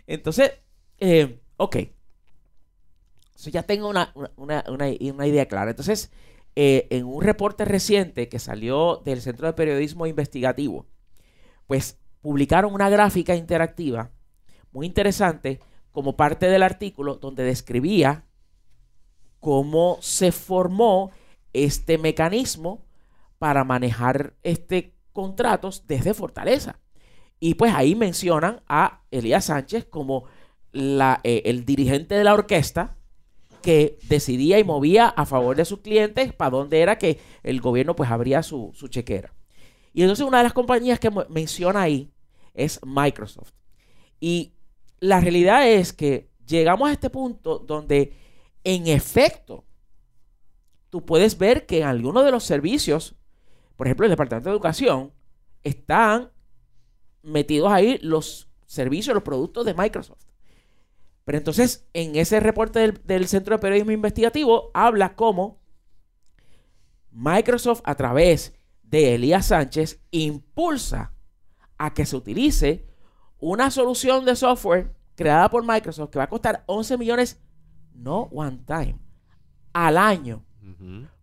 Entonces, 0.09 0.53
eh, 0.99 1.39
ok. 1.57 1.77
So, 3.41 3.49
ya 3.49 3.63
tengo 3.63 3.89
una, 3.89 4.13
una- 4.37 4.65
una- 4.69 5.27
idea 5.27 5.47
clara. 5.49 5.71
Entonces, 5.71 6.13
eh, 6.57 6.87
en 6.91 7.07
un 7.07 7.23
reporte 7.23 7.65
reciente 7.65 8.29
que 8.29 8.39
salió 8.39 8.97
del 9.03 9.23
Centro 9.23 9.47
de 9.47 9.55
Periodismo 9.55 10.07
Investigativo, 10.07 10.85
pues 11.67 11.99
publicaron 12.21 12.75
una 12.75 12.91
gráfica 12.91 13.35
interactiva 13.35 14.11
muy 14.73 14.85
interesante 14.85 15.59
como 15.91 16.19
parte 16.19 16.51
del 16.51 16.63
artículo 16.63 17.15
donde 17.15 17.43
describía 17.45 18.27
cómo 19.39 19.97
se 20.03 20.33
formó 20.33 21.11
este 21.55 21.97
mecanismo 21.97 22.85
para 23.39 23.65
manejar 23.65 24.35
este 24.43 24.99
contratos 25.15 25.87
desde 25.87 26.13
Fortaleza. 26.13 26.79
Y 27.39 27.55
pues 27.55 27.73
ahí 27.75 27.95
mencionan 27.95 28.61
a 28.69 29.01
Elías 29.11 29.47
Sánchez 29.47 29.87
como 29.87 30.25
eh, 30.75 31.43
el 31.47 31.65
dirigente 31.65 32.17
de 32.17 32.25
la 32.25 32.35
orquesta 32.35 32.99
que 33.61 33.99
decidía 34.09 34.59
y 34.59 34.65
movía 34.65 35.09
a 35.09 35.27
favor 35.27 35.57
de 35.57 35.65
sus 35.65 35.81
clientes 35.81 36.33
para 36.33 36.51
dónde 36.51 36.81
era 36.81 36.99
que 36.99 37.19
el 37.43 37.61
gobierno 37.61 37.95
pues 37.97 38.11
abría 38.11 38.43
su, 38.43 38.71
su 38.75 38.89
chequera. 38.89 39.35
Y 39.93 40.03
entonces 40.03 40.27
una 40.27 40.39
de 40.39 40.45
las 40.45 40.53
compañías 40.53 40.99
que 40.99 41.11
menciona 41.29 41.83
ahí 41.83 42.13
es 42.55 42.81
Microsoft. 42.85 43.53
Y 44.21 44.55
la 45.01 45.21
realidad 45.21 45.69
es 45.69 45.93
que 45.93 46.31
llegamos 46.47 46.89
a 46.89 46.93
este 46.93 47.11
punto 47.11 47.59
donde 47.59 48.13
en 48.65 48.87
efecto 48.87 49.65
tú 50.91 51.05
puedes 51.05 51.39
ver 51.39 51.67
que 51.67 51.79
en 51.79 51.87
algunos 51.87 52.25
de 52.25 52.31
los 52.31 52.45
servicios, 52.45 53.17
por 53.77 53.87
ejemplo 53.87 54.07
el 54.07 54.11
Departamento 54.11 54.51
de 54.51 54.55
Educación, 54.55 55.13
están 55.63 56.31
metidos 57.23 57.73
ahí 57.73 57.99
los 58.03 58.49
servicios, 58.67 59.15
los 59.15 59.23
productos 59.23 59.65
de 59.65 59.75
Microsoft. 59.75 60.30
Pero 61.31 61.39
entonces, 61.39 61.87
en 61.93 62.17
ese 62.17 62.41
reporte 62.41 62.81
del, 62.81 63.01
del 63.05 63.29
Centro 63.29 63.55
de 63.55 63.61
Periodismo 63.61 63.93
Investigativo, 63.93 64.73
habla 64.75 65.15
cómo 65.15 65.61
Microsoft, 67.13 67.83
a 67.85 67.95
través 67.95 68.53
de 68.83 69.15
Elías 69.15 69.47
Sánchez, 69.47 70.01
impulsa 70.11 71.15
a 71.79 71.95
que 71.95 72.05
se 72.05 72.17
utilice 72.17 72.85
una 73.39 73.71
solución 73.71 74.25
de 74.25 74.35
software 74.35 74.93
creada 75.15 75.49
por 75.49 75.65
Microsoft 75.65 76.11
que 76.11 76.19
va 76.19 76.25
a 76.25 76.29
costar 76.29 76.65
11 76.67 76.99
millones, 76.99 77.41
no 77.95 78.23
one 78.33 78.65
time, 78.67 78.99
al 79.73 79.99
año. 79.99 80.45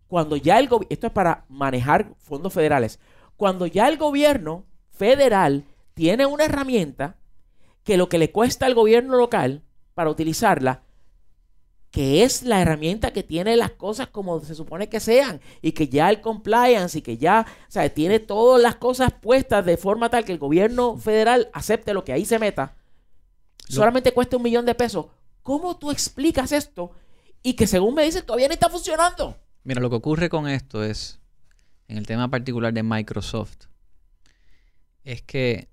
Cuando 0.06 0.36
ya 0.36 0.58
el 0.58 0.68
gobierno, 0.68 0.88
esto 0.90 1.08
es 1.08 1.12
para 1.12 1.44
manejar 1.50 2.14
fondos 2.16 2.54
federales, 2.54 2.98
cuando 3.36 3.66
ya 3.66 3.86
el 3.88 3.98
gobierno 3.98 4.64
federal 4.88 5.66
tiene 5.92 6.24
una 6.24 6.46
herramienta 6.46 7.18
que 7.84 7.98
lo 7.98 8.08
que 8.08 8.16
le 8.16 8.32
cuesta 8.32 8.64
al 8.64 8.74
gobierno 8.74 9.14
local 9.18 9.64
para 9.98 10.10
utilizarla, 10.10 10.84
que 11.90 12.22
es 12.22 12.44
la 12.44 12.62
herramienta 12.62 13.12
que 13.12 13.24
tiene 13.24 13.56
las 13.56 13.72
cosas 13.72 14.06
como 14.06 14.38
se 14.38 14.54
supone 14.54 14.88
que 14.88 15.00
sean 15.00 15.40
y 15.60 15.72
que 15.72 15.88
ya 15.88 16.08
el 16.08 16.20
compliance 16.20 16.96
y 16.96 17.02
que 17.02 17.16
ya, 17.16 17.44
o 17.66 17.68
sea, 17.68 17.92
tiene 17.92 18.20
todas 18.20 18.62
las 18.62 18.76
cosas 18.76 19.12
puestas 19.12 19.66
de 19.66 19.76
forma 19.76 20.08
tal 20.08 20.24
que 20.24 20.30
el 20.30 20.38
gobierno 20.38 20.96
federal 20.98 21.50
acepte 21.52 21.94
lo 21.94 22.04
que 22.04 22.12
ahí 22.12 22.24
se 22.24 22.38
meta, 22.38 22.76
solamente 23.68 24.12
cuesta 24.12 24.36
un 24.36 24.44
millón 24.44 24.66
de 24.66 24.76
pesos. 24.76 25.06
¿Cómo 25.42 25.76
tú 25.76 25.90
explicas 25.90 26.52
esto? 26.52 26.92
Y 27.42 27.54
que 27.54 27.66
según 27.66 27.96
me 27.96 28.04
dicen 28.04 28.24
todavía 28.24 28.46
no 28.46 28.54
está 28.54 28.70
funcionando. 28.70 29.36
Mira, 29.64 29.80
lo 29.80 29.90
que 29.90 29.96
ocurre 29.96 30.28
con 30.28 30.46
esto 30.46 30.84
es, 30.84 31.18
en 31.88 31.98
el 31.98 32.06
tema 32.06 32.30
particular 32.30 32.72
de 32.72 32.84
Microsoft, 32.84 33.66
es 35.02 35.22
que 35.22 35.66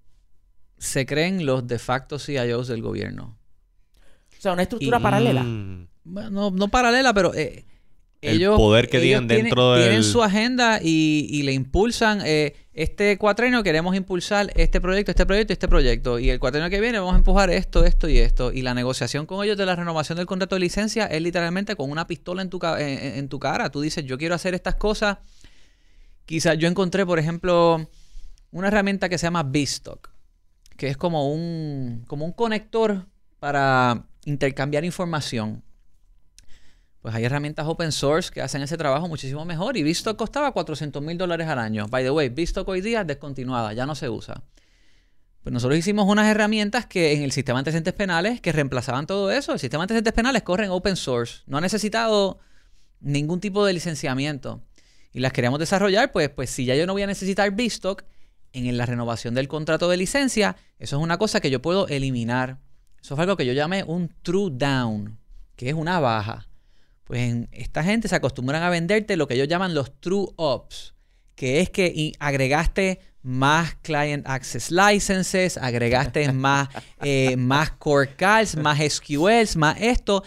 se 0.80 1.06
creen 1.06 1.46
los 1.46 1.68
de 1.68 1.78
facto 1.78 2.18
CIOs 2.18 2.68
del 2.68 2.82
gobierno. 2.82 3.38
O 4.46 4.48
sea, 4.48 4.54
una 4.54 4.62
estructura 4.64 5.00
Y- 5.00 5.02
paralela. 5.02 5.44
Mm. 5.44 5.88
Bueno, 6.04 6.30
no, 6.30 6.52
no 6.52 6.68
paralela, 6.68 7.14
pero 7.14 7.34
eh, 7.34 7.66
El 8.22 8.36
ellos, 8.38 8.58
poder 8.58 8.90
que 8.90 8.98
ellos 8.98 9.22
tienen 9.22 9.28
dentro 9.46 9.74
del- 9.74 9.84
tienen 9.84 10.04
su 10.04 10.22
agenda 10.22 10.80
y, 10.84 11.28
y 11.32 11.42
le 11.44 11.54
impulsan. 11.54 12.22
eh, 12.24 12.56
este 12.74 13.18
cuatrenio 13.18 13.64
queremos 13.64 13.96
impulsar 13.96 14.52
este 14.56 14.82
proyecto, 14.82 15.10
este 15.10 15.26
proyecto, 15.26 15.54
este 15.54 15.68
proyecto. 15.70 16.20
Y 16.20 16.30
el 16.30 16.40
cuatrenio 16.40 16.70
que 16.70 16.80
viene 16.82 17.00
vamos 17.00 17.14
a 17.16 17.18
empujar 17.18 17.50
esto, 17.50 17.86
esto 17.86 18.08
y 18.10 18.18
esto. 18.20 18.52
Y 18.52 18.62
la 18.62 18.74
negociación 18.74 19.26
con 19.26 19.44
ellos 19.46 19.58
de 19.58 19.66
la 19.66 19.76
renovación 19.78 20.18
del 20.18 20.26
contrato 20.28 20.56
de 20.56 20.60
licencia 20.60 21.06
es 21.06 21.22
literalmente 21.22 21.76
con 21.78 21.90
una 21.90 22.06
pistola 22.06 22.42
en 22.42 22.50
tu, 22.50 22.60
en, 22.78 23.30
tu 23.30 23.40
cara. 23.40 23.70
Tú 23.72 23.80
dices, 23.82 24.04
yo 24.06 24.18
quiero 24.18 24.36
hacer 24.36 24.54
estas 24.54 24.76
cosas. 24.76 25.18
Quizás 26.26 26.58
yo 26.58 26.68
encontré, 26.68 27.06
por 27.06 27.18
ejemplo, 27.20 27.88
una 28.52 28.68
herramienta 28.68 29.08
que 29.10 29.18
se 29.18 29.28
llama 29.28 29.44
Bstock, 29.44 30.10
que 30.76 30.90
es 30.90 30.98
como 30.98 31.32
un, 31.32 32.04
como 32.08 32.26
un 32.26 32.34
conector 32.34 33.06
para 33.40 34.04
intercambiar 34.26 34.84
información. 34.84 35.64
pues 37.02 37.14
hay 37.14 37.24
herramientas 37.24 37.68
open 37.68 37.92
source 37.92 38.32
que 38.32 38.42
hacen 38.42 38.64
ese 38.64 38.78
trabajo 38.78 39.08
muchísimo 39.08 39.46
mejor. 39.46 39.78
Y 39.78 39.84
Visto 39.84 40.18
costaba 40.18 40.52
400 40.52 41.04
mil 41.04 41.18
dólares 41.18 41.48
al 41.48 41.60
año. 41.60 41.88
By 41.88 42.04
the 42.04 42.10
way, 42.10 42.30
Visto 42.30 42.64
hoy 42.66 42.82
día 42.82 43.02
es 43.02 43.08
descontinuada, 43.08 43.74
ya 43.74 43.86
no 43.86 43.94
se 43.94 44.10
usa. 44.10 44.44
Pues 45.44 45.54
nosotros 45.54 45.78
hicimos 45.78 46.08
unas 46.10 46.28
herramientas 46.28 46.88
que 46.88 47.14
en 47.14 47.22
el 47.22 47.32
sistema 47.32 47.58
de 47.58 47.62
antecedentes 47.62 47.94
penales 47.94 48.42
que 48.42 48.52
reemplazaban 48.52 49.06
todo 49.06 49.32
eso. 49.32 49.54
El 49.54 49.60
sistema 49.60 49.82
de 49.82 49.84
antecedentes 49.84 50.14
penales 50.14 50.42
corre 50.42 50.66
en 50.66 50.72
open 50.72 50.96
source. 50.96 51.44
No 51.46 51.58
ha 51.60 51.62
necesitado 51.62 52.40
ningún 53.00 53.40
tipo 53.40 53.64
de 53.64 53.74
licenciamiento. 53.74 54.64
Y 55.14 55.20
las 55.20 55.32
queríamos 55.32 55.60
desarrollar, 55.60 56.12
pues, 56.12 56.30
pues 56.30 56.50
si 56.50 56.66
ya 56.66 56.76
yo 56.76 56.88
no 56.88 56.94
voy 56.94 57.04
a 57.04 57.08
necesitar 57.08 57.52
Bistock 57.52 58.04
en 58.54 58.76
la 58.76 58.88
renovación 58.88 59.36
del 59.36 59.48
contrato 59.48 59.88
de 59.88 59.98
licencia, 59.98 60.56
eso 60.80 60.98
es 60.98 61.04
una 61.04 61.20
cosa 61.20 61.40
que 61.40 61.52
yo 61.52 61.62
puedo 61.62 61.88
eliminar. 61.88 62.65
Eso 63.06 63.14
es 63.14 63.20
algo 63.20 63.38
que 63.38 63.46
yo 63.46 63.54
llamé 63.54 63.84
un 63.84 64.12
true 64.24 64.50
down, 64.52 65.16
que 65.56 65.70
es 65.70 65.76
una 65.76 66.00
baja. 66.00 66.48
Pues 67.04 67.36
esta 67.52 67.84
gente 67.84 68.08
se 68.08 68.16
acostumbran 68.16 68.64
a 68.64 68.72
venderte 68.72 69.16
lo 69.16 69.28
que 69.28 69.36
ellos 69.36 69.48
llaman 69.48 69.76
los 69.76 70.02
true 70.02 70.26
ups, 70.38 70.96
que 71.36 71.60
es 71.60 71.70
que 71.70 72.14
agregaste 72.18 73.00
más 73.22 73.76
client 73.84 74.28
access 74.28 74.72
licenses, 74.72 75.56
agregaste 75.58 76.32
más, 76.34 76.70
eh, 77.04 77.38
más 77.38 77.74
core 77.74 78.16
calls, 78.16 78.56
más 78.56 78.80
SQLs, 78.80 79.56
más 79.56 79.80
esto. 79.80 80.24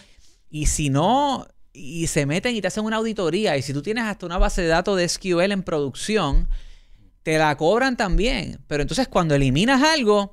Y 0.49 0.67
si 0.67 0.89
no, 0.89 1.45
y 1.73 2.07
se 2.07 2.25
meten 2.25 2.55
y 2.55 2.61
te 2.61 2.69
hacen 2.69 2.85
una 2.85 2.95
auditoría. 2.95 3.57
Y 3.57 3.61
si 3.61 3.73
tú 3.73 3.81
tienes 3.81 4.05
hasta 4.05 4.25
una 4.25 4.37
base 4.37 4.61
de 4.61 4.69
datos 4.69 4.95
de 4.95 5.09
SQL 5.09 5.51
en 5.51 5.63
producción, 5.63 6.47
te 7.23 7.37
la 7.37 7.57
cobran 7.57 7.97
también. 7.97 8.61
Pero 8.67 8.83
entonces 8.83 9.09
cuando 9.09 9.35
eliminas 9.35 9.83
algo, 9.83 10.31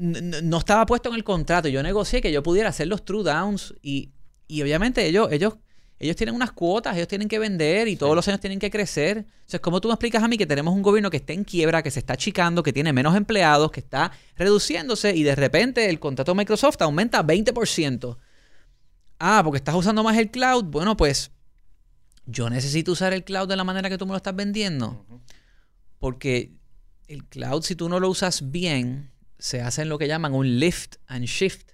no 0.00 0.58
estaba 0.58 0.86
puesto 0.86 1.10
en 1.10 1.14
el 1.14 1.24
contrato. 1.24 1.68
Yo 1.68 1.82
negocié 1.82 2.20
que 2.20 2.32
yo 2.32 2.42
pudiera 2.42 2.70
hacer 2.70 2.88
los 2.88 3.04
true 3.04 3.22
downs 3.22 3.74
y, 3.82 4.10
y 4.48 4.62
obviamente 4.62 5.06
ellos, 5.06 5.28
ellos 5.30 5.58
ellos 6.00 6.16
tienen 6.16 6.34
unas 6.34 6.52
cuotas, 6.52 6.96
ellos 6.96 7.08
tienen 7.08 7.28
que 7.28 7.38
vender 7.38 7.86
y 7.86 7.94
todos 7.94 8.16
los 8.16 8.26
años 8.26 8.40
tienen 8.40 8.58
que 8.58 8.70
crecer. 8.70 9.18
Entonces, 9.18 9.60
¿cómo 9.60 9.82
tú 9.82 9.88
me 9.88 9.94
explicas 9.94 10.22
a 10.22 10.28
mí 10.28 10.38
que 10.38 10.46
tenemos 10.46 10.74
un 10.74 10.80
gobierno 10.80 11.10
que 11.10 11.18
está 11.18 11.34
en 11.34 11.44
quiebra, 11.44 11.82
que 11.82 11.90
se 11.90 11.98
está 11.98 12.14
achicando, 12.14 12.62
que 12.62 12.72
tiene 12.72 12.94
menos 12.94 13.14
empleados, 13.14 13.70
que 13.70 13.80
está 13.80 14.10
reduciéndose 14.34 15.14
y 15.14 15.24
de 15.24 15.36
repente 15.36 15.90
el 15.90 16.00
contrato 16.00 16.32
de 16.32 16.38
Microsoft 16.38 16.80
aumenta 16.80 17.22
20%? 17.22 18.16
Ah, 19.18 19.42
porque 19.44 19.58
estás 19.58 19.74
usando 19.74 20.02
más 20.02 20.16
el 20.16 20.30
cloud. 20.30 20.64
Bueno, 20.64 20.96
pues 20.96 21.32
yo 22.24 22.48
necesito 22.48 22.92
usar 22.92 23.12
el 23.12 23.22
cloud 23.22 23.46
de 23.46 23.56
la 23.56 23.64
manera 23.64 23.90
que 23.90 23.98
tú 23.98 24.06
me 24.06 24.12
lo 24.12 24.16
estás 24.16 24.34
vendiendo. 24.34 25.04
Porque 25.98 26.54
el 27.08 27.26
cloud, 27.26 27.62
si 27.62 27.76
tú 27.76 27.90
no 27.90 28.00
lo 28.00 28.08
usas 28.08 28.50
bien, 28.50 29.10
se 29.40 29.62
hace 29.62 29.82
en 29.82 29.88
lo 29.88 29.98
que 29.98 30.06
llaman 30.06 30.34
un 30.34 30.60
lift 30.60 30.96
and 31.08 31.24
shift, 31.24 31.72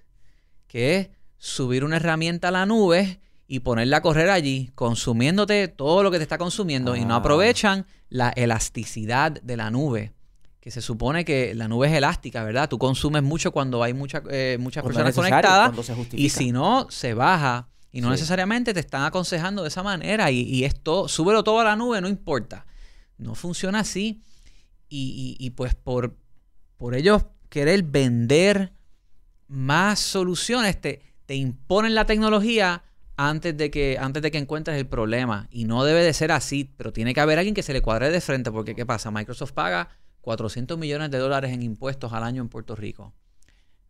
que 0.67 0.97
es 0.97 1.09
subir 1.37 1.83
una 1.83 1.97
herramienta 1.97 2.47
a 2.47 2.51
la 2.51 2.65
nube 2.65 3.19
y 3.47 3.59
ponerla 3.59 3.97
a 3.97 4.01
correr 4.01 4.29
allí, 4.29 4.71
consumiéndote 4.73 5.67
todo 5.67 6.01
lo 6.01 6.09
que 6.09 6.17
te 6.17 6.23
está 6.23 6.37
consumiendo 6.37 6.95
y 6.95 7.05
no 7.05 7.13
ah. 7.13 7.17
aprovechan 7.17 7.85
la 8.09 8.29
elasticidad 8.29 9.31
de 9.31 9.57
la 9.57 9.69
nube. 9.69 10.13
Que 10.59 10.71
se 10.71 10.81
supone 10.81 11.23
que 11.23 11.55
la 11.55 11.69
nube 11.69 11.87
es 11.87 11.93
elástica, 11.93 12.43
¿verdad? 12.43 12.67
Tú 12.67 12.77
consumes 12.77 13.23
mucho 13.23 13.51
cuando 13.51 13.83
hay 13.83 13.93
mucha, 13.93 14.21
eh, 14.29 14.57
muchas 14.59 14.83
personas 14.83 15.15
conectadas 15.15 15.71
y 16.11 16.29
si 16.29 16.51
no, 16.51 16.87
se 16.89 17.13
baja. 17.13 17.69
Y 17.91 18.01
no 18.01 18.09
necesariamente 18.09 18.73
te 18.73 18.81
están 18.81 19.03
aconsejando 19.03 19.61
de 19.61 19.69
esa 19.69 19.81
manera. 19.81 20.29
Y, 20.29 20.65
esto, 20.65 21.07
súbelo 21.07 21.43
todo 21.43 21.61
a 21.61 21.63
la 21.63 21.75
nube, 21.77 22.01
no 22.01 22.09
importa. 22.09 22.65
No 23.17 23.33
funciona 23.33 23.79
así. 23.79 24.21
Y, 24.89 25.49
pues 25.51 25.73
por, 25.73 26.17
por 26.75 26.95
ellos 26.95 27.23
querer 27.57 27.81
vender 27.81 28.71
más 29.47 29.97
soluciones, 29.97 30.79
te, 30.79 31.01
te 31.25 31.33
imponen 31.33 31.95
la 31.95 32.05
tecnología 32.05 32.83
antes 33.15 33.57
de 33.57 33.71
que 33.71 33.97
antes 33.99 34.21
de 34.21 34.29
que 34.29 34.37
encuentres 34.37 34.77
el 34.77 34.85
problema 34.85 35.47
y 35.49 35.65
no 35.65 35.83
debe 35.83 36.03
de 36.03 36.13
ser 36.13 36.31
así, 36.31 36.71
pero 36.77 36.93
tiene 36.93 37.15
que 37.15 37.19
haber 37.19 37.39
alguien 37.39 37.55
que 37.55 37.63
se 37.63 37.73
le 37.73 37.81
cuadre 37.81 38.11
de 38.11 38.21
frente 38.21 38.51
porque 38.51 38.75
qué 38.75 38.85
pasa, 38.85 39.09
Microsoft 39.09 39.53
paga 39.53 39.89
400 40.21 40.77
millones 40.77 41.09
de 41.09 41.17
dólares 41.17 41.51
en 41.51 41.63
impuestos 41.63 42.13
al 42.13 42.23
año 42.23 42.43
en 42.43 42.49
Puerto 42.49 42.75
Rico. 42.75 43.15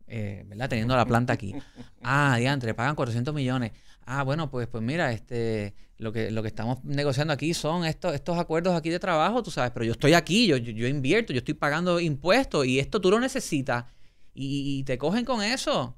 Eh, 0.07 0.45
¿verdad? 0.47 0.69
Teniendo 0.69 0.95
la 0.95 1.05
planta 1.05 1.33
aquí. 1.33 1.53
Ah, 2.01 2.37
diantre, 2.39 2.73
pagan 2.73 2.95
400 2.95 3.33
millones. 3.33 3.73
Ah, 4.05 4.23
bueno, 4.23 4.49
pues, 4.49 4.69
pues 4.69 4.81
mira, 4.81 5.11
este, 5.11 5.75
lo 5.97 6.11
que, 6.11 6.31
lo 6.31 6.41
que 6.41 6.47
estamos 6.47 6.83
negociando 6.83 7.33
aquí 7.33 7.53
son 7.53 7.85
estos, 7.85 8.13
estos 8.13 8.37
acuerdos 8.37 8.75
aquí 8.75 8.89
de 8.89 8.99
trabajo, 8.99 9.41
tú 9.43 9.51
sabes, 9.51 9.71
pero 9.71 9.85
yo 9.85 9.93
estoy 9.93 10.13
aquí, 10.13 10.47
yo, 10.47 10.57
yo, 10.57 10.87
invierto, 10.87 11.33
yo 11.33 11.39
estoy 11.39 11.55
pagando 11.55 11.99
impuestos 11.99 12.65
y 12.65 12.79
esto 12.79 13.01
tú 13.01 13.11
lo 13.11 13.19
necesitas 13.19 13.85
y 14.33 14.83
te 14.83 14.97
cogen 14.99 15.25
con 15.25 15.41
eso. 15.41 15.95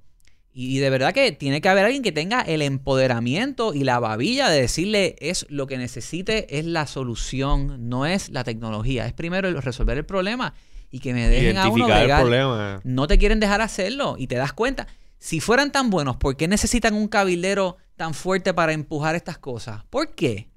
Y 0.52 0.80
de 0.80 0.89
verdad 0.89 1.14
que 1.14 1.32
tiene 1.32 1.62
que 1.62 1.70
haber 1.70 1.86
alguien 1.86 2.02
que 2.02 2.12
tenga 2.12 2.41
el 2.41 2.62
empoderamiento 2.62 3.74
y 3.74 3.84
la 3.84 4.00
babilla 4.00 4.50
de 4.50 4.62
decirle 4.62 5.16
es 5.20 5.45
lo 5.50 5.68
que 5.68 5.78
necesite, 5.78 6.60
es 6.60 6.66
la 6.66 6.88
solución, 6.88 7.88
no 7.88 8.06
es 8.06 8.30
la 8.30 8.43
tecnología. 8.43 9.06
Es 9.06 9.14
primero 9.14 9.62
resolver 9.62 9.97
el 9.97 10.06
problema 10.06 10.56
y 10.89 11.00
que 11.00 11.14
me 11.14 11.30
dejen 11.30 11.58
a 11.58 11.70
uno 11.70 11.88
el 11.95 12.10
problema. 12.10 12.82
No 12.84 13.06
te 13.06 13.20
quieren 13.20 13.39
dejar 13.39 13.62
hacerlo 13.62 14.16
y 14.18 14.28
te 14.28 14.36
das 14.36 14.52
cuenta. 14.52 14.88
Si 15.20 15.39
fueran 15.39 15.72
tan 15.72 15.91
buenos, 15.91 16.18
¿por 16.18 16.36
qué 16.36 16.47
necesitan 16.47 16.95
un 16.95 17.08
cabildero 17.08 17.78
tan 18.00 18.14
fuerte 18.14 18.54
para 18.54 18.72
empujar 18.72 19.16
estas 19.16 19.38
cosas? 19.38 19.84
¿Por 19.89 20.16
qué? 20.16 20.50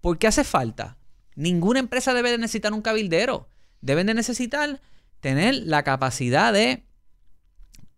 ¿Por 0.00 0.18
qué 0.18 0.26
hace 0.26 0.42
falta? 0.42 0.98
Ninguna 1.36 1.78
empresa 1.78 2.12
debe 2.12 2.32
de 2.32 2.38
necesitar 2.38 2.72
un 2.72 2.82
cabildero. 2.82 3.48
Deben 3.80 4.08
de 4.08 4.14
necesitar 4.14 4.80
tener 5.20 5.54
la 5.54 5.84
capacidad 5.84 6.52
de 6.52 6.82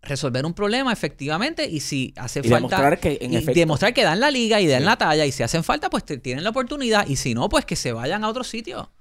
resolver 0.03 0.45
un 0.45 0.53
problema 0.53 0.93
efectivamente 0.93 1.65
y 1.65 1.79
si 1.79 2.13
hace 2.15 2.43
falta 2.43 2.55
demostrar 2.57 2.99
que 2.99 3.17
y 3.19 3.53
demostrar 3.53 3.91
que 3.91 4.03
dan 4.03 4.19
la 4.19 4.29
liga 4.29 4.61
y 4.61 4.67
dan 4.67 4.85
la 4.85 4.97
talla 4.97 5.25
y 5.25 5.31
si 5.31 5.41
hacen 5.41 5.63
falta 5.63 5.89
pues 5.89 6.03
tienen 6.05 6.43
la 6.43 6.49
oportunidad 6.51 7.07
y 7.07 7.15
si 7.15 7.35
no 7.35 7.49
pues 7.49 7.65
que 7.65 7.75
se 7.75 7.93
vayan 7.93 8.23
a 8.23 8.27
otro 8.27 8.43
sitio 8.43 8.91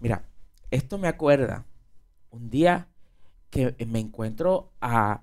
mira 0.00 0.24
esto 0.72 0.98
me 0.98 1.06
acuerda 1.06 1.64
un 2.30 2.50
día 2.50 2.88
que 3.50 3.76
me 3.86 4.00
encuentro 4.00 4.72
a 4.80 5.22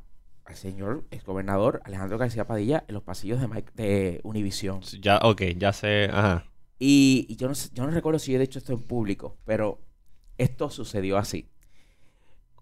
al 0.50 0.56
señor 0.56 1.06
gobernador 1.26 1.80
Alejandro 1.86 2.18
García 2.18 2.48
Padilla 2.48 2.84
en 2.88 2.96
los 2.96 3.04
pasillos 3.04 3.40
de, 3.40 3.64
de 3.76 4.20
Univision. 4.24 4.82
Ya 5.00 5.20
ok 5.20 5.44
ya 5.58 5.72
sé 5.72 6.10
ajá. 6.12 6.46
Y, 6.80 7.36
yo 7.36 7.48
no 7.48 7.54
yo 7.74 7.86
no 7.86 7.92
recuerdo 7.92 8.20
si 8.20 8.34
he 8.34 8.40
dicho 8.40 8.58
esto 8.58 8.74
en 8.74 8.82
público 8.82 9.38
pero 9.46 9.80
esto 10.38 10.70
sucedió 10.70 11.18
así. 11.18 11.50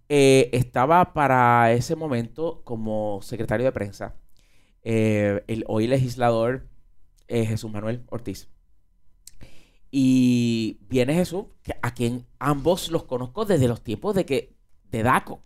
Eh, 0.10 0.50
estaba 0.52 1.14
para 1.14 1.72
ese 1.72 1.96
momento 1.96 2.62
como 2.66 3.22
secretario 3.22 3.66
de 3.66 3.72
prensa 3.72 4.16
eh, 4.84 5.44
el 5.48 5.64
hoy 5.68 5.88
legislador 5.88 6.68
eh, 7.28 7.46
Jesús 7.46 7.72
Manuel 7.72 8.04
Ortiz. 8.10 8.50
Y 9.92 10.80
viene 10.90 11.14
Jesús, 11.14 11.46
a 11.82 11.94
quien 11.94 12.26
ambos 12.40 12.92
los 12.92 13.06
conozco 13.06 13.46
desde 13.46 13.70
los 13.70 13.82
tiempos 13.82 14.14
de 14.16 14.26
que 14.26 14.58
de 14.92 15.04
DACO, 15.04 15.42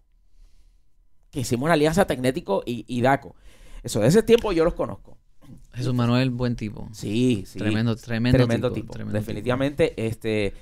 que 1.32 1.39
hicimos 1.39 1.65
una 1.65 1.73
alianza 1.73 2.05
Tecnético 2.05 2.63
y, 2.65 3.01
DACO. 3.01 3.36
Eso, 3.84 3.99
de 4.01 4.07
ese 4.07 4.21
tiempo 4.23 4.51
yo 4.51 4.63
los 4.63 4.73
conozco. 4.73 5.17
Jesús 5.73 5.93
Manuel, 5.93 6.29
buen 6.29 6.55
tipo. 6.55 6.89
Sí, 6.91 7.45
sí. 7.47 7.57
Tremendo, 7.57 7.95
tremendo, 7.95 8.71
tipo. 8.71 8.93
Definitivamente, 8.93 9.93
este, 10.05 10.53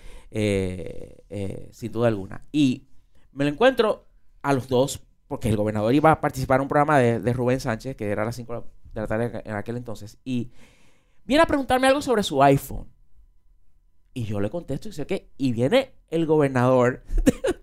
sin 1.71 1.91
duda 1.91 2.07
alguna. 2.07 2.45
Y 2.51 2.83
me 3.33 3.43
lo 3.43 3.51
encuentro 3.51 4.05
a 4.41 4.53
los 4.53 4.67
dos, 4.67 5.01
porque 5.27 5.49
el 5.49 5.57
gobernador 5.57 5.93
iba 5.93 6.11
a 6.11 6.21
participar 6.21 6.57
en 6.57 6.63
un 6.63 6.67
programa 6.67 6.99
de, 6.99 7.33
Rubén 7.33 7.59
Sánchez, 7.59 7.95
que 7.95 8.09
era 8.09 8.23
a 8.23 8.25
las 8.25 8.35
5 8.35 8.65
de 8.93 9.01
la 9.01 9.07
tarde 9.07 9.41
en 9.45 9.55
aquel 9.55 9.77
entonces, 9.77 10.17
y 10.23 10.51
viene 11.25 11.43
a 11.43 11.47
preguntarme 11.47 11.87
algo 11.87 12.01
sobre 12.01 12.23
su 12.23 12.41
iPhone. 12.41 12.87
Y 14.13 14.25
yo 14.25 14.39
le 14.39 14.49
contesto 14.49 14.87
y 14.87 14.91
dice 14.91 15.05
que, 15.05 15.31
y 15.37 15.51
viene 15.51 15.93
el 16.09 16.25
gobernador 16.25 17.03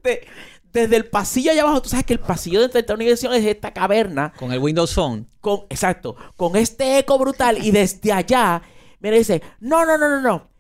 desde, 0.81 0.97
el 0.97 1.07
pasillo 1.07 1.51
allá 1.51 1.63
abajo. 1.63 1.83
Tú 1.83 1.89
sabes 1.89 2.07
que 2.07 2.15
el 2.15 2.21
pasillo 2.21 2.67
de 2.67 2.79
esta 2.79 2.95
universidad 2.95 3.35
es 3.35 3.45
esta 3.45 3.73
caverna. 3.73 4.33
Con 4.39 4.53
el 4.53 4.59
Windows 4.59 4.95
Phone. 4.95 5.29
Con, 5.41 5.61
exacto, 5.69 6.17
con 6.37 6.57
este 6.57 6.99
eco 6.99 7.19
brutal. 7.19 7.65
y 7.65 7.71
desde 7.71 8.13
allá, 8.13 8.63
mira, 9.01 9.17
dice, 9.17 9.43
no, 9.61 9.85
no, 9.85 9.97
no, 9.97 10.09
no, 10.09 10.21
no. 10.21 10.51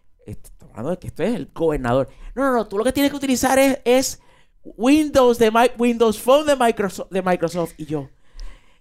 Hablando 0.70 0.90
de 0.90 0.98
que 0.98 1.06
esto 1.06 1.22
es 1.22 1.34
el 1.34 1.50
gobernador. 1.54 2.08
No, 2.34 2.44
no, 2.44 2.52
no, 2.52 2.66
tú 2.66 2.76
lo 2.76 2.84
que 2.84 2.92
tienes 2.92 3.10
que 3.10 3.16
utilizar 3.16 3.58
es, 3.58 3.78
es 3.84 4.20
Windows 4.62 5.38
de 5.38 5.50
Windows 5.78 6.18
Phone 6.20 6.46
de 6.46 6.56
Microsoft, 6.56 7.10
de 7.10 7.22
Microsoft 7.22 7.72
y 7.78 7.86
yo. 7.86 8.10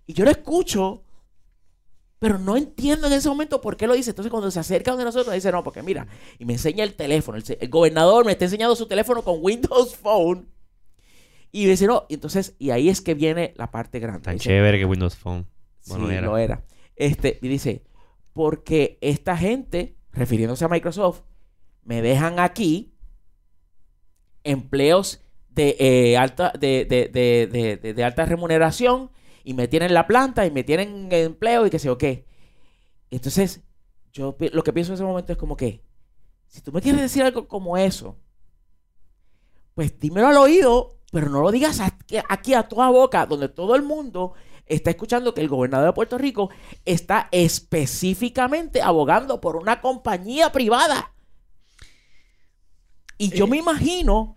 Y 0.08 0.14
yo 0.14 0.26
lo 0.26 0.32
escucho, 0.32 1.04
pero 2.20 2.40
no 2.40 2.58
entiendo 2.58 3.08
en 3.08 3.14
ese 3.14 3.30
momento 3.30 3.62
por 3.62 3.78
qué 3.78 3.88
lo 3.88 3.94
dice. 3.94 4.12
Entonces 4.12 4.32
cuando 4.32 4.50
se 4.52 4.60
acerca 4.60 4.92
donde 4.92 5.06
nosotros 5.06 5.34
dice, 5.34 5.52
"No, 5.52 5.64
porque 5.64 5.84
mira, 5.84 6.08
y 6.40 6.46
me 6.46 6.54
enseña 6.54 6.84
el 6.84 6.96
teléfono, 6.96 7.38
el, 7.38 7.70
gobernador 7.70 8.26
me 8.26 8.34
está 8.34 8.46
enseñando 8.46 8.76
su 8.76 8.88
teléfono 8.88 9.24
con 9.24 9.38
Windows 9.42 9.96
Phone." 9.96 10.50
Y 11.56 11.64
me 11.64 11.72
dice, 11.72 11.88
"No, 11.88 12.06
y 12.10 12.16
entonces 12.16 12.54
y 12.60 12.72
ahí 12.72 12.90
es 12.90 13.00
que 13.00 13.14
viene 13.14 13.54
la 13.56 13.72
parte 13.72 14.00
grande." 14.00 14.24
Tan 14.24 14.38
chévere 14.38 14.78
que 14.78 14.84
Windows 14.84 15.16
Phone. 15.16 15.48
Bueno, 15.88 16.10
sí, 16.10 16.16
lo 16.18 16.38
era. 16.38 16.66
Este, 16.98 17.40
y 17.42 17.48
dice, 17.48 17.86
"Porque 18.34 18.98
esta 19.00 19.38
gente, 19.38 19.96
refiriéndose 20.12 20.66
a 20.66 20.68
Microsoft, 20.68 21.22
me 21.86 22.02
dejan 22.02 22.40
aquí 22.42 22.94
empleos 24.44 25.22
de, 25.48 25.78
eh, 25.80 26.18
alta, 26.18 26.52
de, 26.60 26.84
de, 26.84 27.94
de, 27.94 28.04
alta 28.04 28.26
remuneración 28.26 29.12
y 29.46 29.54
me 29.54 29.70
tienen 29.70 29.94
la 29.94 30.08
planta 30.08 30.46
y 30.46 30.52
me 30.52 30.66
tienen 30.66 31.08
empleo 31.10 31.66
y 31.66 31.70
qué 31.70 31.80
sé 31.80 31.88
yo 31.88 31.98
qué. 31.98 32.26
Entonces, 33.12 33.64
yo 34.12 34.36
lo 34.52 34.62
que 34.62 34.74
pienso 34.74 34.92
en 34.92 34.96
ese 34.96 35.06
momento 35.06 35.32
es 35.32 35.38
como 35.38 35.56
que, 35.56 35.86
si 36.48 36.60
tú 36.60 36.74
me 36.74 36.82
quieres 36.82 37.00
decir 37.00 37.24
algo 37.24 37.48
como 37.48 37.78
eso, 37.78 38.18
pues 39.74 39.98
dímelo 39.98 40.28
al 40.28 40.38
oído, 40.38 40.95
pero 41.16 41.30
no 41.30 41.40
lo 41.40 41.50
digas 41.50 41.80
aquí, 41.80 42.18
aquí 42.28 42.54
a 42.54 42.64
toda 42.64 42.90
boca, 42.90 43.26
donde 43.26 43.48
todo 43.48 43.74
el 43.78 43.84
mundo 43.84 44.34
está 44.66 44.90
escuchando 44.90 45.34
que 45.34 45.40
el 45.40 45.48
gobernador 45.48 45.88
de 45.88 45.94
Puerto 45.94 46.18
Rico 46.18 46.50
está 46.84 47.30
específicamente 47.32 48.82
abogando 48.82 49.40
por 49.40 49.56
una 49.56 49.80
compañía 49.80 50.52
privada. 50.52 51.14
Y 53.18 53.30
yo 53.30 53.46
Eh. 53.46 53.48
me 53.48 53.58
imagino, 53.60 54.36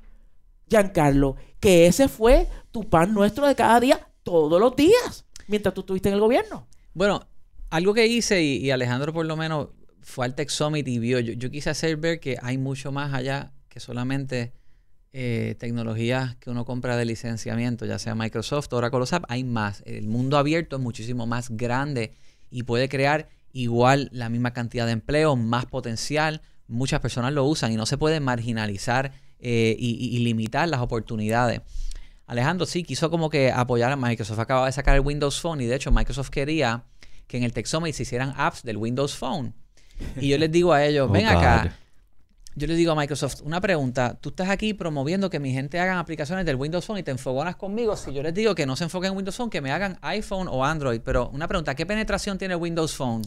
Giancarlo, 0.68 1.34
que 1.58 1.88
ese 1.88 2.06
fue 2.06 2.48
tu 2.70 2.88
pan 2.88 3.12
nuestro 3.12 3.44
de 3.48 3.56
cada 3.56 3.80
día, 3.80 4.08
todos 4.22 4.60
los 4.60 4.76
días, 4.76 5.26
mientras 5.48 5.74
tú 5.74 5.80
estuviste 5.80 6.10
en 6.10 6.14
el 6.14 6.20
gobierno. 6.20 6.68
Bueno, 6.94 7.26
algo 7.70 7.92
que 7.92 8.06
hice 8.06 8.40
y, 8.40 8.58
y 8.58 8.70
Alejandro 8.70 9.12
por 9.12 9.26
lo 9.26 9.36
menos 9.36 9.70
fue 10.00 10.26
al 10.26 10.36
Tech 10.36 10.48
Summit 10.48 10.86
y 10.86 11.00
vio, 11.00 11.18
yo, 11.18 11.32
yo 11.32 11.50
quise 11.50 11.70
hacer 11.70 11.96
ver 11.96 12.20
que 12.20 12.36
hay 12.40 12.56
mucho 12.56 12.92
más 12.92 13.12
allá 13.14 13.52
que 13.68 13.80
solamente 13.80 14.52
eh, 15.12 15.54
tecnologías 15.58 16.36
que 16.36 16.50
uno 16.50 16.64
compra 16.64 16.96
de 16.96 17.04
licenciamiento, 17.04 17.86
ya 17.86 17.98
sea 17.98 18.14
Microsoft, 18.14 18.72
Oracle 18.72 19.00
o 19.00 19.06
SAP, 19.06 19.24
hay 19.28 19.44
más. 19.44 19.82
El 19.86 20.06
mundo 20.08 20.36
abierto 20.38 20.76
es 20.76 20.82
muchísimo 20.82 21.26
más 21.26 21.50
grande 21.50 22.14
y 22.50 22.62
puede 22.64 22.88
crear 22.88 23.28
igual 23.52 24.08
la 24.12 24.28
misma 24.28 24.52
cantidad 24.52 24.86
de 24.86 24.92
empleo, 24.92 25.34
más 25.36 25.66
potencial. 25.66 26.42
Muchas 26.66 27.00
personas 27.00 27.32
lo 27.32 27.44
usan 27.44 27.72
y 27.72 27.76
no 27.76 27.86
se 27.86 27.96
puede 27.96 28.20
marginalizar 28.20 29.12
eh, 29.40 29.74
y, 29.78 29.90
y- 29.92 30.16
y 30.16 30.18
limitar 30.20 30.68
las 30.68 30.80
oportunidades. 30.80 31.62
Alejandro 32.26 32.66
sí 32.66 32.82
quiso 32.84 33.10
como 33.10 33.30
que 33.30 33.50
apoyar 33.50 33.90
a 33.90 33.96
Microsoft. 33.96 34.38
Acaba 34.38 34.66
de 34.66 34.72
sacar 34.72 34.94
el 34.94 35.00
Windows 35.00 35.40
Phone 35.40 35.62
y 35.62 35.66
de 35.66 35.76
hecho 35.76 35.90
Microsoft 35.90 36.28
quería 36.28 36.84
que 37.26 37.38
en 37.38 37.42
el 37.44 37.52
Tech 37.54 37.64
Summit 37.66 37.94
se 37.94 38.02
hicieran 38.02 38.34
apps 38.36 38.62
del 38.62 38.76
Windows 38.76 39.16
Phone. 39.16 39.54
Y 40.20 40.28
yo 40.28 40.36
les 40.38 40.52
digo 40.52 40.72
a 40.74 40.84
ellos, 40.84 41.06
Oh, 41.08 41.12
ven 41.12 41.24
God. 41.24 41.32
acá. 41.36 41.76
Yo 42.54 42.66
les 42.66 42.76
digo 42.76 42.92
a 42.92 42.94
Microsoft, 42.96 43.42
una 43.42 43.60
pregunta. 43.60 44.18
Tú 44.20 44.30
estás 44.30 44.48
aquí 44.48 44.74
promoviendo 44.74 45.30
que 45.30 45.38
mi 45.38 45.52
gente 45.52 45.78
hagan 45.78 45.98
aplicaciones 45.98 46.44
del 46.44 46.56
Windows 46.56 46.84
Phone 46.84 46.98
y 46.98 47.02
te 47.02 47.10
enfogonas 47.10 47.56
conmigo. 47.56 47.96
Si 47.96 48.12
yo 48.12 48.22
les 48.22 48.34
digo 48.34 48.54
que 48.54 48.66
no 48.66 48.74
se 48.74 48.84
enfoquen 48.84 49.12
en 49.12 49.16
Windows 49.16 49.36
Phone, 49.36 49.50
que 49.50 49.60
me 49.60 49.70
hagan 49.70 49.98
iPhone 50.02 50.48
o 50.50 50.64
Android. 50.64 51.00
Pero 51.04 51.30
una 51.30 51.46
pregunta, 51.46 51.74
¿qué 51.74 51.86
penetración 51.86 52.36
tiene 52.36 52.56
Windows 52.56 52.94
Phone? 52.96 53.22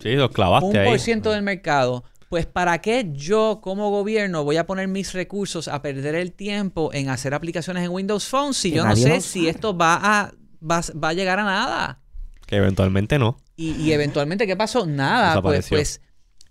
Sí, 0.00 0.12
lo 0.12 0.30
clavaste 0.30 0.66
un 0.68 0.76
ahí. 0.76 0.88
por 0.88 0.98
ciento 0.98 1.30
del 1.32 1.42
mercado. 1.42 2.04
Pues 2.30 2.46
¿para 2.46 2.78
qué 2.80 3.10
yo 3.12 3.60
como 3.60 3.90
gobierno 3.90 4.44
voy 4.44 4.56
a 4.56 4.64
poner 4.64 4.86
mis 4.86 5.12
recursos 5.12 5.66
a 5.66 5.82
perder 5.82 6.14
el 6.14 6.32
tiempo 6.32 6.90
en 6.94 7.08
hacer 7.08 7.34
aplicaciones 7.34 7.84
en 7.84 7.90
Windows 7.90 8.28
Phone 8.28 8.54
si 8.54 8.70
yo 8.70 8.86
no 8.86 8.94
sé 8.94 9.20
si 9.20 9.48
esto 9.48 9.76
va 9.76 9.96
a, 10.00 10.32
va, 10.62 10.80
va 11.02 11.08
a 11.08 11.12
llegar 11.12 11.40
a 11.40 11.44
nada? 11.44 11.98
Que 12.46 12.56
eventualmente 12.56 13.18
no. 13.18 13.36
Y, 13.56 13.72
y 13.72 13.92
eventualmente, 13.92 14.46
¿qué 14.46 14.56
pasó? 14.56 14.86
Nada. 14.86 15.42
Pues, 15.42 15.68
pues 15.68 16.00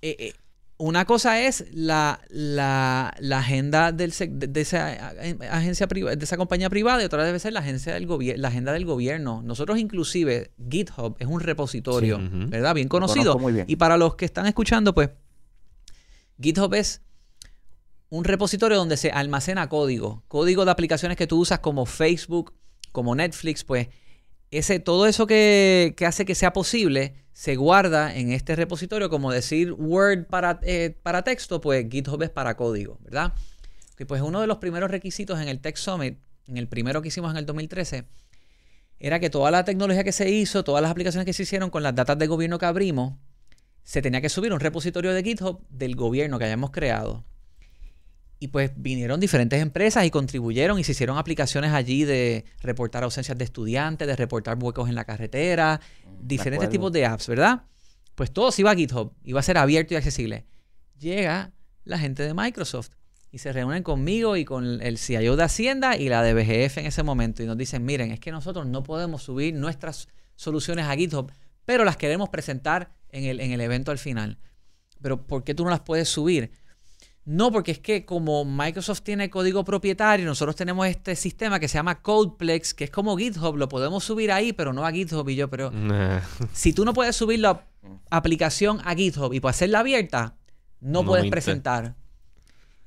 eh, 0.02 0.16
eh, 0.20 0.34
una 0.82 1.04
cosa 1.04 1.42
es 1.42 1.66
la, 1.74 2.22
la, 2.30 3.14
la 3.20 3.40
agenda 3.40 3.92
del, 3.92 4.12
de, 4.18 4.48
de 4.48 4.62
esa 4.62 5.12
agencia 5.52 5.88
de 5.88 6.18
esa 6.24 6.38
compañía 6.38 6.70
privada 6.70 7.02
y 7.02 7.06
otra 7.06 7.26
debe 7.26 7.38
ser 7.38 7.52
la 7.52 7.60
agencia 7.60 7.94
del 7.94 8.08
la 8.42 8.48
agenda 8.48 8.72
del 8.72 8.86
gobierno. 8.86 9.42
Nosotros 9.44 9.78
inclusive 9.78 10.52
GitHub 10.72 11.18
es 11.20 11.28
un 11.28 11.42
repositorio, 11.42 12.18
Sí. 12.18 12.30
¿verdad? 12.48 12.74
Bien 12.76 12.88
conocido. 12.88 13.38
muy 13.38 13.52
bien. 13.52 13.66
Y 13.68 13.76
para 13.76 13.98
los 13.98 14.16
que 14.16 14.24
están 14.24 14.46
escuchando, 14.46 14.94
pues 14.94 15.10
GitHub 16.42 16.74
es 16.74 17.02
un 18.10 18.24
repositorio 18.24 18.78
donde 18.78 18.96
se 18.96 19.12
almacena 19.12 19.68
código, 19.68 20.24
código 20.30 20.64
de 20.64 20.72
aplicaciones 20.72 21.18
que 21.18 21.28
tú 21.28 21.40
usas 21.40 21.60
como 21.60 21.86
Facebook, 21.86 22.54
como 22.94 23.16
Netflix, 23.16 23.66
pues 23.66 23.90
ese, 24.52 24.80
todo 24.80 25.08
eso 25.08 25.28
que, 25.28 25.94
que 25.98 26.06
hace 26.06 26.26
que 26.26 26.36
sea 26.36 26.54
posible 26.54 27.16
se 27.40 27.56
guarda 27.56 28.14
en 28.14 28.34
este 28.34 28.56
repositorio, 28.58 29.10
como 29.10 29.32
decir 29.32 29.72
Word 29.72 30.26
para, 30.26 30.60
eh, 30.64 30.98
para 31.04 31.24
texto, 31.24 31.62
pues 31.62 31.88
GitHub 31.90 32.22
es 32.22 32.30
para 32.30 32.58
código, 32.58 32.98
¿verdad? 33.02 33.34
Que 33.96 34.06
pues 34.06 34.22
uno 34.22 34.42
de 34.42 34.48
los 34.48 34.58
primeros 34.58 34.92
requisitos 34.92 35.40
en 35.40 35.48
el 35.48 35.62
Tech 35.62 35.78
Summit, 35.78 36.18
en 36.48 36.58
el 36.58 36.68
primero 36.68 37.02
que 37.02 37.08
hicimos 37.08 37.32
en 37.32 37.38
el 37.38 37.46
2013, 37.46 38.04
era 39.00 39.22
que 39.22 39.30
toda 39.30 39.52
la 39.52 39.64
tecnología 39.64 40.04
que 40.04 40.12
se 40.12 40.30
hizo, 40.30 40.66
todas 40.66 40.82
las 40.82 40.92
aplicaciones 40.92 41.26
que 41.26 41.32
se 41.32 41.44
hicieron 41.44 41.70
con 41.70 41.82
las 41.82 41.96
datas 41.96 42.18
de 42.18 42.28
gobierno 42.28 42.60
que 42.60 42.66
abrimos, 42.66 43.14
se 43.84 44.02
tenía 44.02 44.20
que 44.20 44.28
subir 44.30 44.52
un 44.52 44.60
repositorio 44.60 45.14
de 45.14 45.24
GitHub 45.24 45.66
del 45.70 45.96
gobierno 45.96 46.40
que 46.40 46.46
hayamos 46.46 46.72
creado. 46.72 47.24
Y 48.40 48.48
pues 48.48 48.72
vinieron 48.76 49.20
diferentes 49.20 49.62
empresas 49.62 50.06
y 50.06 50.12
contribuyeron 50.12 50.80
y 50.80 50.84
se 50.84 50.94
hicieron 50.94 51.18
aplicaciones 51.18 51.74
allí 51.74 52.06
de 52.06 52.46
reportar 52.62 53.04
ausencias 53.04 53.38
de 53.38 53.44
estudiantes, 53.44 54.08
de 54.08 54.16
reportar 54.16 54.58
huecos 54.62 54.88
en 54.88 54.96
la 54.96 55.04
carretera, 55.04 55.82
diferentes 56.22 56.68
acuerdo. 56.68 56.72
tipos 56.72 56.92
de 56.94 57.06
apps, 57.06 57.28
¿verdad? 57.28 57.64
Pues 58.16 58.32
todo 58.32 58.52
se 58.52 58.62
iba 58.62 58.72
a 58.72 58.76
GitHub, 58.76 59.14
iba 59.24 59.40
a 59.40 59.44
ser 59.44 59.58
abierto 59.58 59.94
y 59.94 59.98
accesible. 59.98 60.46
Llega 60.98 61.52
la 61.84 61.98
gente 61.98 62.24
de 62.24 62.34
Microsoft 62.34 62.92
y 63.32 63.40
se 63.40 63.54
reúnen 63.54 63.84
conmigo 63.84 64.38
y 64.38 64.46
con 64.46 64.82
el 64.82 64.98
CIO 64.98 65.36
de 65.36 65.44
Hacienda 65.44 65.98
y 65.98 66.10
la 66.10 66.24
de 66.24 66.34
BGF 66.34 66.78
en 66.78 66.86
ese 66.86 67.04
momento 67.04 67.44
y 67.44 67.46
nos 67.46 67.58
dicen, 67.58 67.86
miren, 67.86 68.12
es 68.12 68.20
que 68.20 68.32
nosotros 68.32 68.66
no 68.66 68.84
podemos 68.84 69.24
subir 69.24 69.54
nuestras 69.54 70.08
soluciones 70.36 70.86
a 70.86 70.96
GitHub, 70.96 71.32
pero 71.66 71.84
las 71.84 71.98
queremos 71.98 72.30
presentar 72.30 72.92
en 73.10 73.26
el, 73.26 73.40
en 73.40 73.52
el 73.52 73.62
evento 73.62 73.92
al 73.92 74.00
final. 74.00 74.40
Pero 75.02 75.26
¿por 75.28 75.44
qué 75.44 75.54
tú 75.54 75.64
no 75.64 75.70
las 75.70 75.82
puedes 75.82 76.10
subir? 76.10 76.52
No, 77.32 77.52
porque 77.52 77.72
es 77.72 77.80
que 77.80 78.06
como 78.06 78.44
Microsoft 78.44 79.02
tiene 79.04 79.30
código 79.30 79.64
propietario, 79.64 80.26
nosotros 80.26 80.56
tenemos 80.56 80.88
este 80.88 81.16
sistema 81.16 81.60
que 81.60 81.68
se 81.68 81.76
llama 81.78 82.02
Codeplex, 82.02 82.74
que 82.74 82.86
es 82.86 82.90
como 82.90 83.16
GitHub, 83.16 83.56
lo 83.56 83.70
podemos 83.70 84.04
subir 84.04 84.32
ahí, 84.32 84.52
pero 84.52 84.74
no 84.74 84.84
a 84.84 84.92
GitHub. 84.92 85.30
Y 85.30 85.36
yo, 85.36 85.48
pero 85.48 85.70
Nah. 85.74 86.22
si 86.54 86.74
tú 86.74 86.86
no 86.86 86.94
puedes 86.94 87.16
subir 87.16 87.40
la 87.40 87.64
aplicación 88.10 88.82
a 88.84 88.96
GitHub 88.96 89.32
y 89.34 89.40
puedes 89.40 89.58
hacerla 89.58 89.80
abierta, 89.82 90.34
no, 90.82 91.02
No 91.04 91.06
puedes 91.06 91.30
presentar. 91.30 91.94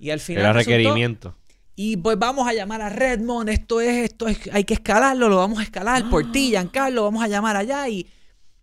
Y 0.01 0.11
al 0.11 0.18
final 0.18 0.43
Era 0.43 0.53
resultó- 0.55 0.76
requerimiento. 0.78 1.36
y 1.76 1.97
pues 1.99 2.18
vamos 2.18 2.49
a 2.49 2.53
llamar 2.53 2.82
a 2.82 2.88
Redmond, 2.88 3.49
esto 3.49 3.80
es, 3.80 4.11
esto 4.11 4.26
es, 4.26 4.38
hay 4.53 4.64
que 4.64 4.74
escalarlo, 4.74 5.28
lo 5.28 5.36
vamos 5.36 5.61
a 5.61 5.62
escalar 5.62 6.11
por 6.11 6.32
ti, 6.32 6.49
Giancarlo, 6.51 7.05
vamos 7.05 7.22
a 7.22 7.28
llamar 7.28 7.57
allá 7.57 7.88
y, 7.88 8.09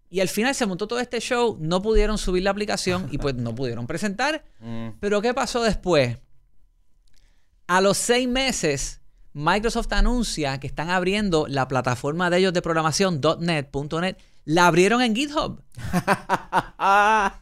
y 0.10 0.22
al 0.22 0.28
final 0.28 0.55
se 0.55 0.66
montó 0.66 0.88
todo 0.88 0.99
este 0.99 1.20
show, 1.20 1.57
no 1.60 1.82
pudieron 1.82 2.18
subir 2.18 2.43
la 2.43 2.51
aplicación 2.51 3.07
y 3.12 3.18
pues 3.18 3.36
no 3.36 3.53
pudieron 3.53 3.88
presentar. 3.88 4.43
Mm. 4.62 4.89
Pero 4.99 5.22
¿qué 5.22 5.34
pasó 5.34 5.64
después? 5.64 6.18
A 7.68 7.80
los 7.80 7.97
seis 7.97 8.28
meses, 8.28 8.99
Microsoft 9.32 9.93
anuncia 9.93 10.60
que 10.60 10.68
están 10.68 10.89
abriendo 10.89 11.47
la 11.47 11.70
plataforma 11.70 12.30
de 12.30 12.39
ellos 12.39 12.53
de 12.53 12.62
programación 12.62 13.22
.NET, 13.39 13.74
.NET, 13.74 14.20
la 14.43 14.68
abrieron 14.68 15.01
en 15.01 15.16
GitHub. 15.16 15.64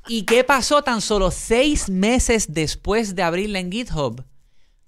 ¿Y 0.07 0.23
qué 0.23 0.43
pasó 0.43 0.83
tan 0.83 1.01
solo 1.01 1.31
seis 1.31 1.89
meses 1.89 2.53
después 2.53 3.15
de 3.15 3.23
abrirla 3.23 3.59
en 3.59 3.71
GitHub? 3.71 4.23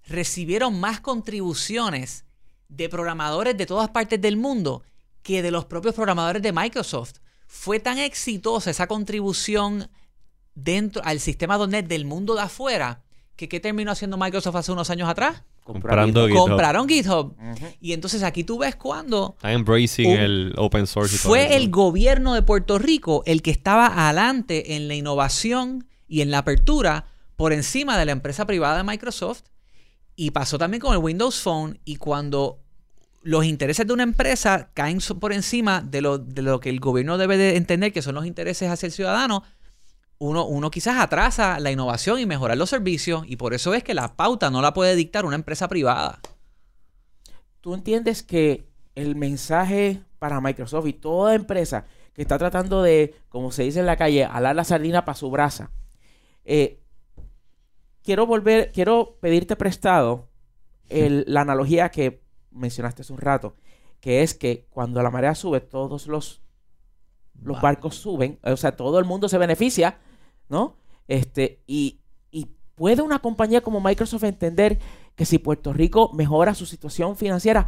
Recibieron 0.05 0.79
más 0.79 0.99
contribuciones 0.99 2.25
de 2.67 2.89
programadores 2.89 3.57
de 3.57 3.65
todas 3.65 3.89
partes 3.89 4.21
del 4.21 4.37
mundo 4.37 4.83
que 5.23 5.41
de 5.41 5.51
los 5.51 5.65
propios 5.65 5.95
programadores 5.95 6.41
de 6.41 6.51
Microsoft. 6.51 7.19
Fue 7.51 7.79
tan 7.79 7.97
exitosa 7.97 8.69
esa 8.69 8.85
contribución 8.85 9.89
dentro 10.53 11.01
al 11.03 11.19
sistema 11.19 11.57
.NET 11.65 11.87
del 11.87 12.05
mundo 12.05 12.35
de 12.35 12.41
afuera 12.41 13.01
que 13.35 13.49
¿qué 13.49 13.59
terminó 13.59 13.91
haciendo 13.91 14.17
Microsoft 14.17 14.55
hace 14.55 14.71
unos 14.71 14.89
años 14.91 15.09
atrás? 15.09 15.41
Comprando 15.63 16.27
GitHub. 16.27 16.29
GitHub. 16.37 16.47
Compraron 16.49 16.87
GitHub. 16.87 17.35
Y 17.81 17.93
entonces 17.93 18.21
aquí 18.21 18.43
tú 18.43 18.59
ves 18.59 18.75
cuando 18.75 19.33
Están 19.37 19.51
embracing 19.51 20.11
Un- 20.11 20.17
el 20.19 20.53
open 20.57 20.85
source 20.85 21.15
y 21.15 21.17
todo 21.17 21.29
fue 21.29 21.45
eso. 21.47 21.53
el 21.55 21.69
gobierno 21.71 22.35
de 22.35 22.43
Puerto 22.43 22.77
Rico 22.77 23.23
el 23.25 23.41
que 23.41 23.49
estaba 23.51 23.87
adelante 24.07 24.75
en 24.75 24.87
la 24.87 24.93
innovación 24.93 25.87
y 26.07 26.21
en 26.21 26.29
la 26.31 26.39
apertura 26.39 27.05
por 27.35 27.51
encima 27.51 27.97
de 27.97 28.05
la 28.05 28.11
empresa 28.11 28.45
privada 28.45 28.77
de 28.77 28.83
Microsoft. 28.83 29.41
Y 30.15 30.31
pasó 30.31 30.59
también 30.59 30.81
con 30.81 30.91
el 30.93 30.99
Windows 30.99 31.39
Phone. 31.41 31.79
Y 31.83 31.95
cuando 31.95 32.59
los 33.21 33.45
intereses 33.45 33.85
de 33.85 33.93
una 33.93 34.03
empresa 34.03 34.69
caen 34.73 34.99
por 35.19 35.33
encima 35.33 35.81
de 35.81 36.01
lo, 36.01 36.17
de 36.17 36.41
lo 36.41 36.59
que 36.59 36.69
el 36.69 36.79
gobierno 36.79 37.17
debe 37.17 37.37
de 37.37 37.57
entender 37.57 37.91
que 37.91 38.01
son 38.01 38.15
los 38.15 38.25
intereses 38.25 38.69
hacia 38.69 38.87
el 38.87 38.93
ciudadano, 38.93 39.43
uno, 40.17 40.45
uno 40.45 40.69
quizás 40.71 40.97
atrasa 40.99 41.59
la 41.59 41.71
innovación 41.71 42.19
y 42.19 42.25
mejorar 42.25 42.57
los 42.57 42.69
servicios. 42.69 43.23
Y 43.25 43.35
por 43.37 43.53
eso 43.53 43.73
es 43.73 43.83
que 43.83 43.93
la 43.93 44.15
pauta 44.15 44.49
no 44.49 44.61
la 44.61 44.73
puede 44.73 44.95
dictar 44.95 45.25
una 45.25 45.35
empresa 45.35 45.67
privada. 45.67 46.19
¿Tú 47.61 47.73
entiendes 47.73 48.23
que 48.23 48.67
el 48.95 49.15
mensaje 49.15 50.01
para 50.17 50.41
Microsoft 50.41 50.87
y 50.87 50.93
toda 50.93 51.35
empresa 51.35 51.85
que 52.13 52.21
está 52.21 52.37
tratando 52.37 52.81
de, 52.83 53.15
como 53.29 53.51
se 53.51 53.63
dice 53.63 53.79
en 53.79 53.85
la 53.85 53.95
calle, 53.97 54.25
alar 54.25 54.55
la 54.55 54.63
sardina 54.63 55.05
para 55.05 55.17
su 55.17 55.29
brasa? 55.29 55.71
eh, 56.45 56.79
quiero 58.01 58.25
volver, 58.25 58.71
quiero 58.71 59.17
pedirte 59.21 59.55
prestado 59.55 60.29
el- 60.87 61.25
la 61.27 61.41
analogía 61.41 61.89
que 61.89 62.23
mencionaste 62.51 63.01
hace 63.01 63.13
un 63.13 63.19
rato, 63.19 63.55
que 63.99 64.23
es 64.23 64.33
que 64.33 64.65
cuando 64.69 65.01
la 65.03 65.11
marea 65.11 65.35
sube, 65.35 65.59
todos 65.61 66.07
los, 66.07 66.41
los 67.41 67.61
barcos 67.61 67.95
suben, 67.95 68.39
o 68.43 68.57
sea, 68.57 68.75
todo 68.75 68.99
el 68.99 69.05
mundo 69.05 69.29
se 69.29 69.37
beneficia, 69.37 69.99
¿no? 70.47 70.77
Este, 71.07 71.61
y, 71.67 71.99
y 72.31 72.47
puede 72.75 73.01
una 73.01 73.19
compañía 73.19 73.61
como 73.61 73.81
Microsoft 73.81 74.23
entender 74.23 74.79
que 75.15 75.25
si 75.25 75.37
Puerto 75.37 75.73
Rico 75.73 76.11
mejora 76.13 76.55
su 76.55 76.65
situación 76.65 77.17
financiera, 77.17 77.67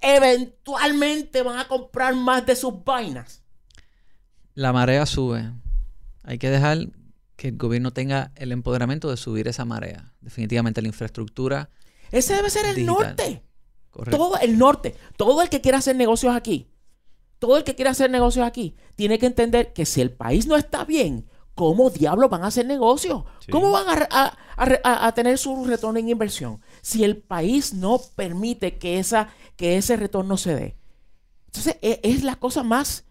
eventualmente 0.00 1.42
van 1.42 1.58
a 1.58 1.68
comprar 1.68 2.14
más 2.14 2.44
de 2.44 2.56
sus 2.56 2.84
vainas. 2.84 3.42
La 4.54 4.72
marea 4.72 5.06
sube. 5.06 5.52
Hay 6.24 6.38
que 6.38 6.50
dejar 6.50 6.88
que 7.36 7.48
el 7.48 7.56
gobierno 7.56 7.92
tenga 7.92 8.32
el 8.34 8.52
empoderamiento 8.52 9.08
de 9.10 9.16
subir 9.16 9.48
esa 9.48 9.64
marea. 9.64 10.12
Definitivamente 10.20 10.82
la 10.82 10.88
infraestructura. 10.88 11.70
Ese 12.10 12.34
debe 12.34 12.50
ser 12.50 12.66
el 12.66 12.74
Digital. 12.74 12.96
norte. 12.96 13.42
Correcto. 13.90 14.16
Todo 14.16 14.38
el 14.38 14.58
norte. 14.58 14.94
Todo 15.16 15.42
el 15.42 15.48
que 15.48 15.60
quiera 15.60 15.78
hacer 15.78 15.96
negocios 15.96 16.34
aquí. 16.34 16.68
Todo 17.38 17.56
el 17.56 17.64
que 17.64 17.74
quiera 17.74 17.92
hacer 17.92 18.10
negocios 18.10 18.46
aquí. 18.46 18.74
Tiene 18.96 19.18
que 19.18 19.26
entender 19.26 19.72
que 19.72 19.86
si 19.86 20.00
el 20.00 20.10
país 20.10 20.46
no 20.46 20.56
está 20.56 20.84
bien, 20.84 21.26
¿cómo 21.54 21.90
diablos 21.90 22.30
van 22.30 22.42
a 22.44 22.48
hacer 22.48 22.66
negocios? 22.66 23.22
Sí. 23.40 23.50
¿Cómo 23.52 23.70
van 23.70 23.88
a, 23.88 24.08
a- 24.10 24.36
a 24.56 24.64
re- 24.64 24.80
a- 24.84 25.06
a 25.06 25.12
tener 25.14 25.38
su 25.38 25.64
retorno 25.64 25.98
en 25.98 26.08
inversión? 26.08 26.60
Si 26.82 27.04
el 27.04 27.16
país 27.16 27.74
no 27.74 28.00
permite 28.16 28.78
que, 28.78 28.98
esa, 28.98 29.28
que 29.56 29.76
ese 29.76 29.96
retorno 29.96 30.36
se 30.36 30.54
dé. 30.54 30.76
Entonces, 31.46 31.76
e- 31.82 32.00
es, 32.02 32.22
la 32.24 32.36
cosa 32.36 32.62
más... 32.62 33.04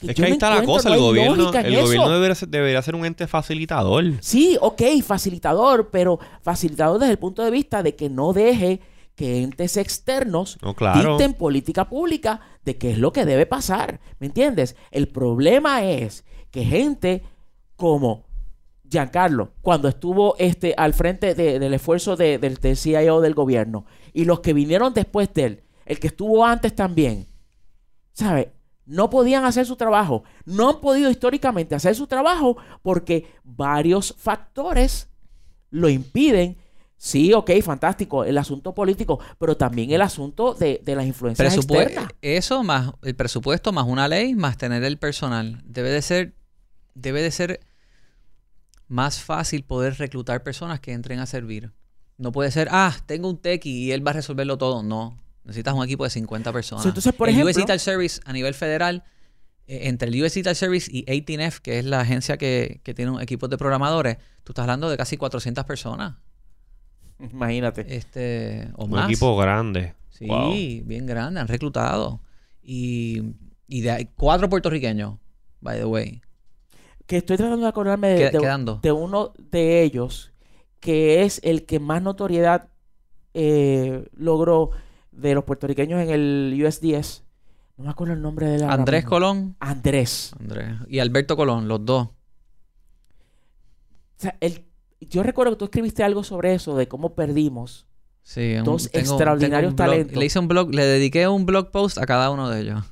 Es 0.00 0.08
yo 0.08 0.14
que 0.14 0.24
ahí 0.24 0.30
no 0.30 0.34
está 0.34 0.50
la 0.50 0.64
cosa, 0.64 0.88
no 0.88 0.94
el 0.96 1.00
gobierno, 1.00 1.52
el 1.52 1.80
gobierno 1.82 2.10
debería 2.10 2.34
ser, 2.34 2.48
debería 2.48 2.82
ser 2.82 2.94
un 2.96 3.06
ente 3.06 3.26
facilitador. 3.28 4.04
Sí, 4.20 4.58
ok, 4.60 4.82
facilitador, 5.06 5.90
pero 5.90 6.18
facilitador 6.42 6.98
desde 6.98 7.12
el 7.12 7.18
punto 7.18 7.42
de 7.44 7.50
vista 7.50 7.82
de 7.82 7.94
que 7.94 8.10
no 8.10 8.32
deje 8.32 8.80
que 9.14 9.42
entes 9.42 9.76
externos 9.76 10.58
No, 10.62 10.74
claro. 10.74 11.10
dicten 11.16 11.34
política 11.34 11.88
pública 11.88 12.40
de 12.64 12.76
qué 12.78 12.90
es 12.92 12.98
lo 12.98 13.12
que 13.12 13.24
debe 13.24 13.46
pasar. 13.46 14.00
¿Me 14.18 14.26
entiendes? 14.26 14.74
El 14.90 15.08
problema 15.08 15.84
es 15.84 16.24
que 16.50 16.64
gente 16.64 17.22
como 17.76 18.24
Giancarlo, 18.90 19.52
cuando 19.62 19.88
estuvo 19.88 20.36
este, 20.38 20.74
al 20.76 20.94
frente 20.94 21.34
de- 21.34 21.58
del 21.58 21.74
esfuerzo 21.74 22.16
de- 22.16 22.38
del, 22.38 22.56
del 22.56 22.76
CIO 22.76 23.20
del 23.20 23.34
gobierno, 23.34 23.86
y 24.12 24.24
los 24.24 24.40
que 24.40 24.52
vinieron 24.52 24.94
después 24.94 25.32
de 25.34 25.44
él, 25.44 25.62
el 25.86 25.98
que 25.98 26.08
estuvo 26.08 26.44
antes 26.44 26.74
también, 26.74 27.26
¿sabe? 28.12 28.52
No 28.86 29.08
podían 29.10 29.44
hacer 29.44 29.64
su 29.66 29.76
trabajo. 29.76 30.24
No 30.44 30.68
han 30.68 30.80
podido 30.80 31.10
históricamente 31.10 31.74
hacer 31.74 31.94
su 31.96 32.06
trabajo 32.06 32.56
porque 32.82 33.26
varios 33.42 34.14
factores 34.18 35.08
lo 35.70 35.88
impiden. 35.88 36.58
Sí, 37.04 37.34
ok, 37.34 37.50
fantástico, 37.62 38.24
el 38.24 38.38
asunto 38.38 38.72
político, 38.72 39.20
pero 39.38 39.58
también 39.58 39.90
el 39.90 40.00
asunto 40.00 40.54
de, 40.54 40.80
de 40.82 40.96
las 40.96 41.04
influencias 41.04 41.54
externas. 41.54 42.08
eso 42.22 42.62
más 42.64 42.92
el 43.02 43.14
presupuesto 43.14 43.72
más 43.72 43.84
una 43.86 44.08
ley 44.08 44.34
más 44.34 44.56
tener 44.56 44.82
el 44.84 44.96
personal. 44.96 45.60
Debe 45.66 45.90
de 45.90 46.00
ser 46.00 46.34
debe 46.94 47.20
de 47.20 47.30
ser 47.30 47.60
más 48.88 49.20
fácil 49.20 49.64
poder 49.64 49.98
reclutar 49.98 50.42
personas 50.42 50.80
que 50.80 50.92
entren 50.94 51.18
a 51.20 51.26
servir. 51.26 51.72
No 52.16 52.32
puede 52.32 52.50
ser 52.50 52.68
ah 52.70 52.96
tengo 53.04 53.28
un 53.28 53.36
tech 53.36 53.66
y 53.66 53.92
él 53.92 54.04
va 54.04 54.12
a 54.12 54.14
resolverlo 54.14 54.56
todo 54.56 54.82
no 54.82 55.22
necesitas 55.44 55.74
un 55.74 55.84
equipo 55.84 56.04
de 56.04 56.10
50 56.10 56.54
personas. 56.54 56.86
Entonces, 56.86 57.12
por 57.12 57.28
el 57.28 57.34
ejemplo- 57.34 57.50
US 57.50 57.56
Digital 57.56 57.80
Service 57.80 58.18
a 58.24 58.32
nivel 58.32 58.54
federal 58.54 59.04
eh, 59.66 59.88
entre 59.88 60.08
el 60.08 60.22
US 60.22 60.32
Digital 60.32 60.56
Service 60.56 60.90
y 60.90 61.04
18F 61.04 61.60
que 61.60 61.80
es 61.80 61.84
la 61.84 62.00
agencia 62.00 62.38
que, 62.38 62.80
que 62.82 62.94
tiene 62.94 63.10
un 63.10 63.20
equipo 63.20 63.46
de 63.46 63.58
programadores 63.58 64.16
tú 64.42 64.52
estás 64.52 64.62
hablando 64.62 64.88
de 64.88 64.96
casi 64.96 65.18
400 65.18 65.66
personas 65.66 66.14
Imagínate. 67.18 67.96
este 67.96 68.68
o 68.76 68.84
Un 68.84 68.90
más 68.92 69.08
equipo 69.10 69.36
grande. 69.36 69.94
Sí, 70.10 70.26
Wow. 70.26 70.52
bien 70.84 71.06
grande, 71.06 71.40
han 71.40 71.48
reclutado. 71.48 72.20
Y, 72.62 73.22
y 73.66 73.80
de 73.80 73.90
ahí- 73.90 74.08
cuatro 74.16 74.48
puertorriqueños, 74.48 75.18
by 75.60 75.78
the 75.78 75.84
way. 75.84 76.22
Que 77.06 77.18
estoy 77.18 77.36
tratando 77.36 77.62
de 77.64 77.68
acordarme 77.68 78.08
de 78.08 78.92
uno 78.92 79.32
de 79.50 79.82
ellos, 79.82 80.32
que 80.80 81.22
es 81.22 81.40
el 81.44 81.66
que 81.66 81.80
más 81.80 82.00
notoriedad 82.02 82.68
eh, 83.34 84.08
logró 84.12 84.70
de 85.12 85.34
los 85.34 85.44
puertorriqueños 85.44 86.00
en 86.00 86.10
el 86.10 86.62
USDS. 86.64 87.24
No 87.76 87.84
me 87.84 87.90
acuerdo 87.90 88.14
el 88.14 88.22
nombre 88.22 88.46
de 88.46 88.58
la. 88.60 88.72
Andrés 88.72 89.04
Colón. 89.04 89.56
Andrés. 89.58 90.32
Andrés. 90.38 90.76
Y 90.88 91.00
Alberto 91.00 91.36
Colón, 91.36 91.66
los 91.66 91.84
dos. 91.84 92.06
O 92.06 92.12
sea, 94.16 94.36
el- 94.40 94.64
yo 95.08 95.22
recuerdo 95.22 95.52
que 95.52 95.58
tú 95.58 95.64
escribiste 95.66 96.02
algo 96.02 96.24
sobre 96.24 96.54
eso, 96.54 96.76
de 96.76 96.88
cómo 96.88 97.14
perdimos. 97.14 97.86
Sí, 98.22 98.54
un- 98.56 98.64
Dos 98.64 98.90
tengo- 98.90 99.00
extraordinarios 99.12 99.74
tengo 99.76 99.82
un 99.82 99.86
blog. 99.86 99.96
talentos. 99.96 100.16
Le 100.18 100.24
hice 100.26 100.38
un 100.38 100.48
blog, 100.48 100.74
le 100.74 100.84
dediqué 100.84 101.28
un 101.28 101.44
blog 101.46 101.70
post 101.70 101.98
a 101.98 102.06
cada 102.06 102.30
uno 102.30 102.48
de 102.48 102.60
ellos. 102.62 102.84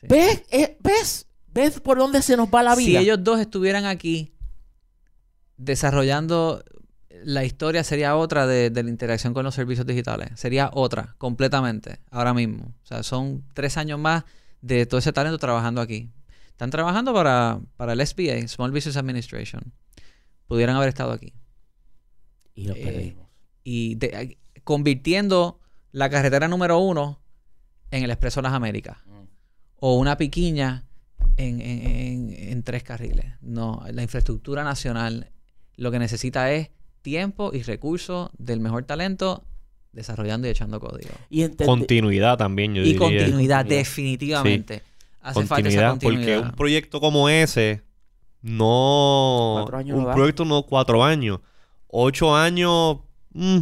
Sí. 0.00 0.06
¿Ves? 0.08 0.42
Eh, 0.50 0.76
¿Ves? 0.80 1.26
¿Ves 1.54 1.80
por 1.80 1.98
dónde 1.98 2.22
se 2.22 2.36
nos 2.36 2.48
va 2.48 2.62
la 2.62 2.74
Si 2.76 2.86
vida? 2.86 3.00
ellos 3.00 3.22
dos 3.22 3.38
estuvieran 3.38 3.84
aquí 3.84 4.32
desarrollando 5.56 6.62
la 7.24 7.44
historia 7.44 7.84
sería 7.84 8.16
otra 8.16 8.46
de, 8.48 8.70
de 8.70 8.82
la 8.82 8.90
interacción 8.90 9.32
con 9.34 9.44
los 9.44 9.54
servicios 9.54 9.86
digitales. 9.86 10.30
Sería 10.34 10.70
otra, 10.72 11.14
completamente, 11.18 12.00
ahora 12.10 12.34
mismo. 12.34 12.74
O 12.82 12.86
sea, 12.86 13.04
son 13.04 13.44
tres 13.54 13.76
años 13.76 14.00
más 14.00 14.24
de 14.60 14.86
todo 14.86 14.98
ese 14.98 15.12
talento 15.12 15.38
trabajando 15.38 15.80
aquí. 15.80 16.10
Están 16.48 16.70
trabajando 16.70 17.14
para, 17.14 17.60
para 17.76 17.92
el 17.92 18.00
SBA, 18.04 18.48
Small 18.48 18.72
Business 18.72 18.96
Administration. 18.96 19.72
Pudieran 20.46 20.76
haber 20.76 20.88
estado 20.88 21.12
aquí. 21.12 21.32
Y 22.54 22.66
lo 22.66 22.74
Eh, 22.74 22.82
perdimos. 22.84 23.26
Y 23.64 23.94
de- 23.96 24.38
convirtiendo 24.64 25.60
la 25.92 26.10
carretera 26.10 26.48
número 26.48 26.78
uno 26.78 27.20
en 27.90 28.02
el 28.04 28.10
Expreso 28.10 28.42
Las 28.42 28.52
Américas. 28.52 28.98
O 29.76 29.96
una 29.96 30.16
piquiña 30.16 30.84
en, 31.36 31.60
en- 31.60 31.86
en- 31.86 32.30
en 32.52 32.62
tres 32.62 32.82
carriles. 32.82 33.26
No, 33.40 33.84
la 33.90 34.02
infraestructura 34.02 34.62
nacional 34.64 35.30
lo 35.76 35.90
que 35.90 35.98
necesita 35.98 36.52
es 36.52 36.70
tiempo 37.02 37.50
y 37.52 37.62
recursos 37.62 38.30
del 38.38 38.60
mejor 38.60 38.84
talento 38.84 39.44
desarrollando 39.92 40.46
y 40.46 40.50
echando 40.50 40.78
código. 40.80 41.10
Y 41.30 41.48
Continuidad 41.48 42.38
también, 42.38 42.74
yo 42.74 42.82
Y 42.82 42.84
diría. 42.84 42.98
continuidad, 43.00 43.26
Continuidad. 43.30 43.64
definitivamente. 43.66 44.82
Hace 45.20 45.46
falta 45.46 45.68
esa 45.68 45.90
continuidad. 45.90 46.00
porque 46.00 46.38
un 46.38 46.52
proyecto 46.52 47.00
como 47.00 47.28
ese 47.28 47.82
no 48.42 49.66
años 49.72 49.98
un 49.98 50.04
no 50.04 50.12
proyecto 50.12 50.44
no 50.44 50.62
cuatro 50.64 51.02
años 51.04 51.40
ocho 51.88 52.34
años 52.34 52.98
mm, 53.32 53.58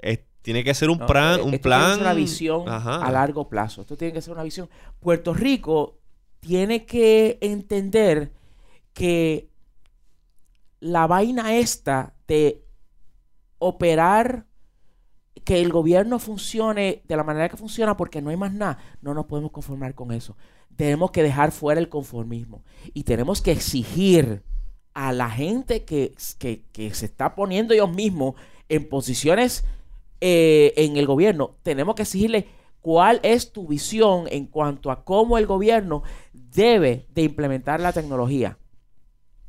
es- 0.00 0.20
tiene 0.42 0.62
que 0.64 0.74
ser 0.74 0.90
un 0.90 0.98
No, 0.98 1.06
plan 1.06 1.40
eh, 1.40 1.42
un 1.42 1.54
esto 1.54 1.58
tiene 1.58 1.58
que 1.58 1.62
plan 1.62 1.92
ser 1.94 2.00
una 2.02 2.14
visión 2.14 2.68
Ajá. 2.68 3.04
a 3.04 3.10
largo 3.10 3.48
plazo. 3.48 3.80
Esto 3.80 3.96
tiene 3.96 4.12
que 4.12 4.20
ser 4.20 4.34
una 4.34 4.42
visión. 4.42 4.68
Puerto 5.00 5.32
Rico 5.32 5.98
tiene 6.40 6.84
que 6.84 7.38
entender 7.40 8.30
que 8.92 9.48
la 10.80 11.06
vaina 11.06 11.54
esta 11.56 12.14
de 12.28 12.62
operar 13.58 14.46
que 15.44 15.60
el 15.60 15.72
gobierno 15.72 16.18
funcione 16.18 17.02
de 17.08 17.16
la 17.16 17.24
manera 17.24 17.48
que 17.48 17.56
funciona 17.56 17.96
porque 17.96 18.20
no 18.22 18.30
hay 18.30 18.36
más 18.36 18.52
nada, 18.52 18.78
no 19.00 19.14
nos 19.14 19.26
podemos 19.26 19.50
conformar 19.50 19.94
con 19.94 20.12
eso. 20.12 20.36
Tenemos 20.76 21.10
que 21.10 21.22
dejar 21.22 21.52
fuera 21.52 21.80
el 21.80 21.88
conformismo 21.88 22.64
y 22.92 23.04
tenemos 23.04 23.40
que 23.42 23.52
exigir 23.52 24.42
a 24.94 25.12
la 25.12 25.30
gente 25.30 25.84
que, 25.84 26.14
que- 26.38 26.64
que 26.72 26.94
se 26.94 27.06
está 27.06 27.34
poniendo 27.34 27.74
ellos 27.74 27.90
mismos 27.92 28.34
en 28.68 28.88
posiciones 28.88 29.64
eh, 30.20 30.72
en 30.76 30.96
el 30.96 31.06
gobierno, 31.06 31.56
tenemos 31.62 31.94
que 31.96 32.02
exigirle 32.02 32.48
cuál 32.80 33.20
es 33.22 33.52
tu 33.52 33.66
visión 33.66 34.26
en 34.30 34.46
cuanto 34.46 34.90
a 34.90 35.04
cómo 35.04 35.36
el 35.36 35.46
gobierno 35.46 36.02
debe 36.32 37.06
de 37.10 37.22
implementar 37.22 37.80
la 37.80 37.92
tecnología. 37.92 38.58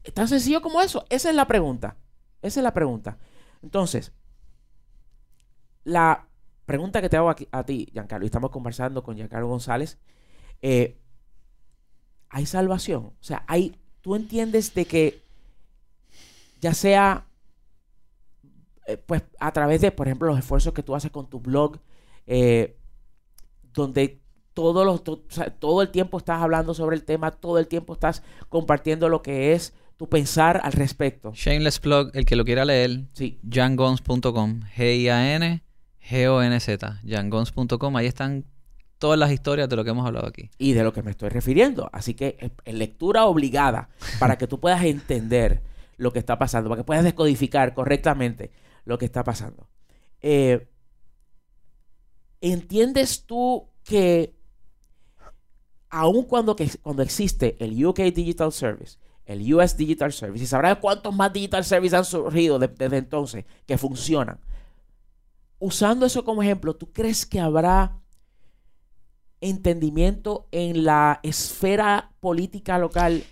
Es 0.03 0.13
tan 0.13 0.27
sencillo 0.27 0.61
como 0.61 0.81
eso. 0.81 1.05
Esa 1.09 1.29
es 1.29 1.35
la 1.35 1.45
pregunta. 1.47 1.97
Esa 2.41 2.59
es 2.59 2.63
la 2.63 2.73
pregunta. 2.73 3.17
Entonces, 3.61 4.11
la 5.83 6.27
pregunta 6.65 7.01
que 7.01 7.09
te 7.09 7.17
hago 7.17 7.29
a 7.29 7.63
ti, 7.65 7.87
Giancarlo, 7.91 8.25
y 8.25 8.27
estamos 8.27 8.51
conversando 8.51 9.03
con 9.03 9.15
Giancarlo 9.15 9.47
González, 9.47 9.99
eh, 10.61 10.97
¿hay 12.35 12.45
salvación? 12.45 13.05
O 13.05 13.13
sea, 13.23 13.45
hay, 13.47 13.75
tú 14.01 14.13
entiendes 14.15 14.73
de 14.73 14.83
que 14.85 15.21
ya 16.59 16.73
sea 16.73 17.25
eh, 18.87 18.97
pues 18.97 19.23
a 19.39 19.51
través 19.53 19.79
de, 19.79 19.91
por 19.91 20.07
ejemplo, 20.07 20.27
los 20.27 20.39
esfuerzos 20.39 20.73
que 20.73 20.83
tú 20.83 20.93
haces 20.95 21.11
con 21.11 21.29
tu 21.29 21.39
blog, 21.39 21.79
eh, 22.27 22.75
donde 23.73 24.19
todo, 24.53 24.83
los, 24.83 25.01
to- 25.03 25.23
o 25.27 25.31
sea, 25.31 25.49
todo 25.49 25.81
el 25.81 25.89
tiempo 25.89 26.17
estás 26.17 26.41
hablando 26.41 26.73
sobre 26.73 26.97
el 26.97 27.03
tema, 27.05 27.31
todo 27.31 27.57
el 27.57 27.67
tiempo 27.67 27.93
estás 27.93 28.21
compartiendo 28.49 29.07
lo 29.07 29.21
que 29.21 29.53
es 29.53 29.73
tu 29.95 30.09
pensar 30.09 30.59
al 30.63 30.73
respecto. 30.73 31.31
Shameless 31.33 31.79
plug, 31.79 32.11
el 32.13 32.25
que 32.25 32.35
lo 32.35 32.43
quiera 32.43 32.65
leer, 32.65 33.05
Sí, 33.13 33.39
jangons.com, 33.49 34.59
G-I-A-N, 34.75 35.63
G-O-N-Z, 36.01 36.99
jangons.com, 37.05 37.95
ahí 37.95 38.05
están 38.07 38.43
todas 38.97 39.19
las 39.19 39.31
historias 39.31 39.67
de 39.69 39.75
lo 39.75 39.83
que 39.83 39.89
hemos 39.91 40.05
hablado 40.05 40.27
aquí. 40.27 40.49
y 40.57 40.73
de 40.73 40.83
lo 40.83 40.93
que 40.93 41.03
me 41.03 41.11
estoy 41.11 41.29
refiriendo. 41.29 41.89
Así 41.93 42.13
que 42.13 42.37
eh, 42.39 42.49
en 42.65 42.79
lectura 42.79 43.25
obligada 43.25 43.89
para 44.19 44.37
que 44.37 44.47
tú 44.47 44.59
puedas 44.59 44.83
entender 44.83 45.61
lo 45.97 46.11
que 46.11 46.19
está 46.19 46.37
pasando, 46.37 46.69
para 46.69 46.81
que 46.81 46.85
puedas 46.85 47.03
descodificar 47.03 47.73
correctamente 47.73 48.51
lo 48.85 48.97
que 48.97 49.05
está 49.05 49.23
pasando. 49.23 49.67
Eh, 50.21 50.67
¿Entiendes 52.41 53.25
tú 53.25 53.69
que 53.83 54.35
aun 55.89 56.23
cuando, 56.25 56.55
que, 56.55 56.69
cuando 56.81 57.01
existe 57.03 57.55
el 57.63 57.83
UK 57.85 57.99
Digital 58.13 58.51
Service, 58.51 58.97
el 59.25 59.53
US 59.53 59.77
Digital 59.77 60.11
Service, 60.11 60.43
y 60.43 60.47
sabrás 60.47 60.77
cuántos 60.79 61.15
más 61.15 61.31
Digital 61.31 61.63
Services 61.63 61.93
han 61.97 62.05
surgido 62.05 62.59
de- 62.59 62.67
desde 62.67 62.97
entonces 62.97 63.45
que 63.65 63.77
funcionan, 63.77 64.39
usando 65.59 66.05
eso 66.05 66.25
como 66.25 66.43
ejemplo, 66.43 66.75
¿tú 66.75 66.91
crees 66.91 67.25
que 67.25 67.39
habrá 67.39 68.01
entendimiento 69.41 70.47
en 70.51 70.85
la 70.85 71.19
esfera 71.23 72.11
política 72.19 72.77
local 72.77 73.23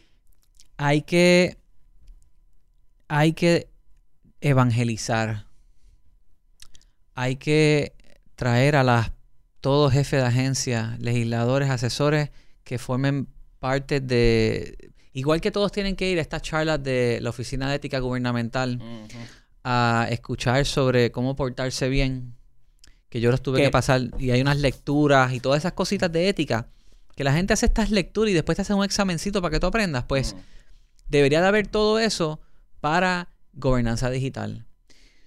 hay 0.78 1.04
que, 1.04 1.58
hay 3.08 3.34
que 3.34 3.70
evangelizar. 4.42 5.46
Hay 7.16 7.36
que 7.36 7.94
traer 8.36 8.76
a 8.76 8.84
las 8.84 9.12
todos 9.62 9.94
jefes 9.94 10.22
de 10.22 10.28
agencia, 10.28 10.98
legisladores, 11.00 11.70
asesores 11.70 12.32
que 12.64 12.80
formen 12.80 13.30
parte 13.60 14.02
de 14.02 14.92
igual 15.14 15.40
que 15.40 15.52
todos 15.52 15.72
tienen 15.72 15.96
que 15.96 16.10
ir 16.10 16.18
a 16.18 16.22
estas 16.22 16.42
charlas 16.42 16.84
de 16.84 17.20
la 17.22 17.30
Oficina 17.30 17.70
de 17.70 17.76
Ética 17.76 18.00
Gubernamental 18.00 18.82
a 19.64 20.08
escuchar 20.10 20.66
sobre 20.66 21.12
cómo 21.12 21.36
portarse 21.36 21.88
bien, 21.88 22.36
que 23.14 23.22
yo 23.22 23.30
los 23.30 23.44
tuve 23.44 23.60
¿Qué? 23.60 23.66
que 23.66 23.70
pasar 23.70 24.10
y 24.18 24.32
hay 24.32 24.42
unas 24.42 24.58
lecturas 24.58 25.34
y 25.34 25.40
todas 25.40 25.60
esas 25.60 25.74
cositas 25.74 26.12
de 26.12 26.30
ética, 26.30 26.66
que 27.16 27.24
la 27.24 27.32
gente 27.32 27.54
hace 27.54 27.68
estas 27.68 27.92
lecturas 27.92 28.32
y 28.32 28.34
después 28.34 28.56
te 28.56 28.64
hacen 28.64 28.76
un 28.76 28.84
examencito 28.84 29.40
para 29.40 29.52
que 29.52 29.60
tú 29.60 29.68
aprendas, 29.68 30.06
pues 30.06 30.36
debería 31.10 31.40
de 31.40 31.46
haber 31.48 31.68
todo 31.68 32.00
eso 32.00 32.42
para 32.82 33.30
gobernanza 33.54 34.10
digital. 34.10 34.66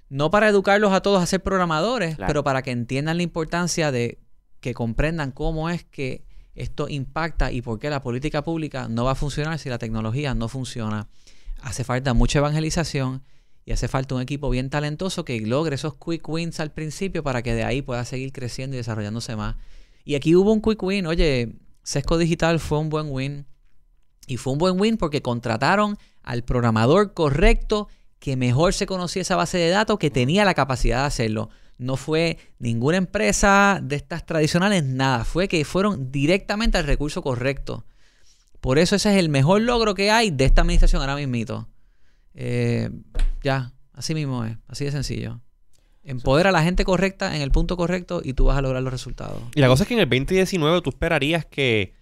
No 0.08 0.32
para 0.32 0.48
educarlos 0.48 0.92
a 0.92 1.00
todos 1.00 1.22
a 1.22 1.26
ser 1.26 1.44
programadores, 1.44 2.16
Claro. 2.16 2.28
pero 2.28 2.42
para 2.42 2.62
que 2.62 2.72
entiendan 2.72 3.18
la 3.18 3.22
importancia 3.22 3.92
de 3.92 4.18
que 4.58 4.74
comprendan 4.74 5.30
cómo 5.30 5.70
es 5.70 5.84
que 5.84 6.24
esto 6.56 6.88
impacta 6.88 7.52
y 7.52 7.62
por 7.62 7.78
qué 7.78 7.88
la 7.88 8.02
política 8.02 8.42
pública 8.42 8.88
no 8.88 9.04
va 9.04 9.12
a 9.12 9.14
funcionar 9.14 9.60
si 9.60 9.68
la 9.68 9.78
tecnología 9.78 10.34
no 10.34 10.48
funciona. 10.48 11.06
Hace 11.62 11.84
falta 11.84 12.14
mucha 12.14 12.40
evangelización 12.40 13.22
y 13.66 13.72
hace 13.72 13.88
falta 13.88 14.14
un 14.14 14.22
equipo 14.22 14.48
bien 14.48 14.70
talentoso 14.70 15.24
que 15.24 15.40
logre 15.40 15.74
esos 15.74 15.94
quick 15.96 16.26
wins 16.28 16.60
al 16.60 16.70
principio 16.70 17.24
para 17.24 17.42
que 17.42 17.52
de 17.52 17.64
ahí 17.64 17.82
pueda 17.82 18.04
seguir 18.04 18.32
creciendo 18.32 18.76
y 18.76 18.78
desarrollándose 18.78 19.34
más. 19.34 19.56
Y 20.04 20.14
aquí 20.14 20.36
hubo 20.36 20.52
un 20.52 20.62
quick 20.62 20.80
win. 20.84 21.04
Oye, 21.06 21.56
Sesco 21.82 22.16
Digital 22.16 22.60
fue 22.60 22.78
un 22.78 22.90
buen 22.90 23.08
win. 23.10 23.44
Y 24.28 24.36
fue 24.36 24.52
un 24.52 24.60
buen 24.60 24.80
win 24.80 24.96
porque 24.96 25.20
contrataron 25.20 25.98
al 26.22 26.44
programador 26.44 27.12
correcto 27.12 27.88
que 28.20 28.36
mejor 28.36 28.72
se 28.72 28.86
conocía 28.86 29.22
esa 29.22 29.34
base 29.34 29.58
de 29.58 29.68
datos, 29.68 29.98
que 29.98 30.10
tenía 30.10 30.44
la 30.44 30.54
capacidad 30.54 31.00
de 31.00 31.06
hacerlo. 31.06 31.50
No 31.76 31.96
fue 31.96 32.38
ninguna 32.60 32.98
empresa 32.98 33.80
de 33.82 33.96
estas 33.96 34.24
tradicionales, 34.26 34.84
nada. 34.84 35.24
Fue 35.24 35.48
que 35.48 35.64
fueron 35.64 36.12
directamente 36.12 36.78
al 36.78 36.86
recurso 36.86 37.20
correcto. 37.20 37.84
Por 38.60 38.78
eso 38.78 38.94
ese 38.94 39.10
es 39.10 39.16
el 39.18 39.28
mejor 39.28 39.62
logro 39.62 39.94
que 39.94 40.12
hay 40.12 40.30
de 40.30 40.44
esta 40.44 40.60
administración 40.60 41.02
ahora 41.02 41.16
mismito. 41.16 41.68
Eh, 42.36 42.90
ya, 43.42 43.72
así 43.94 44.14
mismo 44.14 44.44
es, 44.44 44.56
así 44.68 44.84
de 44.84 44.92
sencillo. 44.92 45.40
Empodera 46.04 46.50
a 46.50 46.52
la 46.52 46.62
gente 46.62 46.84
correcta 46.84 47.34
en 47.34 47.42
el 47.42 47.50
punto 47.50 47.76
correcto 47.76 48.20
y 48.22 48.34
tú 48.34 48.44
vas 48.44 48.56
a 48.56 48.62
lograr 48.62 48.82
los 48.82 48.92
resultados. 48.92 49.42
Y 49.56 49.60
la 49.60 49.66
cosa 49.66 49.82
es 49.82 49.88
que 49.88 49.94
en 49.94 50.00
el 50.00 50.08
2019 50.08 50.82
tú 50.82 50.90
esperarías 50.90 51.44
que, 51.44 51.94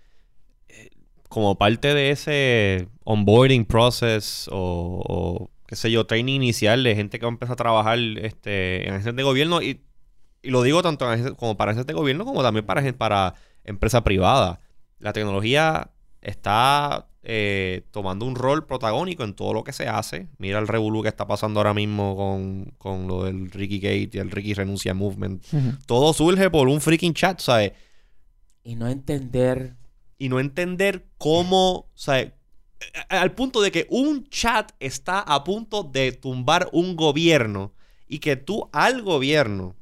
eh, 0.68 0.90
como 1.30 1.56
parte 1.56 1.94
de 1.94 2.10
ese 2.10 2.88
onboarding 3.04 3.64
process 3.64 4.48
o, 4.52 5.02
o, 5.08 5.50
qué 5.66 5.76
sé 5.76 5.90
yo, 5.90 6.04
training 6.04 6.34
inicial 6.34 6.82
de 6.82 6.94
gente 6.94 7.18
que 7.18 7.24
va 7.24 7.30
a 7.30 7.32
empezar 7.32 7.54
a 7.54 7.56
trabajar 7.56 7.98
este, 7.98 8.82
en 8.82 8.90
agencias 8.90 9.16
de 9.16 9.22
gobierno, 9.22 9.62
y, 9.62 9.80
y 10.42 10.50
lo 10.50 10.62
digo 10.62 10.82
tanto 10.82 11.10
en 11.10 11.34
como 11.36 11.56
para 11.56 11.70
agencias 11.70 11.86
de 11.86 11.94
gobierno 11.94 12.26
como 12.26 12.42
también 12.42 12.66
para, 12.66 12.92
para 12.92 13.34
empresa 13.64 14.04
privada. 14.04 14.60
La 14.98 15.14
tecnología 15.14 15.90
está 16.20 17.06
eh, 17.24 17.82
tomando 17.90 18.26
un 18.26 18.34
rol 18.36 18.66
protagónico 18.66 19.24
en 19.24 19.34
todo 19.34 19.52
lo 19.52 19.64
que 19.64 19.72
se 19.72 19.88
hace. 19.88 20.28
Mira 20.38 20.58
el 20.58 20.68
revolú 20.68 21.02
que 21.02 21.08
está 21.08 21.26
pasando 21.26 21.60
ahora 21.60 21.74
mismo 21.74 22.16
con, 22.16 22.74
con 22.78 23.06
lo 23.08 23.24
del 23.24 23.50
Ricky 23.50 23.78
Gate 23.78 24.10
y 24.12 24.18
el 24.18 24.30
Ricky 24.30 24.54
Renuncia 24.54 24.94
Movement. 24.94 25.42
Todo 25.86 26.12
surge 26.12 26.50
por 26.50 26.68
un 26.68 26.80
freaking 26.80 27.14
chat, 27.14 27.40
¿sabes? 27.40 27.72
Y 28.62 28.76
no 28.76 28.88
entender. 28.88 29.76
y 30.18 30.28
no 30.28 30.38
entender 30.40 31.06
cómo, 31.18 31.90
a- 32.06 33.20
al 33.20 33.32
punto 33.34 33.60
de 33.60 33.70
que 33.72 33.86
un 33.90 34.28
chat 34.28 34.72
está 34.80 35.20
a 35.20 35.42
punto 35.44 35.82
de 35.84 36.12
tumbar 36.12 36.68
un 36.72 36.96
gobierno 36.96 37.72
y 38.06 38.18
que 38.18 38.36
tú 38.36 38.68
al 38.72 39.02
gobierno 39.02 39.76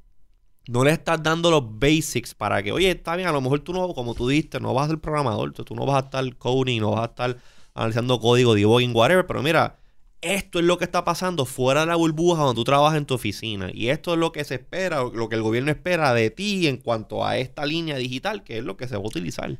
no 0.72 0.84
le 0.84 0.92
estás 0.92 1.22
dando 1.22 1.50
los 1.50 1.78
basics 1.78 2.34
para 2.34 2.62
que, 2.62 2.72
oye, 2.72 2.90
está 2.90 3.14
bien, 3.14 3.28
a 3.28 3.32
lo 3.32 3.42
mejor 3.42 3.60
tú 3.60 3.74
no, 3.74 3.92
como 3.92 4.14
tú 4.14 4.26
dijiste, 4.26 4.58
no 4.58 4.72
vas 4.72 4.86
a 4.86 4.90
ser 4.90 4.98
programador, 5.00 5.52
tú, 5.52 5.64
tú 5.64 5.74
no 5.74 5.84
vas 5.84 6.02
a 6.02 6.06
estar 6.06 6.36
coding, 6.36 6.80
no 6.80 6.92
vas 6.92 7.02
a 7.02 7.10
estar 7.10 7.36
analizando 7.74 8.18
código, 8.18 8.54
debugging, 8.54 8.96
whatever, 8.96 9.26
pero 9.26 9.42
mira, 9.42 9.76
esto 10.22 10.60
es 10.60 10.64
lo 10.64 10.78
que 10.78 10.84
está 10.84 11.04
pasando 11.04 11.44
fuera 11.44 11.80
de 11.80 11.88
la 11.88 11.96
burbuja 11.96 12.44
donde 12.44 12.58
tú 12.58 12.64
trabajas 12.64 12.96
en 12.96 13.04
tu 13.04 13.12
oficina. 13.12 13.70
Y 13.74 13.88
esto 13.88 14.14
es 14.14 14.18
lo 14.18 14.32
que 14.32 14.44
se 14.44 14.54
espera, 14.54 15.02
lo 15.02 15.28
que 15.28 15.34
el 15.34 15.42
gobierno 15.42 15.70
espera 15.70 16.14
de 16.14 16.30
ti 16.30 16.66
en 16.66 16.78
cuanto 16.78 17.26
a 17.26 17.36
esta 17.36 17.66
línea 17.66 17.96
digital, 17.96 18.42
que 18.42 18.56
es 18.56 18.64
lo 18.64 18.78
que 18.78 18.88
se 18.88 18.96
va 18.96 19.02
a 19.02 19.06
utilizar. 19.06 19.58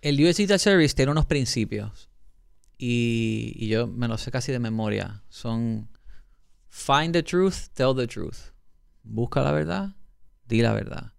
El 0.00 0.24
US 0.24 0.36
Digital 0.36 0.60
Service 0.60 0.94
tiene 0.94 1.12
unos 1.12 1.26
principios. 1.26 2.08
Y, 2.78 3.54
y 3.56 3.68
yo 3.68 3.86
me 3.86 4.08
los 4.08 4.22
sé 4.22 4.30
casi 4.30 4.50
de 4.50 4.60
memoria. 4.60 5.22
Son 5.28 5.90
find 6.70 7.12
the 7.12 7.22
truth, 7.22 7.68
tell 7.74 7.94
the 7.94 8.06
truth. 8.06 8.52
Busca 9.02 9.42
la 9.42 9.52
verdad, 9.52 9.94
di 10.46 10.62
la 10.62 10.72
verdad. 10.72 11.12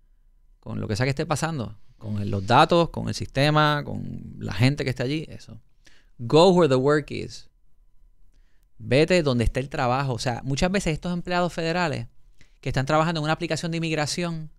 Con 0.60 0.80
lo 0.80 0.88
que 0.88 0.96
sea 0.96 1.06
que 1.06 1.12
esté 1.12 1.26
pasando. 1.26 1.78
Con 1.98 2.30
los 2.30 2.46
datos, 2.46 2.90
con 2.90 3.08
el 3.08 3.16
sistema, 3.16 3.84
con 3.84 4.36
la 4.38 4.54
gente 4.54 4.84
que 4.84 4.90
está 4.90 5.04
allí, 5.04 5.26
eso. 5.30 5.60
Go 6.18 6.52
where 6.52 6.70
the 6.70 6.76
work 6.76 7.12
is. 7.12 7.50
Vete 8.78 9.24
donde 9.24 9.44
está 9.44 9.60
el 9.60 9.70
trabajo. 9.70 10.14
O 10.14 10.20
sea, 10.20 10.42
muchas 10.44 10.72
veces 10.72 10.94
estos 10.94 11.14
empleados 11.14 11.54
federales 11.54 12.08
que 12.62 12.70
están 12.70 12.86
trabajando 12.86 13.20
en 13.20 13.26
una 13.26 13.34
aplicación 13.34 13.72
de 13.72 13.78
inmigración 13.78 14.52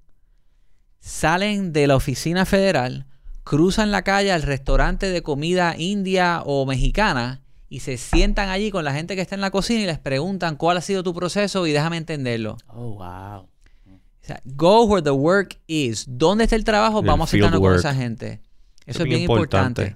salen 1.01 1.73
de 1.73 1.87
la 1.87 1.97
oficina 1.97 2.45
federal, 2.45 3.07
cruzan 3.45 3.91
la 3.91 4.03
calle 4.03 4.33
al 4.33 4.43
restaurante 4.43 5.11
de 5.11 5.23
comida 5.23 5.75
india 5.79 6.43
o 6.45 6.67
mexicana 6.67 7.43
y 7.69 7.81
se 7.81 7.97
sientan 7.97 8.49
allí 8.49 8.71
con 8.71 8.85
la 8.85 8.93
gente 8.93 9.17
que 9.17 9.23
está 9.23 9.35
en 9.35 9.41
la 9.41 9.51
cocina 9.51 9.81
y 9.83 9.87
les 9.87 9.99
preguntan 9.99 10.57
cuál 10.57 10.77
ha 10.77 10.81
sido 10.81 11.03
tu 11.03 11.15
proceso 11.15 11.67
y 11.67 11.73
déjame 11.73 11.97
entenderlo. 11.97 12.57
Oh, 12.69 12.95
wow. 12.95 13.49
O 14.27 14.29
sea, 14.29 14.43
go 14.45 14.87
where 14.87 15.01
the 15.01 15.13
work 15.13 15.57
is. 15.69 16.05
¿Dónde 16.09 16.45
está 16.45 16.57
el 16.57 16.65
trabajo? 16.65 16.99
El 16.99 17.07
Vamos 17.07 17.29
a 17.29 17.31
sentarnos 17.31 17.61
con 17.61 17.69
work. 17.69 17.79
esa 17.79 17.95
gente. 17.95 18.41
Eso 18.85 18.99
Eso 18.99 19.03
es 19.05 19.09
bien 19.09 19.21
importante. 19.21 19.95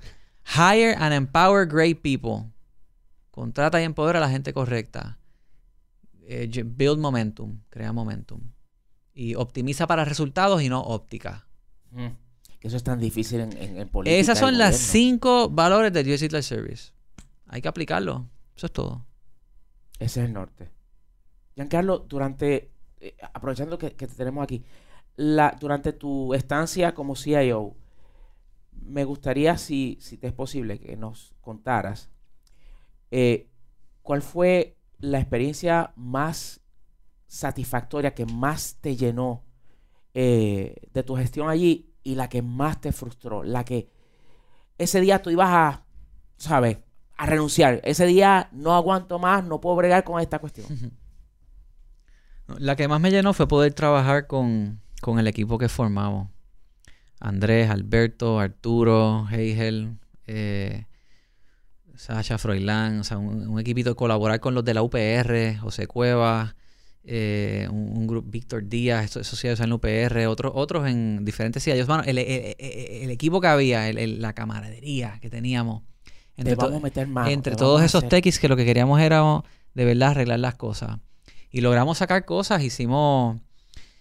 Hire 0.54 0.94
and 0.94 1.12
empower 1.12 1.66
great 1.66 2.00
people. 2.00 2.48
Contrata 3.32 3.80
y 3.80 3.84
empodera 3.84 4.20
a 4.20 4.22
la 4.22 4.30
gente 4.30 4.52
correcta. 4.52 5.18
Eh, 6.22 6.48
build 6.64 7.00
momentum. 7.00 7.58
Crea 7.70 7.92
momentum. 7.92 8.40
Y 9.12 9.34
optimiza 9.34 9.88
para 9.88 10.04
resultados 10.04 10.62
y 10.62 10.68
no 10.68 10.80
óptica. 10.80 11.48
Mm. 11.90 12.06
Eso 12.60 12.76
es 12.76 12.84
tan 12.84 13.00
difícil 13.00 13.40
en, 13.40 13.56
en, 13.56 13.78
en 13.78 13.88
política. 13.88 14.16
Esas 14.16 14.38
son 14.38 14.58
las 14.58 14.76
cinco 14.76 15.48
valores 15.50 15.92
del 15.92 16.06
US 16.06 16.20
Digital 16.20 16.44
Service. 16.44 16.92
Hay 17.48 17.62
que 17.62 17.66
aplicarlo. 17.68 18.28
Eso 18.56 18.66
es 18.66 18.72
todo. 18.72 19.04
Ese 19.98 20.20
es 20.20 20.26
el 20.26 20.32
norte. 20.34 20.70
Giancarlo, 21.56 21.98
durante. 21.98 22.70
Eh, 23.00 23.16
aprovechando 23.32 23.78
que, 23.78 23.90
te 23.90 24.06
tenemos 24.06 24.42
aquí. 24.42 24.62
La, 25.16 25.56
durante 25.58 25.92
tu 25.92 26.34
estancia 26.34 26.94
como 26.94 27.16
CIO, 27.16 27.74
me 28.72 29.04
gustaría, 29.04 29.58
si, 29.58 29.98
si 30.00 30.16
te 30.16 30.28
es 30.28 30.32
posible, 30.32 30.78
que 30.78 30.96
nos 30.96 31.34
contaras 31.40 32.10
eh, 33.10 33.48
cuál 34.02 34.22
fue 34.22 34.76
la 34.98 35.18
experiencia 35.18 35.92
más 35.96 36.60
satisfactoria, 37.26 38.14
que 38.14 38.26
más 38.26 38.76
te 38.80 38.96
llenó 38.96 39.44
eh, 40.14 40.76
de 40.92 41.02
tu 41.02 41.16
gestión 41.16 41.48
allí 41.48 41.92
y 42.02 42.14
la 42.14 42.28
que 42.28 42.42
más 42.42 42.80
te 42.80 42.92
frustró, 42.92 43.42
la 43.42 43.64
que 43.64 43.88
ese 44.78 45.00
día 45.00 45.22
tú 45.22 45.30
ibas 45.30 45.50
a, 45.50 45.84
¿sabes? 46.36 46.78
A 47.16 47.26
renunciar. 47.26 47.80
Ese 47.84 48.06
día 48.06 48.48
no 48.52 48.74
aguanto 48.74 49.18
más, 49.18 49.44
no 49.44 49.60
puedo 49.60 49.76
bregar 49.76 50.04
con 50.04 50.20
esta 50.20 50.38
cuestión. 50.38 50.98
La 52.58 52.76
que 52.76 52.88
más 52.88 53.00
me 53.00 53.10
llenó 53.10 53.32
fue 53.32 53.46
poder 53.48 53.72
trabajar 53.74 54.26
con, 54.26 54.80
con 55.00 55.18
el 55.18 55.26
equipo 55.26 55.58
que 55.58 55.68
formamos. 55.68 56.28
Andrés, 57.20 57.68
Alberto, 57.70 58.40
Arturo, 58.40 59.26
Heigel, 59.30 59.96
eh, 60.26 60.86
Sasha 61.94 62.38
Froilán, 62.38 63.00
o 63.00 63.04
sea, 63.04 63.18
un, 63.18 63.46
un 63.48 63.60
equipito, 63.60 63.94
colaborar 63.94 64.40
con 64.40 64.54
los 64.54 64.64
de 64.64 64.72
la 64.74 64.82
UPR, 64.82 65.58
José 65.60 65.86
Cuevas, 65.86 66.54
eh, 67.04 67.68
un, 67.70 67.98
un 67.98 68.06
grupo, 68.06 68.30
Víctor 68.30 68.66
Díaz, 68.68 69.16
eso 69.16 69.36
sí, 69.36 69.48
en 69.48 69.68
la 69.68 69.74
UPR, 69.74 70.26
otros, 70.28 70.52
otros 70.54 70.88
en 70.88 71.24
diferentes 71.24 71.62
ciudades. 71.62 71.86
Mano, 71.88 72.02
el, 72.06 72.16
el- 72.18 72.54
el- 72.58 73.02
el 73.04 73.10
equipo 73.10 73.40
que 73.40 73.48
había, 73.48 73.92
la 73.92 74.32
camaradería 74.32 75.18
que 75.20 75.28
teníamos. 75.28 75.82
Te 76.36 76.42
Entre, 76.42 76.56
to- 76.56 76.62
vamos 76.66 76.80
a 76.80 76.84
meter 76.84 77.06
mano. 77.06 77.28
entre 77.28 77.54
todos 77.56 77.82
esos 77.82 78.08
techis 78.08 78.38
que 78.38 78.48
lo 78.48 78.56
que 78.56 78.64
queríamos 78.64 78.98
era 79.00 79.42
de 79.74 79.84
verdad 79.84 80.10
arreglar 80.12 80.40
las 80.40 80.54
cosas. 80.54 80.98
Y 81.50 81.60
logramos 81.62 81.98
sacar 81.98 82.24
cosas, 82.24 82.62
hicimos 82.62 83.40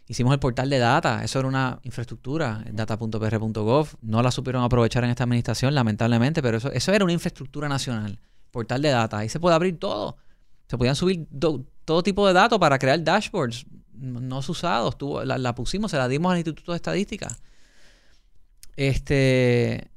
hicimos 0.07 0.33
el 0.33 0.39
portal 0.39 0.69
de 0.71 0.79
data, 0.79 1.23
eso 1.23 1.37
era 1.37 1.47
una 1.47 1.79
infraestructura, 1.83 2.63
data.pr.gov, 2.71 3.89
no 4.01 4.23
la 4.23 4.31
supieron 4.31 4.63
aprovechar 4.63 5.03
en 5.03 5.11
esta 5.11 5.23
administración 5.23 5.75
lamentablemente, 5.75 6.41
pero 6.41 6.57
eso 6.57 6.71
eso 6.71 6.91
era 6.91 7.03
una 7.03 7.13
infraestructura 7.13 7.69
nacional, 7.69 8.19
portal 8.49 8.81
de 8.81 8.89
data, 8.89 9.19
ahí 9.19 9.29
se 9.29 9.39
puede 9.39 9.55
abrir 9.55 9.77
todo. 9.77 10.17
Se 10.67 10.77
podían 10.79 10.95
subir 10.95 11.27
do- 11.29 11.63
todo 11.85 12.01
tipo 12.03 12.25
de 12.27 12.33
datos 12.33 12.57
para 12.59 12.79
crear 12.79 13.03
dashboards 13.03 13.65
no 13.93 14.39
usados, 14.39 14.97
Tuvo- 14.97 15.23
la, 15.25 15.37
la 15.37 15.53
pusimos, 15.53 15.91
se 15.91 15.97
la 15.97 16.07
dimos 16.07 16.31
al 16.31 16.37
Instituto 16.39 16.71
de 16.71 16.77
Estadística. 16.77 17.27
Este 18.75 19.89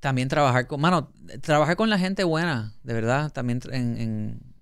también 0.00 0.28
trabajar 0.28 0.66
con, 0.66 0.80
mano, 0.80 1.10
trabajar 1.40 1.76
con 1.76 1.88
la 1.88 1.98
gente 1.98 2.24
buena, 2.24 2.74
de 2.82 2.92
verdad, 2.94 3.32
también 3.32 3.60
en, 3.72 3.96
en- 3.98 4.53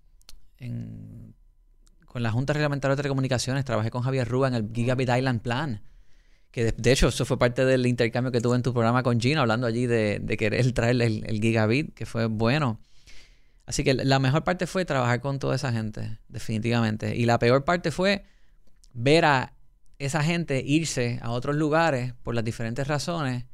con 2.07 2.23
la 2.23 2.31
Junta 2.31 2.53
Reglamentaria 2.53 2.95
de 2.95 3.03
Telecomunicaciones, 3.03 3.65
trabajé 3.65 3.91
con 3.91 4.03
Javier 4.03 4.29
Rúa 4.29 4.49
en 4.49 4.55
el 4.55 4.71
Gigabit 4.73 5.09
Island 5.09 5.41
Plan, 5.41 5.83
que 6.51 6.73
de, 6.73 6.93
hecho 6.93 7.09
eso 7.09 7.25
fue 7.25 7.39
parte 7.39 7.65
del 7.65 7.87
intercambio 7.87 8.31
que 8.31 8.41
tuve 8.41 8.57
en 8.57 8.63
tu 8.63 8.73
programa 8.73 9.03
con 9.03 9.19
Gina, 9.21 9.41
hablando 9.41 9.67
allí 9.67 9.87
de, 9.87 10.21
de 10.23 10.37
querer 10.37 10.71
traer 10.73 11.01
el, 11.01 11.25
el 11.27 11.41
Gigabit, 11.41 11.95
que 11.95 12.05
fue 12.05 12.27
bueno. 12.27 12.79
Así 13.65 13.85
que 13.85 13.95
la 13.95 14.19
mejor 14.19 14.45
parte 14.45 14.67
fue 14.67 14.85
trabajar 14.85 15.21
con 15.21 15.39
toda 15.39 15.57
esa 15.57 15.73
gente, 15.73 16.19
definitivamente. 16.29 17.17
Y 17.17 17.25
la 17.25 17.39
peor 17.39 17.65
parte 17.65 17.91
fue 17.91 18.25
ver 18.93 19.25
a 19.25 19.55
esa 19.99 20.23
gente 20.23 20.63
irse 20.67 21.19
a 21.23 21.31
otros 21.31 21.57
lugares 21.57 22.13
por 22.23 22.35
las 22.35 22.45
diferentes 22.45 22.87
razones, 22.87 23.45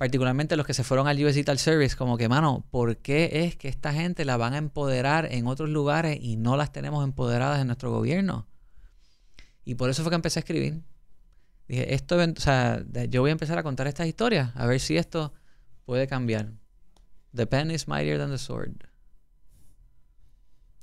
particularmente 0.00 0.56
los 0.56 0.64
que 0.64 0.72
se 0.72 0.82
fueron 0.82 1.08
al 1.08 1.22
US 1.22 1.34
Digital 1.34 1.58
Service, 1.58 1.94
como 1.94 2.16
que, 2.16 2.26
mano, 2.26 2.64
¿por 2.70 2.96
qué 2.96 3.44
es 3.44 3.56
que 3.56 3.68
esta 3.68 3.92
gente 3.92 4.24
la 4.24 4.38
van 4.38 4.54
a 4.54 4.56
empoderar 4.56 5.28
en 5.30 5.46
otros 5.46 5.68
lugares 5.68 6.18
y 6.22 6.38
no 6.38 6.56
las 6.56 6.72
tenemos 6.72 7.04
empoderadas 7.04 7.60
en 7.60 7.66
nuestro 7.66 7.90
gobierno? 7.90 8.46
Y 9.62 9.74
por 9.74 9.90
eso 9.90 10.02
fue 10.02 10.08
que 10.08 10.14
empecé 10.14 10.38
a 10.38 10.40
escribir. 10.40 10.80
Dije, 11.68 11.92
esto, 11.92 12.16
o 12.16 12.40
sea, 12.40 12.82
yo 13.10 13.20
voy 13.20 13.28
a 13.28 13.32
empezar 13.32 13.58
a 13.58 13.62
contar 13.62 13.88
estas 13.88 14.06
historias, 14.06 14.52
a 14.56 14.64
ver 14.64 14.80
si 14.80 14.96
esto 14.96 15.34
puede 15.84 16.06
cambiar. 16.06 16.50
The 17.34 17.44
pen 17.44 17.70
is 17.70 17.86
mightier 17.86 18.16
than 18.16 18.30
the 18.30 18.38
sword. 18.38 18.72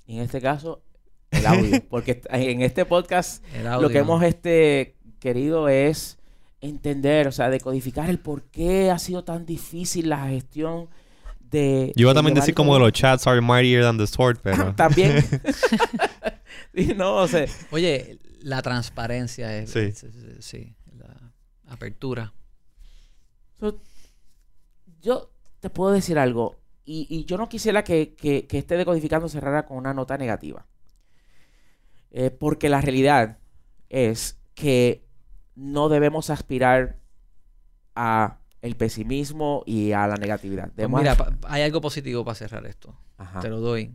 En 0.06 0.20
este 0.20 0.40
caso, 0.42 0.84
el 1.32 1.48
audio. 1.48 1.84
Porque 1.90 2.22
en 2.30 2.62
este 2.62 2.86
podcast 2.86 3.44
lo 3.82 3.90
que 3.90 3.98
hemos 3.98 4.22
este, 4.22 4.96
querido 5.20 5.70
es 5.70 6.20
entender, 6.62 7.28
o 7.28 7.32
sea, 7.32 7.50
decodificar 7.50 8.10
el 8.10 8.20
por 8.20 8.44
qué 8.44 8.90
ha 8.92 9.00
sido 9.00 9.24
tan 9.24 9.46
difícil 9.46 10.10
la 10.10 10.28
gestión 10.28 10.90
de... 11.40 11.94
Yo 11.96 12.02
iba 12.04 12.12
de 12.12 12.16
también 12.16 12.36
decir 12.36 12.54
como 12.54 12.74
que 12.74 12.80
los 12.80 12.92
chats 12.92 13.26
are 13.28 13.40
mightier 13.42 13.84
than 13.84 13.98
the 13.98 14.08
sword, 14.08 14.40
pero... 14.42 14.74
También. 14.76 15.24
No, 16.96 17.16
o 17.18 17.28
sea, 17.28 17.46
Oye, 17.72 18.20
la 18.42 18.62
transparencia 18.62 19.56
es... 19.58 19.72
Sí. 19.72 19.80
es- 19.80 20.04
es- 20.04 20.16
es- 20.16 20.46
sí, 20.46 20.76
la 20.96 21.32
apertura. 21.74 22.34
So, 23.60 23.80
yo 25.02 25.32
te 25.60 25.70
puedo 25.72 25.92
decir 25.94 26.20
algo, 26.20 26.56
y, 26.86 27.08
y 27.10 27.26
yo 27.26 27.38
no 27.38 27.50
quisiera 27.50 27.84
que, 27.84 28.14
que, 28.14 28.46
que 28.46 28.60
este 28.60 28.78
decodificando 28.78 29.28
cerrara 29.28 29.66
con 29.66 29.78
una 29.78 29.94
nota 29.94 30.18
negativa. 30.18 30.66
Eh, 32.12 32.30
porque 32.32 32.70
la 32.70 32.80
realidad 32.82 33.40
es 33.90 34.38
que 34.54 35.04
no 35.58 35.90
debemos 35.90 36.30
aspirar 36.30 36.98
a 37.96 38.38
el 38.62 38.76
pesimismo 38.76 39.64
y 39.66 39.92
a 39.92 40.08
la 40.08 40.16
negatividad. 40.16 40.72
Pues 40.76 40.88
mira, 40.90 41.18
hay 41.48 41.64
algo 41.64 41.82
positivo 41.82 42.24
para 42.24 42.36
cerrar 42.36 42.66
esto. 42.68 42.96
Ajá. 43.18 43.40
Te 43.40 43.50
lo 43.50 43.60
doy. 43.60 43.92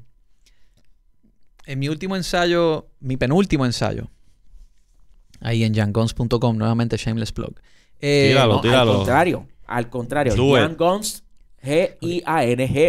En 1.67 1.79
mi 1.79 1.89
último 1.89 2.17
ensayo, 2.17 2.89
mi 2.99 3.17
penúltimo 3.17 3.65
ensayo, 3.65 4.11
ahí 5.41 5.63
en 5.63 5.73
jangons.com, 5.75 6.57
nuevamente 6.57 6.97
shameless 6.97 7.31
plug. 7.33 7.55
Eh, 8.01 8.31
Tíralo, 8.31 8.55
No, 8.55 8.57
al 8.59 8.63
tíralo. 8.63 8.95
contrario, 8.97 9.47
al 9.67 9.89
contrario. 9.89 10.35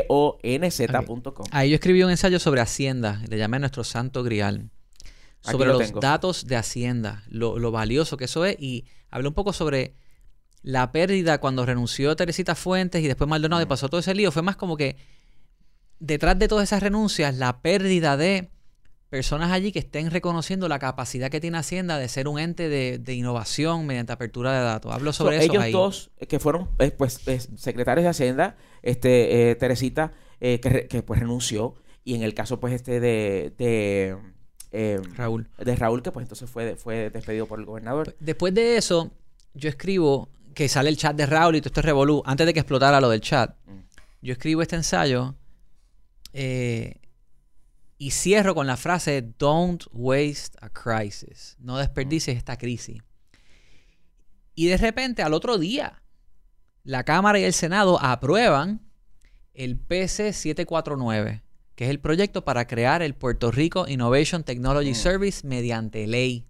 G-I-A-N-G-O-N-Z.com. 0.03 1.45
Ahí 1.51 1.69
yo 1.69 1.75
escribí 1.75 2.01
un 2.03 2.09
ensayo 2.09 2.39
sobre 2.39 2.61
Hacienda, 2.61 3.21
le 3.27 3.37
llamé 3.37 3.59
nuestro 3.59 3.83
santo 3.83 4.23
grial. 4.23 4.69
Sobre 5.51 5.67
lo 5.67 5.73
los 5.73 5.87
tengo. 5.87 5.99
datos 5.99 6.45
de 6.47 6.55
Hacienda, 6.55 7.23
lo, 7.27 7.59
lo 7.59 7.71
valioso 7.71 8.17
que 8.17 8.25
eso 8.25 8.45
es, 8.45 8.55
y 8.59 8.85
hablé 9.09 9.27
un 9.27 9.33
poco 9.33 9.53
sobre 9.53 9.95
la 10.61 10.91
pérdida 10.91 11.39
cuando 11.39 11.65
renunció 11.65 12.15
Teresita 12.15 12.55
Fuentes 12.55 13.03
y 13.03 13.07
después 13.07 13.29
Maldonado 13.29 13.61
y 13.61 13.65
pasó 13.65 13.89
todo 13.89 13.99
ese 13.99 14.15
lío. 14.15 14.31
Fue 14.31 14.41
más 14.41 14.55
como 14.55 14.77
que 14.77 14.95
detrás 15.99 16.39
de 16.39 16.47
todas 16.47 16.69
esas 16.69 16.81
renuncias, 16.81 17.35
la 17.35 17.61
pérdida 17.61 18.15
de 18.17 18.49
personas 19.09 19.51
allí 19.51 19.71
que 19.71 19.79
estén 19.79 20.09
reconociendo 20.09 20.67
la 20.67 20.79
capacidad 20.79 21.29
que 21.29 21.39
tiene 21.39 21.57
Hacienda 21.59 21.99
de 21.99 22.07
ser 22.07 22.27
un 22.27 22.39
ente 22.39 22.67
de, 22.69 22.97
de 22.97 23.13
innovación 23.13 23.85
mediante 23.85 24.11
apertura 24.13 24.53
de 24.53 24.63
datos. 24.63 24.91
Hablo 24.91 25.13
So, 25.13 25.25
sobre 25.25 25.37
eso 25.37 25.51
ellos 25.51 25.63
ahí. 25.63 25.71
dos 25.71 26.09
eh, 26.17 26.25
que 26.25 26.39
fueron 26.39 26.69
eh, 26.79 26.89
pues 26.91 27.19
eh, 27.27 27.39
secretarios 27.57 28.03
de 28.05 28.09
Hacienda, 28.09 28.55
este 28.81 29.51
eh, 29.51 29.55
Teresita 29.55 30.13
eh, 30.39 30.59
que, 30.59 31.03
pues 31.03 31.19
renunció 31.19 31.75
y 32.03 32.15
en 32.15 32.23
el 32.23 32.33
caso 32.33 32.59
pues 32.59 32.73
este 32.73 32.99
de 32.99 33.53
de, 33.57 34.17
eh, 34.73 34.99
Raúl. 35.15 35.47
de 35.57 35.75
Raúl 35.75 36.01
que 36.03 36.11
pues 36.11 36.23
entonces 36.25 36.49
fue 36.49 36.75
fue 36.75 37.09
despedido 37.09 37.45
por 37.47 37.59
el 37.59 37.65
gobernador. 37.65 38.15
Después 38.19 38.53
de 38.53 38.75
eso, 38.77 39.11
yo 39.53 39.69
escribo 39.69 40.29
que 40.53 40.67
sale 40.67 40.89
el 40.89 40.97
chat 40.97 41.15
de 41.15 41.25
Raúl 41.25 41.55
y 41.55 41.61
todo 41.61 41.69
esto 41.69 41.79
es 41.79 41.85
revolú. 41.85 42.21
Antes 42.25 42.45
de 42.45 42.53
que 42.53 42.59
explotara 42.59 42.99
lo 42.99 43.09
del 43.09 43.21
chat, 43.21 43.55
Mm. 43.65 43.79
yo 44.21 44.33
escribo 44.33 44.61
este 44.61 44.75
ensayo 44.75 45.35
eh, 46.33 46.99
y 47.97 48.11
cierro 48.11 48.53
con 48.55 48.67
la 48.67 48.75
frase 48.77 49.21
Don't 49.39 49.83
waste 49.93 50.57
a 50.61 50.69
crisis. 50.69 51.55
No 51.59 51.77
desperdicies 51.77 52.35
esta 52.37 52.57
crisis. 52.57 53.01
Y 54.55 54.67
de 54.67 54.77
repente, 54.77 55.23
al 55.23 55.33
otro 55.33 55.57
día, 55.57 56.01
la 56.83 57.03
Cámara 57.03 57.39
y 57.39 57.43
el 57.43 57.53
Senado 57.53 57.99
aprueban 58.01 58.81
el 59.53 59.77
PC 59.77 60.33
749, 60.33 61.41
que 61.75 61.85
es 61.85 61.89
el 61.89 61.99
proyecto 61.99 62.43
para 62.45 62.67
crear 62.67 63.01
el 63.01 63.15
Puerto 63.15 63.51
Rico 63.51 63.87
Innovation 63.87 64.43
Technology 64.43 64.91
Mm. 64.91 64.95
Service 64.95 65.47
mediante 65.47 66.05
ley. 66.07 66.45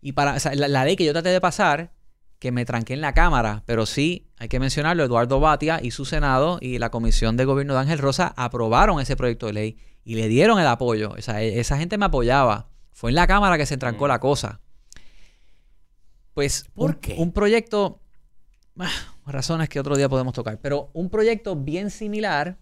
Y 0.00 0.12
para 0.12 0.34
o 0.34 0.40
sea, 0.40 0.54
la, 0.54 0.68
la 0.68 0.84
ley 0.84 0.96
que 0.96 1.04
yo 1.04 1.12
traté 1.12 1.30
de 1.30 1.40
pasar, 1.40 1.92
que 2.38 2.52
me 2.52 2.64
tranqué 2.64 2.92
en 2.94 3.00
la 3.00 3.14
Cámara, 3.14 3.62
pero 3.66 3.84
sí, 3.86 4.28
hay 4.36 4.48
que 4.48 4.60
mencionarlo, 4.60 5.02
Eduardo 5.02 5.40
Batia 5.40 5.80
y 5.82 5.90
su 5.90 6.04
Senado 6.04 6.58
y 6.60 6.78
la 6.78 6.90
Comisión 6.90 7.36
de 7.36 7.44
Gobierno 7.44 7.74
de 7.74 7.80
Ángel 7.80 7.98
Rosa 7.98 8.32
aprobaron 8.36 9.00
ese 9.00 9.16
proyecto 9.16 9.46
de 9.46 9.52
ley 9.54 9.76
y 10.04 10.14
le 10.14 10.28
dieron 10.28 10.60
el 10.60 10.66
apoyo. 10.66 11.10
O 11.18 11.20
sea, 11.22 11.42
e- 11.42 11.58
esa 11.58 11.76
gente 11.78 11.98
me 11.98 12.04
apoyaba. 12.06 12.68
Fue 12.92 13.10
en 13.10 13.16
la 13.16 13.26
Cámara 13.26 13.58
que 13.58 13.66
se 13.66 13.76
trancó 13.76 14.04
Mm. 14.04 14.08
la 14.08 14.20
cosa. 14.20 14.60
Pues 16.34 16.66
¿Por 16.74 16.90
un, 16.90 16.96
qué? 17.00 17.14
un 17.18 17.32
proyecto, 17.32 18.00
ah, 18.78 18.88
razones 19.26 19.68
que 19.68 19.80
otro 19.80 19.96
día 19.96 20.08
podemos 20.08 20.32
tocar, 20.34 20.60
pero 20.60 20.90
un 20.92 21.10
proyecto 21.10 21.56
bien 21.56 21.90
similar 21.90 22.58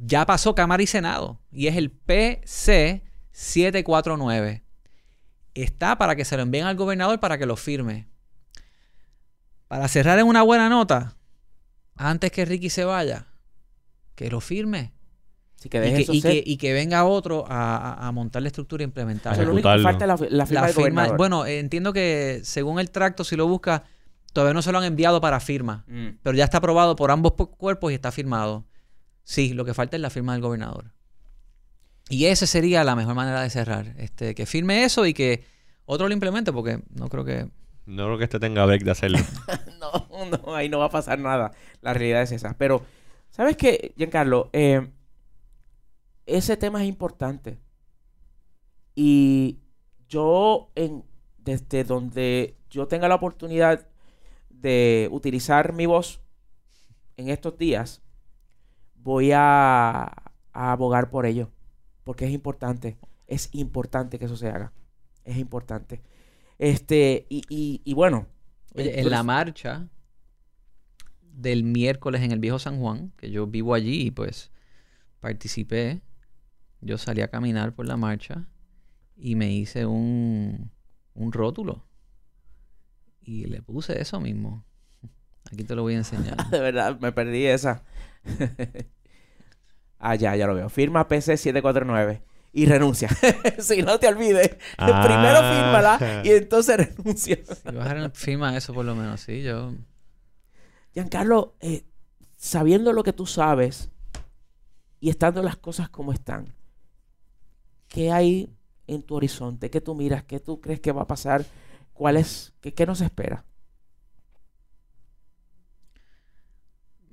ya 0.00 0.24
pasó 0.26 0.54
Cámara 0.54 0.82
y 0.82 0.86
Senado 0.86 1.40
y 1.50 1.66
es 1.66 1.76
el 1.76 1.90
PC 1.90 3.02
749. 3.32 4.62
Está 5.54 5.98
para 5.98 6.14
que 6.16 6.24
se 6.24 6.36
lo 6.36 6.42
envíen 6.42 6.66
al 6.66 6.76
gobernador 6.76 7.18
para 7.20 7.38
que 7.38 7.46
lo 7.46 7.56
firme. 7.56 8.06
Para 9.66 9.88
cerrar 9.88 10.18
en 10.18 10.26
una 10.26 10.42
buena 10.42 10.68
nota, 10.68 11.16
antes 11.96 12.30
que 12.32 12.44
Ricky 12.44 12.70
se 12.70 12.84
vaya, 12.84 13.26
que 14.14 14.30
lo 14.30 14.40
firme. 14.40 14.92
Que 15.60 15.66
Y 15.66 15.70
que, 15.70 16.00
eso 16.02 16.12
y 16.12 16.20
ser. 16.20 16.30
que- 16.32 16.42
y 16.46 16.56
que 16.56 16.72
venga 16.72 17.04
otro 17.04 17.44
a, 17.48 18.08
montar 18.14 18.42
la 18.42 18.48
estructura 18.48 18.84
e 18.84 18.86
O 18.86 18.88
implementarla. 18.88 19.36
sea, 19.36 19.44
lo 19.44 19.52
único 19.52 19.68
que 19.74 19.82
falta 19.82 20.04
es 20.04 20.08
la, 20.08 20.16
la 20.30 20.46
firma 20.46 20.60
La 20.60 20.66
del 20.68 20.74
firma- 20.76 20.82
gobernador. 21.02 21.16
bueno, 21.16 21.46
eh, 21.46 21.58
entiendo 21.58 21.92
que 21.92 22.40
según 22.44 22.78
el 22.78 22.90
tracto, 22.92 23.24
si 23.24 23.34
lo 23.34 23.48
busca, 23.48 23.82
todavía 24.32 24.54
no 24.54 24.62
se 24.62 24.70
lo 24.70 24.78
han 24.78 24.84
enviado 24.84 25.20
para 25.20 25.40
firma. 25.40 25.84
Mm. 25.88 26.18
Pero 26.22 26.36
ya 26.36 26.44
está 26.44 26.58
aprobado 26.58 26.94
por 26.94 27.10
ambos 27.10 27.32
cuerpos 27.32 27.90
y 27.90 27.94
está 27.96 28.12
firmado. 28.12 28.64
Sí, 29.28 29.52
lo 29.52 29.66
que 29.66 29.74
falta 29.74 29.94
es 29.94 30.00
la 30.00 30.08
firma 30.08 30.32
del 30.32 30.40
gobernador. 30.40 30.86
Y 32.08 32.24
esa 32.24 32.46
sería 32.46 32.82
la 32.82 32.96
mejor 32.96 33.14
manera 33.14 33.42
de 33.42 33.50
cerrar. 33.50 33.94
Este, 33.98 34.34
que 34.34 34.46
firme 34.46 34.84
eso 34.84 35.04
y 35.04 35.12
que 35.12 35.44
otro 35.84 36.08
lo 36.08 36.14
implemente, 36.14 36.50
porque 36.50 36.82
no 36.94 37.10
creo 37.10 37.26
que. 37.26 37.46
No 37.84 38.06
creo 38.06 38.16
que 38.16 38.24
este 38.24 38.40
tenga 38.40 38.64
break 38.64 38.84
de 38.84 38.90
hacerlo. 38.90 39.18
No, 39.78 40.24
no, 40.30 40.54
ahí 40.54 40.70
no 40.70 40.78
va 40.78 40.86
a 40.86 40.90
pasar 40.90 41.18
nada. 41.18 41.52
La 41.82 41.92
realidad 41.92 42.22
es 42.22 42.32
esa. 42.32 42.56
Pero, 42.56 42.82
¿sabes 43.30 43.58
qué, 43.58 43.92
Giancarlo? 43.98 44.48
Eh, 44.54 44.90
ese 46.24 46.56
tema 46.56 46.82
es 46.82 46.88
importante. 46.88 47.58
Y 48.94 49.58
yo, 50.08 50.70
en, 50.74 51.04
desde 51.36 51.84
donde 51.84 52.56
yo 52.70 52.88
tenga 52.88 53.08
la 53.08 53.16
oportunidad 53.16 53.86
de 54.48 55.08
utilizar 55.12 55.74
mi 55.74 55.84
voz 55.84 56.22
en 57.18 57.28
estos 57.28 57.58
días, 57.58 58.02
voy 59.08 59.32
a, 59.32 60.02
a 60.52 60.72
abogar 60.72 61.08
por 61.08 61.24
ello. 61.24 61.50
Porque 62.04 62.26
es 62.26 62.30
importante. 62.30 62.98
Es 63.26 63.48
importante 63.52 64.18
que 64.18 64.26
eso 64.26 64.36
se 64.36 64.48
haga. 64.48 64.72
Es 65.24 65.38
importante. 65.38 66.02
Este, 66.58 67.26
y, 67.30 67.42
y, 67.48 67.80
y 67.84 67.94
bueno. 67.94 68.26
Oye, 68.74 69.00
en 69.00 69.10
la 69.10 69.22
marcha 69.22 69.88
del 71.22 71.64
miércoles 71.64 72.20
en 72.22 72.32
el 72.32 72.38
Viejo 72.38 72.58
San 72.58 72.80
Juan, 72.80 73.12
que 73.16 73.30
yo 73.30 73.46
vivo 73.46 73.74
allí 73.74 74.06
y 74.06 74.10
pues 74.10 74.50
participé, 75.20 76.02
yo 76.80 76.98
salí 76.98 77.22
a 77.22 77.28
caminar 77.28 77.74
por 77.74 77.86
la 77.86 77.96
marcha 77.96 78.46
y 79.16 79.36
me 79.36 79.50
hice 79.52 79.86
un, 79.86 80.70
un 81.14 81.32
rótulo. 81.32 81.86
Y 83.22 83.46
le 83.46 83.62
puse 83.62 84.00
eso 84.00 84.20
mismo. 84.20 84.64
Aquí 85.50 85.64
te 85.64 85.74
lo 85.74 85.82
voy 85.82 85.94
a 85.94 85.98
enseñar. 85.98 86.36
De 86.50 86.60
verdad, 86.60 87.00
me 87.00 87.12
perdí 87.12 87.46
esa. 87.46 87.84
ah, 89.98 90.14
ya, 90.14 90.36
ya 90.36 90.46
lo 90.46 90.54
veo. 90.54 90.68
Firma 90.68 91.08
PC 91.08 91.36
749 91.36 92.22
y 92.52 92.66
renuncia. 92.66 93.08
si 93.58 93.82
no 93.82 93.98
te 93.98 94.08
olvides, 94.08 94.56
Ah. 94.78 95.02
primero 95.04 95.38
fírmala 95.38 96.22
y 96.24 96.30
entonces 96.30 96.76
renuncia. 96.76 97.36
Si 97.36 97.74
vas 97.74 97.88
a 97.88 98.10
firma 98.10 98.56
eso 98.56 98.74
por 98.74 98.84
lo 98.84 98.94
menos, 98.94 99.20
sí, 99.20 99.42
yo... 99.42 99.72
Giancarlo, 100.92 101.54
eh, 101.60 101.84
sabiendo 102.36 102.92
lo 102.92 103.04
que 103.04 103.12
tú 103.12 103.26
sabes 103.26 103.90
y 105.00 105.10
estando 105.10 105.42
las 105.42 105.56
cosas 105.56 105.88
como 105.88 106.12
están, 106.12 106.54
¿qué 107.88 108.10
hay 108.10 108.50
en 108.86 109.02
tu 109.02 109.16
horizonte? 109.16 109.70
¿Qué 109.70 109.80
tú 109.80 109.94
miras? 109.94 110.24
¿Qué 110.24 110.40
tú 110.40 110.60
crees 110.60 110.80
que 110.80 110.90
va 110.92 111.02
a 111.02 111.06
pasar? 111.06 111.44
¿Cuál 111.92 112.16
es? 112.16 112.54
¿Qué, 112.60 112.74
qué 112.74 112.86
nos 112.86 113.00
espera? 113.00 113.44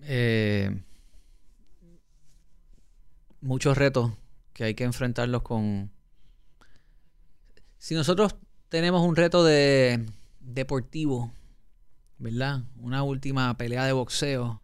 Eh, 0.03 0.81
muchos 3.45 3.77
retos 3.77 4.11
que 4.53 4.63
hay 4.63 4.73
que 4.73 4.83
enfrentarlos 4.83 5.43
con... 5.43 5.91
Si 7.77 7.93
nosotros 7.93 8.35
tenemos 8.69 9.01
un 9.07 9.15
reto 9.15 9.43
de 9.43 10.03
deportivo, 10.39 11.31
¿verdad? 12.17 12.63
Una 12.79 13.03
última 13.03 13.55
pelea 13.55 13.85
de 13.85 13.93
boxeo. 13.93 14.61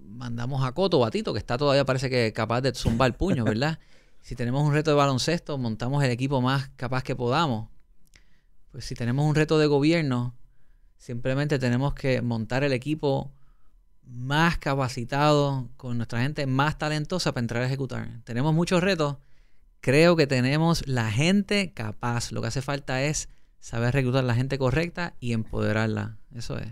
Mandamos 0.00 0.64
a 0.64 0.72
Coto, 0.72 0.98
Batito, 0.98 1.32
que 1.32 1.38
está 1.38 1.56
todavía 1.56 1.84
parece 1.84 2.10
que 2.10 2.32
capaz 2.32 2.60
de 2.60 2.74
zumbar 2.74 3.08
el 3.08 3.14
puño, 3.14 3.44
¿verdad? 3.44 3.78
si 4.20 4.34
tenemos 4.34 4.66
un 4.66 4.72
reto 4.72 4.90
de 4.90 4.96
baloncesto, 4.96 5.56
montamos 5.58 6.02
el 6.02 6.10
equipo 6.10 6.40
más 6.40 6.70
capaz 6.76 7.04
que 7.04 7.14
podamos. 7.14 7.68
Pues 8.72 8.84
si 8.84 8.94
tenemos 8.94 9.24
un 9.24 9.34
reto 9.34 9.58
de 9.58 9.66
gobierno, 9.66 10.34
simplemente 10.96 11.58
tenemos 11.58 11.94
que 11.94 12.20
montar 12.20 12.64
el 12.64 12.72
equipo 12.72 13.32
más 14.04 14.58
capacitado, 14.58 15.68
con 15.76 15.96
nuestra 15.96 16.22
gente 16.22 16.46
más 16.46 16.78
talentosa 16.78 17.32
para 17.32 17.42
entrar 17.42 17.62
a 17.62 17.66
ejecutar. 17.66 18.08
Tenemos 18.24 18.54
muchos 18.54 18.82
retos. 18.82 19.16
Creo 19.80 20.16
que 20.16 20.26
tenemos 20.26 20.86
la 20.86 21.10
gente 21.10 21.72
capaz. 21.72 22.32
Lo 22.32 22.40
que 22.40 22.48
hace 22.48 22.62
falta 22.62 23.02
es 23.02 23.28
saber 23.58 23.94
reclutar 23.94 24.24
la 24.24 24.34
gente 24.34 24.58
correcta 24.58 25.14
y 25.20 25.32
empoderarla. 25.32 26.18
Eso 26.34 26.58
es. 26.58 26.68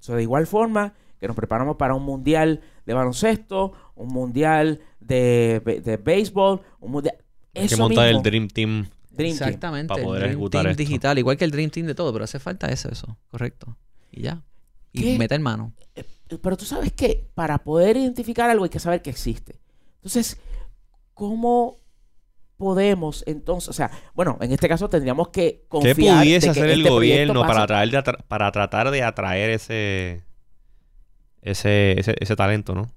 So, 0.00 0.14
de 0.14 0.22
igual 0.22 0.46
forma 0.46 0.94
que 1.20 1.28
nos 1.28 1.36
preparamos 1.36 1.76
para 1.76 1.94
un 1.94 2.02
mundial 2.02 2.60
de 2.84 2.94
baloncesto, 2.94 3.72
un 3.94 4.08
mundial 4.08 4.80
de, 4.98 5.60
de 5.84 5.96
béisbol, 5.96 6.60
un 6.80 6.90
mundial... 6.90 7.16
Hay 7.54 7.68
que 7.68 7.74
Eso 7.74 7.82
montar 7.82 8.06
el 8.08 8.14
mismo. 8.14 8.22
Dream 8.22 8.48
Team. 8.48 8.88
Dream 9.10 9.36
Team. 9.36 9.48
Exactamente. 9.48 9.88
para 9.88 10.00
el 10.00 10.06
poder 10.06 10.20
Dream 10.22 10.32
ejecutar 10.32 10.62
Team 10.62 10.70
esto. 10.72 10.82
digital, 10.82 11.18
igual 11.18 11.36
que 11.36 11.44
el 11.44 11.50
Dream 11.50 11.70
Team 11.70 11.86
de 11.86 11.94
todo, 11.94 12.12
pero 12.12 12.24
hace 12.24 12.40
falta 12.40 12.66
eso, 12.68 12.88
eso, 12.90 13.18
correcto. 13.28 13.76
Y 14.10 14.22
ya. 14.22 14.42
Y 14.92 15.02
¿Qué? 15.02 15.18
mete 15.18 15.34
en 15.36 15.42
mano. 15.42 15.72
Pero 16.40 16.56
tú 16.56 16.64
sabes 16.64 16.92
que 16.92 17.28
para 17.34 17.58
poder 17.58 17.96
identificar 17.96 18.48
algo 18.50 18.64
hay 18.64 18.70
que 18.70 18.78
saber 18.80 19.02
que 19.02 19.10
existe. 19.10 19.60
Entonces, 19.96 20.38
¿cómo 21.14 21.78
podemos 22.56 23.24
entonces, 23.26 23.68
o 23.70 23.72
sea, 23.72 23.90
bueno, 24.14 24.38
en 24.40 24.52
este 24.52 24.68
caso 24.68 24.88
tendríamos 24.88 25.28
que 25.30 25.62
¿Qué 25.62 25.64
confiar 25.68 26.20
pudiese 26.22 26.46
de 26.48 26.52
que 26.54 26.60
hacer 26.60 26.70
el 26.70 26.80
este 26.80 26.90
gobierno 26.90 27.40
para, 27.44 27.66
traer 27.66 27.90
de 27.90 27.98
atra- 27.98 28.22
para 28.28 28.52
tratar 28.52 28.90
de 28.92 29.02
atraer 29.02 29.50
ese, 29.50 30.22
ese, 31.40 31.98
ese, 31.98 32.14
ese 32.20 32.36
talento, 32.36 32.74
no? 32.74 32.88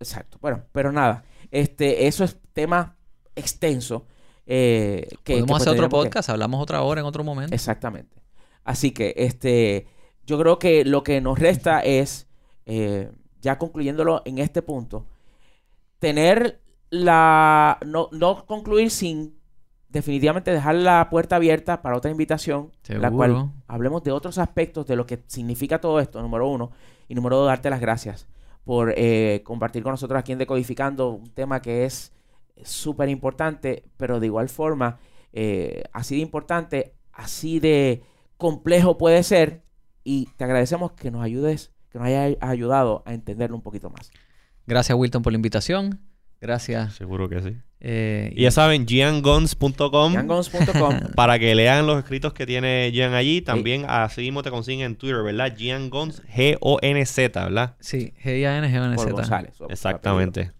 Exacto. 0.00 0.38
Bueno, 0.40 0.64
pero 0.72 0.90
nada, 0.90 1.24
este, 1.52 2.06
eso 2.08 2.24
es 2.24 2.36
tema 2.52 2.96
extenso. 3.36 4.06
eh, 4.46 5.06
que, 5.22 5.34
Podemos 5.34 5.46
que, 5.46 5.50
pues, 5.52 5.62
hacer 5.62 5.72
otro 5.74 5.84
que- 5.86 5.90
podcast, 6.04 6.28
hablamos 6.28 6.60
otra 6.60 6.82
hora 6.82 7.00
en 7.00 7.06
otro 7.06 7.22
momento. 7.22 7.54
Exactamente. 7.54 8.20
Así 8.64 8.90
que, 8.90 9.14
este, 9.16 9.86
yo 10.26 10.36
creo 10.38 10.58
que 10.58 10.84
lo 10.84 11.04
que 11.04 11.20
nos 11.20 11.38
resta 11.38 11.80
es, 11.80 12.26
eh, 12.66 13.10
ya 13.40 13.58
concluyéndolo 13.58 14.22
en 14.24 14.38
este 14.38 14.62
punto, 14.62 15.06
tener 15.98 16.60
la, 16.90 17.78
no, 17.86 18.08
no 18.12 18.44
concluir 18.46 18.90
sin 18.90 19.34
definitivamente 19.88 20.50
dejar 20.50 20.74
la 20.76 21.08
puerta 21.10 21.36
abierta 21.36 21.82
para 21.82 21.96
otra 21.96 22.10
invitación, 22.10 22.72
la 22.88 22.94
Seguro. 22.94 23.16
cual 23.16 23.52
hablemos 23.66 24.02
de 24.02 24.10
otros 24.10 24.38
aspectos 24.38 24.86
de 24.86 24.96
lo 24.96 25.06
que 25.06 25.22
significa 25.26 25.80
todo 25.80 26.00
esto, 26.00 26.20
número 26.22 26.48
uno, 26.48 26.70
y 27.08 27.14
número 27.14 27.36
dos, 27.36 27.46
darte 27.46 27.68
las 27.68 27.80
gracias 27.80 28.26
por 28.64 28.94
eh, 28.96 29.42
compartir 29.44 29.82
con 29.82 29.92
nosotros 29.92 30.18
aquí 30.18 30.32
en 30.32 30.38
Decodificando 30.38 31.10
un 31.10 31.30
tema 31.30 31.60
que 31.60 31.84
es 31.84 32.12
súper 32.64 33.08
importante, 33.08 33.84
pero 33.96 34.20
de 34.20 34.26
igual 34.26 34.48
forma, 34.48 34.98
eh, 35.32 35.84
así 35.92 36.16
de 36.16 36.22
importante, 36.22 36.94
así 37.12 37.60
de 37.60 38.02
complejo 38.36 38.98
puede 38.98 39.22
ser, 39.22 39.62
y 40.04 40.26
te 40.36 40.44
agradecemos 40.44 40.92
que 40.92 41.10
nos 41.10 41.22
ayudes, 41.22 41.71
que 41.92 41.98
nos 41.98 42.08
hayas 42.08 42.36
ayudado 42.40 43.02
a 43.06 43.12
entenderlo 43.14 43.56
un 43.56 43.62
poquito 43.62 43.90
más. 43.90 44.10
Gracias, 44.66 44.96
Wilton, 44.96 45.22
por 45.22 45.32
la 45.32 45.36
invitación. 45.36 46.00
Gracias. 46.40 46.94
Seguro 46.94 47.28
que 47.28 47.40
sí. 47.40 47.56
eh, 47.80 48.32
Y 48.34 48.42
ya 48.42 48.50
saben, 48.50 48.84
gianguns.com 48.86 50.12
Youngguns.com 50.14 50.98
para 51.14 51.38
que 51.38 51.54
lean 51.54 51.86
los 51.86 51.98
escritos 51.98 52.32
que 52.32 52.46
tiene 52.46 52.90
Gian 52.92 53.14
allí. 53.14 53.42
También 53.42 53.84
así 53.88 54.22
mismo 54.22 54.42
te 54.42 54.50
consiguen 54.50 54.86
en 54.86 54.96
Twitter, 54.96 55.22
¿verdad? 55.22 55.54
Gian 55.56 55.88
Guns, 55.90 56.22
G-O-N-Z, 56.34 57.44
¿verdad? 57.44 57.76
Sí, 57.80 58.12
G-I-A-N-G-O-N-Z. 58.24 59.52
Exactamente. 59.68 60.50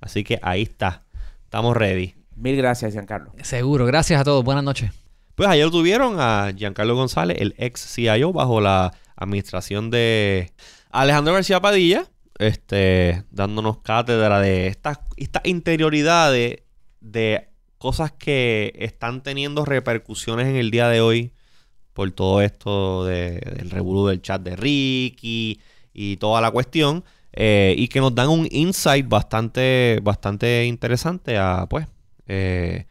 Así 0.00 0.24
que 0.24 0.38
ahí 0.42 0.62
está. 0.62 1.04
Estamos 1.44 1.76
ready. 1.76 2.14
Mil 2.34 2.56
gracias, 2.56 2.92
Giancarlo. 2.92 3.32
Seguro. 3.42 3.86
Gracias 3.86 4.20
a 4.20 4.24
todos. 4.24 4.44
Buenas 4.44 4.64
noches. 4.64 4.90
Pues 5.34 5.48
ayer 5.48 5.70
tuvieron 5.70 6.16
a 6.18 6.52
Giancarlo 6.56 6.96
González, 6.96 7.36
el 7.40 7.54
ex 7.58 7.80
CIO, 7.94 8.32
bajo 8.32 8.60
la 8.60 8.92
administración 9.16 9.90
de 9.90 10.50
Alejandro 11.00 11.34
García 11.34 11.60
Padilla, 11.60 12.06
este, 12.38 13.22
dándonos 13.30 13.78
cátedra 13.78 14.40
de 14.40 14.66
estas 14.66 14.98
estas 15.16 15.42
interioridades 15.44 16.62
de 17.00 17.48
cosas 17.78 18.10
que 18.12 18.72
están 18.78 19.22
teniendo 19.22 19.64
repercusiones 19.64 20.48
en 20.48 20.56
el 20.56 20.72
día 20.72 20.88
de 20.88 21.00
hoy 21.00 21.32
por 21.92 22.10
todo 22.10 22.42
esto 22.42 23.04
de- 23.04 23.40
del 23.56 23.70
revolú 23.70 24.06
del 24.08 24.22
chat 24.22 24.42
de 24.42 24.56
Ricky 24.56 25.60
y 25.92 26.16
toda 26.16 26.40
la 26.40 26.50
cuestión. 26.50 27.04
eh, 27.40 27.74
y 27.78 27.86
que 27.88 28.00
nos 28.00 28.14
dan 28.14 28.30
un 28.30 28.48
insight 28.50 29.06
bastante, 29.08 30.00
bastante 30.02 30.64
interesante 30.64 31.36
a, 31.38 31.66
pues, 31.70 31.86
eh, 32.26 32.86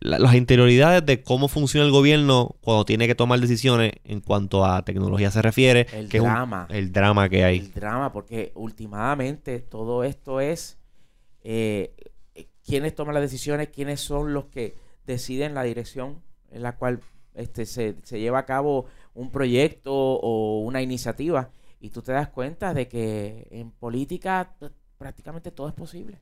la- 0.00 0.18
las 0.18 0.34
interioridades 0.34 1.04
de 1.04 1.22
cómo 1.22 1.48
funciona 1.48 1.84
el 1.86 1.92
gobierno 1.92 2.56
cuando 2.60 2.84
tiene 2.84 3.06
que 3.06 3.14
tomar 3.14 3.40
decisiones 3.40 3.92
en 4.04 4.20
cuanto 4.20 4.64
a 4.64 4.84
tecnología 4.84 5.30
se 5.30 5.42
refiere. 5.42 5.86
El 5.92 6.08
que 6.08 6.18
es 6.18 6.22
un- 6.22 6.28
drama. 6.30 6.66
el 6.70 6.92
drama 6.92 7.28
que 7.28 7.44
hay. 7.44 7.58
El 7.58 7.72
drama, 7.72 8.12
porque 8.12 8.52
últimamente 8.54 9.60
todo 9.60 10.04
esto 10.04 10.40
es 10.40 10.78
eh, 11.44 11.94
quiénes 12.64 12.94
toman 12.94 13.14
las 13.14 13.22
decisiones, 13.22 13.68
quiénes 13.68 14.00
son 14.00 14.34
los 14.34 14.46
que 14.46 14.74
deciden 15.06 15.54
la 15.54 15.62
dirección 15.62 16.20
en 16.50 16.62
la 16.62 16.76
cual 16.76 17.00
este, 17.34 17.64
se, 17.66 17.96
se 18.02 18.18
lleva 18.20 18.40
a 18.40 18.44
cabo 18.46 18.86
un 19.14 19.30
proyecto 19.30 19.92
o 19.94 20.60
una 20.60 20.82
iniciativa. 20.82 21.50
Y 21.80 21.90
tú 21.90 22.02
te 22.02 22.12
das 22.12 22.28
cuenta 22.28 22.74
de 22.74 22.88
que 22.88 23.46
en 23.52 23.70
política 23.70 24.54
prácticamente 24.98 25.52
todo 25.52 25.68
es 25.68 25.74
posible. 25.74 26.20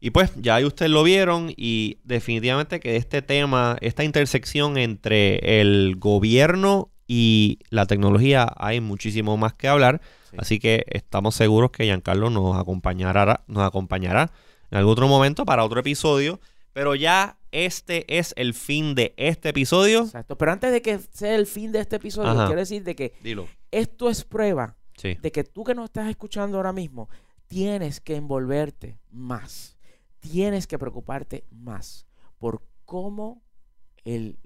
Y 0.00 0.10
pues 0.10 0.32
ya 0.36 0.56
ahí 0.56 0.64
ustedes 0.64 0.90
lo 0.90 1.02
vieron 1.02 1.52
y 1.56 1.98
definitivamente 2.04 2.80
que 2.80 2.96
este 2.96 3.22
tema, 3.22 3.76
esta 3.80 4.04
intersección 4.04 4.76
entre 4.76 5.60
el 5.60 5.96
gobierno 5.96 6.90
y 7.06 7.58
la 7.70 7.86
tecnología 7.86 8.52
hay 8.56 8.80
muchísimo 8.80 9.36
más 9.36 9.54
que 9.54 9.68
hablar. 9.68 10.00
Sí. 10.30 10.36
Así 10.38 10.58
que 10.58 10.84
estamos 10.88 11.34
seguros 11.34 11.70
que 11.70 11.84
Giancarlo 11.84 12.30
nos 12.30 12.56
acompañará, 12.58 13.44
nos 13.46 13.62
acompañará 13.62 14.30
en 14.70 14.78
algún 14.78 14.92
otro 14.92 15.08
momento 15.08 15.44
para 15.44 15.64
otro 15.64 15.80
episodio. 15.80 16.40
Pero 16.72 16.96
ya 16.96 17.38
este 17.52 18.04
es 18.18 18.34
el 18.36 18.52
fin 18.52 18.96
de 18.96 19.14
este 19.16 19.50
episodio. 19.50 20.00
Exacto. 20.00 20.36
Pero 20.36 20.50
antes 20.52 20.72
de 20.72 20.82
que 20.82 20.98
sea 21.12 21.36
el 21.36 21.46
fin 21.46 21.70
de 21.70 21.78
este 21.80 21.96
episodio, 21.96 22.30
Ajá. 22.30 22.46
quiero 22.46 22.58
decir 22.60 22.82
de 22.82 22.96
que 22.96 23.12
Dilo. 23.22 23.46
esto 23.70 24.10
es 24.10 24.24
prueba 24.24 24.76
Sí. 24.96 25.16
de 25.22 25.30
que 25.32 25.44
tú 25.44 25.62
que 25.64 25.74
nos 25.74 25.84
estás 25.84 26.08
escuchando 26.10 26.56
ahora 26.56 26.72
mismo, 26.72 27.08
tienes 27.54 28.00
que 28.00 28.16
envolverte 28.16 28.98
más. 29.12 29.78
Tienes 30.18 30.66
que 30.66 30.76
preocuparte 30.76 31.44
más 31.52 32.04
por 32.38 32.62
cómo 32.84 33.42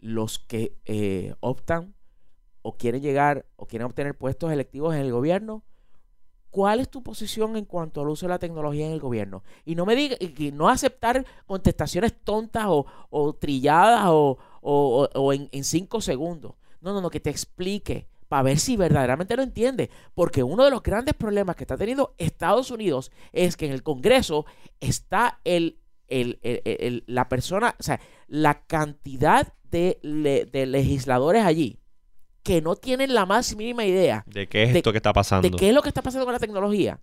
los 0.00 0.38
que 0.38 0.76
eh, 0.84 1.34
optan 1.40 1.94
o 2.60 2.76
quieren 2.76 3.00
llegar 3.00 3.46
o 3.56 3.64
quieren 3.64 3.86
obtener 3.86 4.14
puestos 4.14 4.52
electivos 4.52 4.94
en 4.94 5.00
el 5.00 5.10
gobierno, 5.10 5.64
¿cuál 6.50 6.80
es 6.80 6.90
tu 6.90 7.02
posición 7.02 7.56
en 7.56 7.64
cuanto 7.64 8.02
al 8.02 8.10
uso 8.10 8.26
de 8.26 8.30
la 8.30 8.38
tecnología 8.38 8.84
en 8.84 8.92
el 8.92 9.00
gobierno? 9.00 9.42
Y 9.64 9.74
no 9.74 9.86
me 9.86 9.96
diga, 9.96 10.16
y 10.20 10.52
no 10.52 10.68
aceptar 10.68 11.24
contestaciones 11.46 12.12
tontas 12.22 12.66
o, 12.68 13.32
trilladas 13.40 14.02
o 14.04 15.32
en, 15.32 15.48
en 15.50 15.64
cinco 15.64 16.02
segundos. 16.02 16.56
No, 16.82 16.92
no, 16.92 17.00
no, 17.00 17.08
que 17.08 17.20
te 17.20 17.30
explique 17.30 18.06
para 18.28 18.42
ver 18.42 18.58
si 18.58 18.76
verdaderamente 18.76 19.36
lo 19.36 19.42
entiende. 19.42 19.90
Porque 20.14 20.42
uno 20.42 20.64
de 20.64 20.70
los 20.70 20.82
grandes 20.82 21.14
problemas 21.14 21.56
que 21.56 21.64
está 21.64 21.76
teniendo 21.76 22.14
Estados 22.18 22.70
Unidos 22.70 23.10
es 23.32 23.56
que 23.56 23.66
en 23.66 23.72
el 23.72 23.82
Congreso 23.82 24.44
está 24.80 25.40
el, 25.44 25.78
el- 26.08 26.38
el- 26.42 27.04
la 27.06 27.28
persona, 27.28 27.74
o 27.78 27.82
sea, 27.82 28.00
la 28.26 28.62
cantidad 28.66 29.52
de, 29.64 29.98
le- 30.02 30.46
de 30.46 30.66
legisladores 30.66 31.44
allí 31.44 31.78
que 32.42 32.62
no 32.62 32.76
tienen 32.76 33.12
la 33.12 33.26
más 33.26 33.54
mínima 33.56 33.84
idea 33.84 34.24
¿De 34.26 34.48
qué 34.48 34.62
es 34.62 34.72
de- 34.72 34.78
esto 34.78 34.92
que 34.92 34.98
está 34.98 35.12
pasando? 35.12 35.48
de 35.48 35.54
qué 35.56 35.68
es 35.68 35.74
lo 35.74 35.82
que 35.82 35.88
está 35.88 36.00
pasando 36.02 36.24
con 36.24 36.32
la 36.32 36.38
tecnología, 36.38 37.00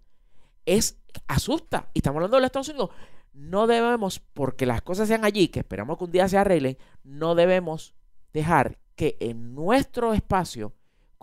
es 0.66 0.98
asusta. 1.28 1.90
Y 1.94 2.00
estamos 2.00 2.18
hablando 2.18 2.38
de 2.38 2.42
los 2.42 2.48
Estados 2.48 2.70
Unidos. 2.70 2.90
No 3.34 3.68
debemos, 3.68 4.20
porque 4.34 4.66
las 4.66 4.82
cosas 4.82 5.08
sean 5.08 5.26
allí, 5.26 5.50
que 5.50 5.60
esperamos 5.60 5.98
que 5.98 6.06
un 6.06 6.12
día 6.12 6.28
se 6.28 6.38
arreglen, 6.38 6.78
no 7.04 7.36
debemos 7.36 7.94
dejar 8.34 8.80
que 8.96 9.18
en 9.20 9.54
nuestro 9.54 10.14
espacio, 10.14 10.74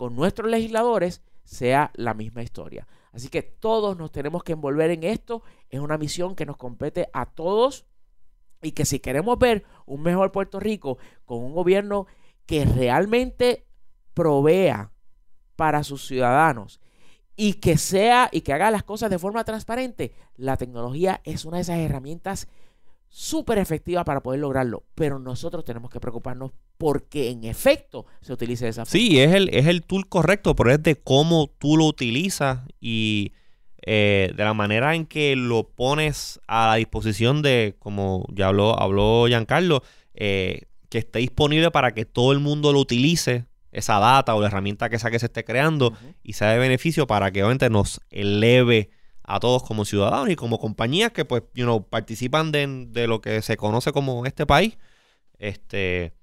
con 0.03 0.17
nuestros 0.17 0.51
legisladores, 0.51 1.21
sea 1.45 1.89
la 1.93 2.13
misma 2.13 2.43
historia. 2.43 2.85
Así 3.13 3.29
que 3.29 3.41
todos 3.41 3.97
nos 3.97 4.11
tenemos 4.11 4.43
que 4.43 4.51
envolver 4.51 4.91
en 4.91 5.05
esto. 5.05 5.43
Es 5.69 5.79
una 5.79 5.97
misión 5.97 6.35
que 6.35 6.45
nos 6.45 6.57
compete 6.57 7.07
a 7.13 7.25
todos 7.25 7.85
y 8.61 8.73
que 8.73 8.83
si 8.83 8.99
queremos 8.99 9.39
ver 9.39 9.63
un 9.85 10.01
mejor 10.01 10.33
Puerto 10.33 10.59
Rico 10.59 10.97
con 11.23 11.37
un 11.37 11.53
gobierno 11.53 12.05
que 12.45 12.65
realmente 12.65 13.65
provea 14.13 14.91
para 15.55 15.85
sus 15.85 16.05
ciudadanos 16.05 16.81
y 17.37 17.53
que 17.53 17.77
sea 17.77 18.27
y 18.29 18.41
que 18.41 18.51
haga 18.51 18.71
las 18.71 18.83
cosas 18.83 19.09
de 19.09 19.19
forma 19.19 19.45
transparente, 19.45 20.13
la 20.35 20.57
tecnología 20.57 21.21
es 21.23 21.45
una 21.45 21.59
de 21.59 21.63
esas 21.63 21.79
herramientas 21.79 22.49
súper 23.13 23.59
efectiva 23.59 24.03
para 24.03 24.23
poder 24.23 24.39
lograrlo. 24.39 24.83
Pero 24.95 25.19
nosotros 25.19 25.63
tenemos 25.63 25.91
que 25.91 25.99
preocuparnos 25.99 26.51
porque 26.79 27.29
en 27.29 27.43
efecto 27.43 28.07
se 28.21 28.33
utilice 28.33 28.65
de 28.65 28.71
esa 28.71 28.85
forma. 28.85 28.91
Sí, 28.91 29.21
es 29.21 29.33
el, 29.33 29.49
es 29.49 29.67
el 29.67 29.83
tool 29.83 30.09
correcto, 30.09 30.55
pero 30.55 30.71
es 30.71 30.81
de 30.81 30.95
cómo 30.95 31.47
tú 31.59 31.77
lo 31.77 31.85
utilizas 31.85 32.61
y 32.81 33.33
eh, 33.83 34.33
de 34.35 34.43
la 34.43 34.55
manera 34.55 34.95
en 34.95 35.05
que 35.05 35.35
lo 35.35 35.69
pones 35.69 36.41
a 36.47 36.69
la 36.69 36.75
disposición 36.75 37.43
de, 37.43 37.75
como 37.77 38.25
ya 38.33 38.47
habló, 38.47 38.81
habló 38.81 39.27
Giancarlo, 39.27 39.83
eh, 40.15 40.63
que 40.89 40.97
esté 40.97 41.19
disponible 41.19 41.69
para 41.69 41.93
que 41.93 42.05
todo 42.05 42.31
el 42.31 42.39
mundo 42.39 42.73
lo 42.73 42.79
utilice, 42.79 43.45
esa 43.71 43.99
data 43.99 44.33
o 44.33 44.41
la 44.41 44.47
herramienta 44.47 44.89
que 44.89 44.97
sea 44.97 45.11
que 45.11 45.19
se 45.19 45.27
esté 45.27 45.43
creando 45.43 45.93
y 46.23 46.33
sea 46.33 46.49
de 46.49 46.57
beneficio 46.57 47.05
para 47.05 47.31
que 47.31 47.43
obviamente 47.43 47.69
nos 47.69 48.01
eleve 48.09 48.89
a 49.23 49.39
todos 49.39 49.63
como 49.63 49.85
ciudadanos 49.85 50.29
y 50.29 50.35
como 50.35 50.59
compañías 50.59 51.11
que 51.11 51.25
pues 51.25 51.43
you 51.53 51.63
know, 51.63 51.87
participan 51.87 52.51
de, 52.51 52.85
de 52.89 53.07
lo 53.07 53.21
que 53.21 53.41
se 53.41 53.57
conoce 53.57 53.91
como 53.91 54.25
este 54.25 54.45
país. 54.45 54.77
Este, 55.39 56.13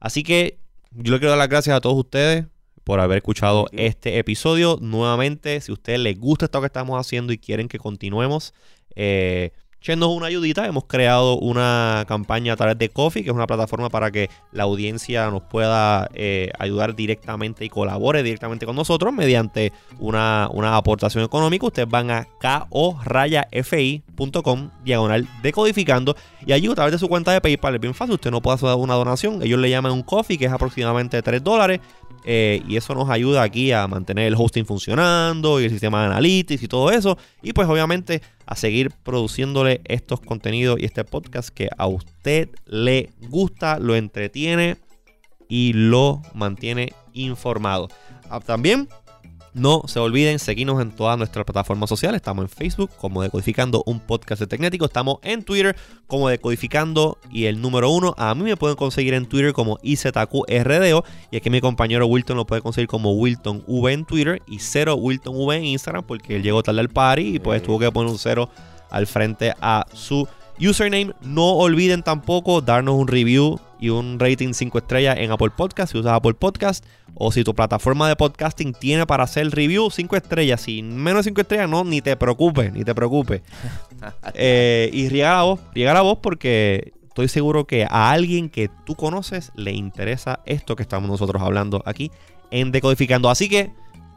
así 0.00 0.22
que 0.22 0.58
yo 0.90 1.12
le 1.12 1.18
quiero 1.18 1.30
dar 1.30 1.38
las 1.38 1.48
gracias 1.48 1.76
a 1.76 1.80
todos 1.80 1.96
ustedes 1.96 2.46
por 2.84 3.00
haber 3.00 3.18
escuchado 3.18 3.66
este 3.72 4.18
episodio. 4.18 4.78
Nuevamente, 4.80 5.60
si 5.60 5.72
a 5.72 5.74
ustedes 5.74 5.98
les 5.98 6.18
gusta 6.18 6.44
esto 6.46 6.60
que 6.60 6.66
estamos 6.66 6.98
haciendo 6.98 7.32
y 7.32 7.38
quieren 7.38 7.68
que 7.68 7.78
continuemos, 7.78 8.54
eh, 8.94 9.52
échenos 9.86 10.08
una 10.08 10.26
ayudita. 10.26 10.66
Hemos 10.66 10.82
creado 10.84 11.38
una 11.38 12.04
campaña 12.08 12.54
a 12.54 12.56
través 12.56 12.76
de 12.76 12.88
Coffee, 12.88 13.22
que 13.22 13.30
es 13.30 13.36
una 13.36 13.46
plataforma 13.46 13.88
para 13.88 14.10
que 14.10 14.28
la 14.50 14.64
audiencia 14.64 15.30
nos 15.30 15.42
pueda 15.42 16.10
eh, 16.14 16.50
ayudar 16.58 16.96
directamente 16.96 17.64
y 17.64 17.68
colabore 17.68 18.24
directamente 18.24 18.66
con 18.66 18.74
nosotros 18.74 19.14
mediante 19.14 19.72
una, 20.00 20.48
una 20.52 20.76
aportación 20.76 21.22
económica. 21.22 21.66
Ustedes 21.66 21.88
van 21.88 22.10
a 22.10 22.26
ko-fi.com 22.68 24.70
diagonal 24.84 25.28
decodificando 25.42 26.16
y 26.44 26.52
allí 26.52 26.68
a 26.68 26.74
través 26.74 26.92
de 26.92 26.98
su 26.98 27.08
cuenta 27.08 27.32
de 27.32 27.40
PayPal 27.40 27.76
es 27.76 27.80
bien 27.80 27.94
fácil. 27.94 28.14
Usted 28.14 28.32
no 28.32 28.42
puede 28.42 28.56
hacer 28.56 28.74
una 28.74 28.94
donación. 28.94 29.40
Ellos 29.42 29.60
le 29.60 29.70
llaman 29.70 29.92
un 29.92 30.02
coffee, 30.02 30.36
que 30.36 30.46
es 30.46 30.52
aproximadamente 30.52 31.22
3 31.22 31.44
dólares. 31.44 31.78
Eh, 32.28 32.60
y 32.66 32.76
eso 32.76 32.92
nos 32.94 33.08
ayuda 33.08 33.44
aquí 33.44 33.70
a 33.70 33.86
mantener 33.86 34.26
el 34.26 34.34
hosting 34.36 34.66
funcionando 34.66 35.60
y 35.60 35.64
el 35.64 35.70
sistema 35.70 36.00
de 36.00 36.06
analytics 36.06 36.62
y 36.62 36.68
todo 36.68 36.90
eso. 36.90 37.16
Y 37.40 37.52
pues 37.52 37.68
obviamente 37.68 38.20
a 38.44 38.56
seguir 38.56 38.90
produciéndole 39.04 39.80
estos 39.84 40.20
contenidos 40.20 40.78
y 40.80 40.84
este 40.84 41.04
podcast 41.04 41.50
que 41.50 41.68
a 41.78 41.86
usted 41.86 42.50
le 42.66 43.10
gusta, 43.28 43.78
lo 43.78 43.94
entretiene 43.94 44.76
y 45.48 45.72
lo 45.72 46.20
mantiene 46.34 46.92
informado. 47.12 47.88
Ah, 48.28 48.40
También 48.40 48.88
no 49.56 49.82
se 49.86 49.98
olviden 49.98 50.38
seguirnos 50.38 50.82
en 50.82 50.92
todas 50.92 51.16
nuestras 51.16 51.46
plataformas 51.46 51.88
sociales. 51.88 52.16
Estamos 52.18 52.44
en 52.44 52.50
Facebook 52.50 52.90
como 52.98 53.22
Decodificando 53.22 53.82
un 53.86 54.00
podcast 54.00 54.40
de 54.40 54.46
Tecnético. 54.46 54.84
Estamos 54.84 55.16
en 55.22 55.42
Twitter 55.44 55.74
como 56.06 56.28
Decodificando 56.28 57.16
y 57.30 57.46
el 57.46 57.62
número 57.62 57.88
uno. 57.88 58.14
A 58.18 58.34
mí 58.34 58.42
me 58.42 58.58
pueden 58.58 58.76
conseguir 58.76 59.14
en 59.14 59.24
Twitter 59.24 59.54
como 59.54 59.78
IZQRDO. 59.82 61.04
Y 61.30 61.36
aquí 61.38 61.48
mi 61.48 61.62
compañero 61.62 62.06
Wilton 62.06 62.36
lo 62.36 62.46
puede 62.46 62.60
conseguir 62.60 62.86
como 62.86 63.12
Wilton 63.12 63.64
V 63.66 63.92
en 63.92 64.04
Twitter 64.04 64.42
y 64.46 64.58
cero 64.58 64.96
Wilton 64.96 65.34
V 65.34 65.56
en 65.56 65.64
Instagram 65.64 66.04
porque 66.04 66.36
él 66.36 66.42
llegó 66.42 66.62
tarde 66.62 66.80
al 66.80 66.90
party 66.90 67.36
y 67.36 67.38
pues 67.38 67.62
tuvo 67.62 67.78
que 67.78 67.90
poner 67.90 68.12
un 68.12 68.18
cero 68.18 68.50
al 68.90 69.06
frente 69.06 69.54
a 69.62 69.86
su 69.94 70.28
username. 70.60 71.12
No 71.22 71.52
olviden 71.52 72.02
tampoco 72.02 72.60
darnos 72.60 72.94
un 72.94 73.08
review 73.08 73.58
y 73.78 73.90
un 73.90 74.18
rating 74.18 74.52
5 74.52 74.78
estrellas 74.78 75.18
en 75.18 75.30
Apple 75.30 75.50
Podcast 75.50 75.92
si 75.92 75.98
usas 75.98 76.12
Apple 76.12 76.34
Podcast 76.34 76.84
o 77.14 77.30
si 77.32 77.44
tu 77.44 77.54
plataforma 77.54 78.08
de 78.08 78.16
podcasting 78.16 78.72
tiene 78.72 79.06
para 79.06 79.24
hacer 79.24 79.50
review 79.50 79.90
5 79.90 80.16
estrellas. 80.16 80.60
Si 80.60 80.82
menos 80.82 81.24
de 81.24 81.30
5 81.30 81.40
estrellas, 81.40 81.68
no, 81.68 81.84
ni 81.84 82.00
te 82.00 82.16
preocupes, 82.16 82.72
ni 82.72 82.84
te 82.84 82.94
preocupes. 82.94 83.42
Eh, 84.34 84.90
y 84.92 85.08
riega 85.08 85.36
la 85.36 85.42
voz, 85.42 85.60
riega 85.74 85.94
la 85.94 86.02
voz 86.02 86.18
porque 86.22 86.92
estoy 87.08 87.28
seguro 87.28 87.66
que 87.66 87.86
a 87.88 88.10
alguien 88.10 88.50
que 88.50 88.68
tú 88.84 88.94
conoces 88.94 89.50
le 89.56 89.72
interesa 89.72 90.40
esto 90.44 90.76
que 90.76 90.82
estamos 90.82 91.08
nosotros 91.08 91.42
hablando 91.42 91.82
aquí 91.86 92.10
en 92.50 92.72
Decodificando. 92.72 93.30
Así 93.30 93.48
que 93.48 93.72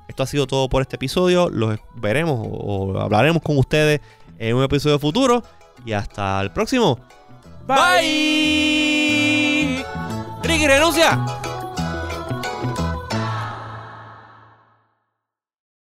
esto 0.10 0.24
ha 0.24 0.28
sido 0.28 0.48
todo 0.48 0.68
por 0.68 0.82
este 0.82 0.98
episodio. 0.98 1.50
Los 1.50 1.80
veremos 1.96 2.46
o 2.46 3.00
hablaremos 3.00 3.42
con 3.42 3.58
ustedes 3.58 4.02
en 4.38 4.56
un 4.56 4.64
episodio 4.64 5.00
futuro. 5.00 5.44
Y 5.86 5.94
hasta 5.94 6.42
el 6.42 6.52
próximo. 6.52 7.00
Bye. 7.68 7.86
Ricky, 10.44 10.68
renuncia. 10.68 11.20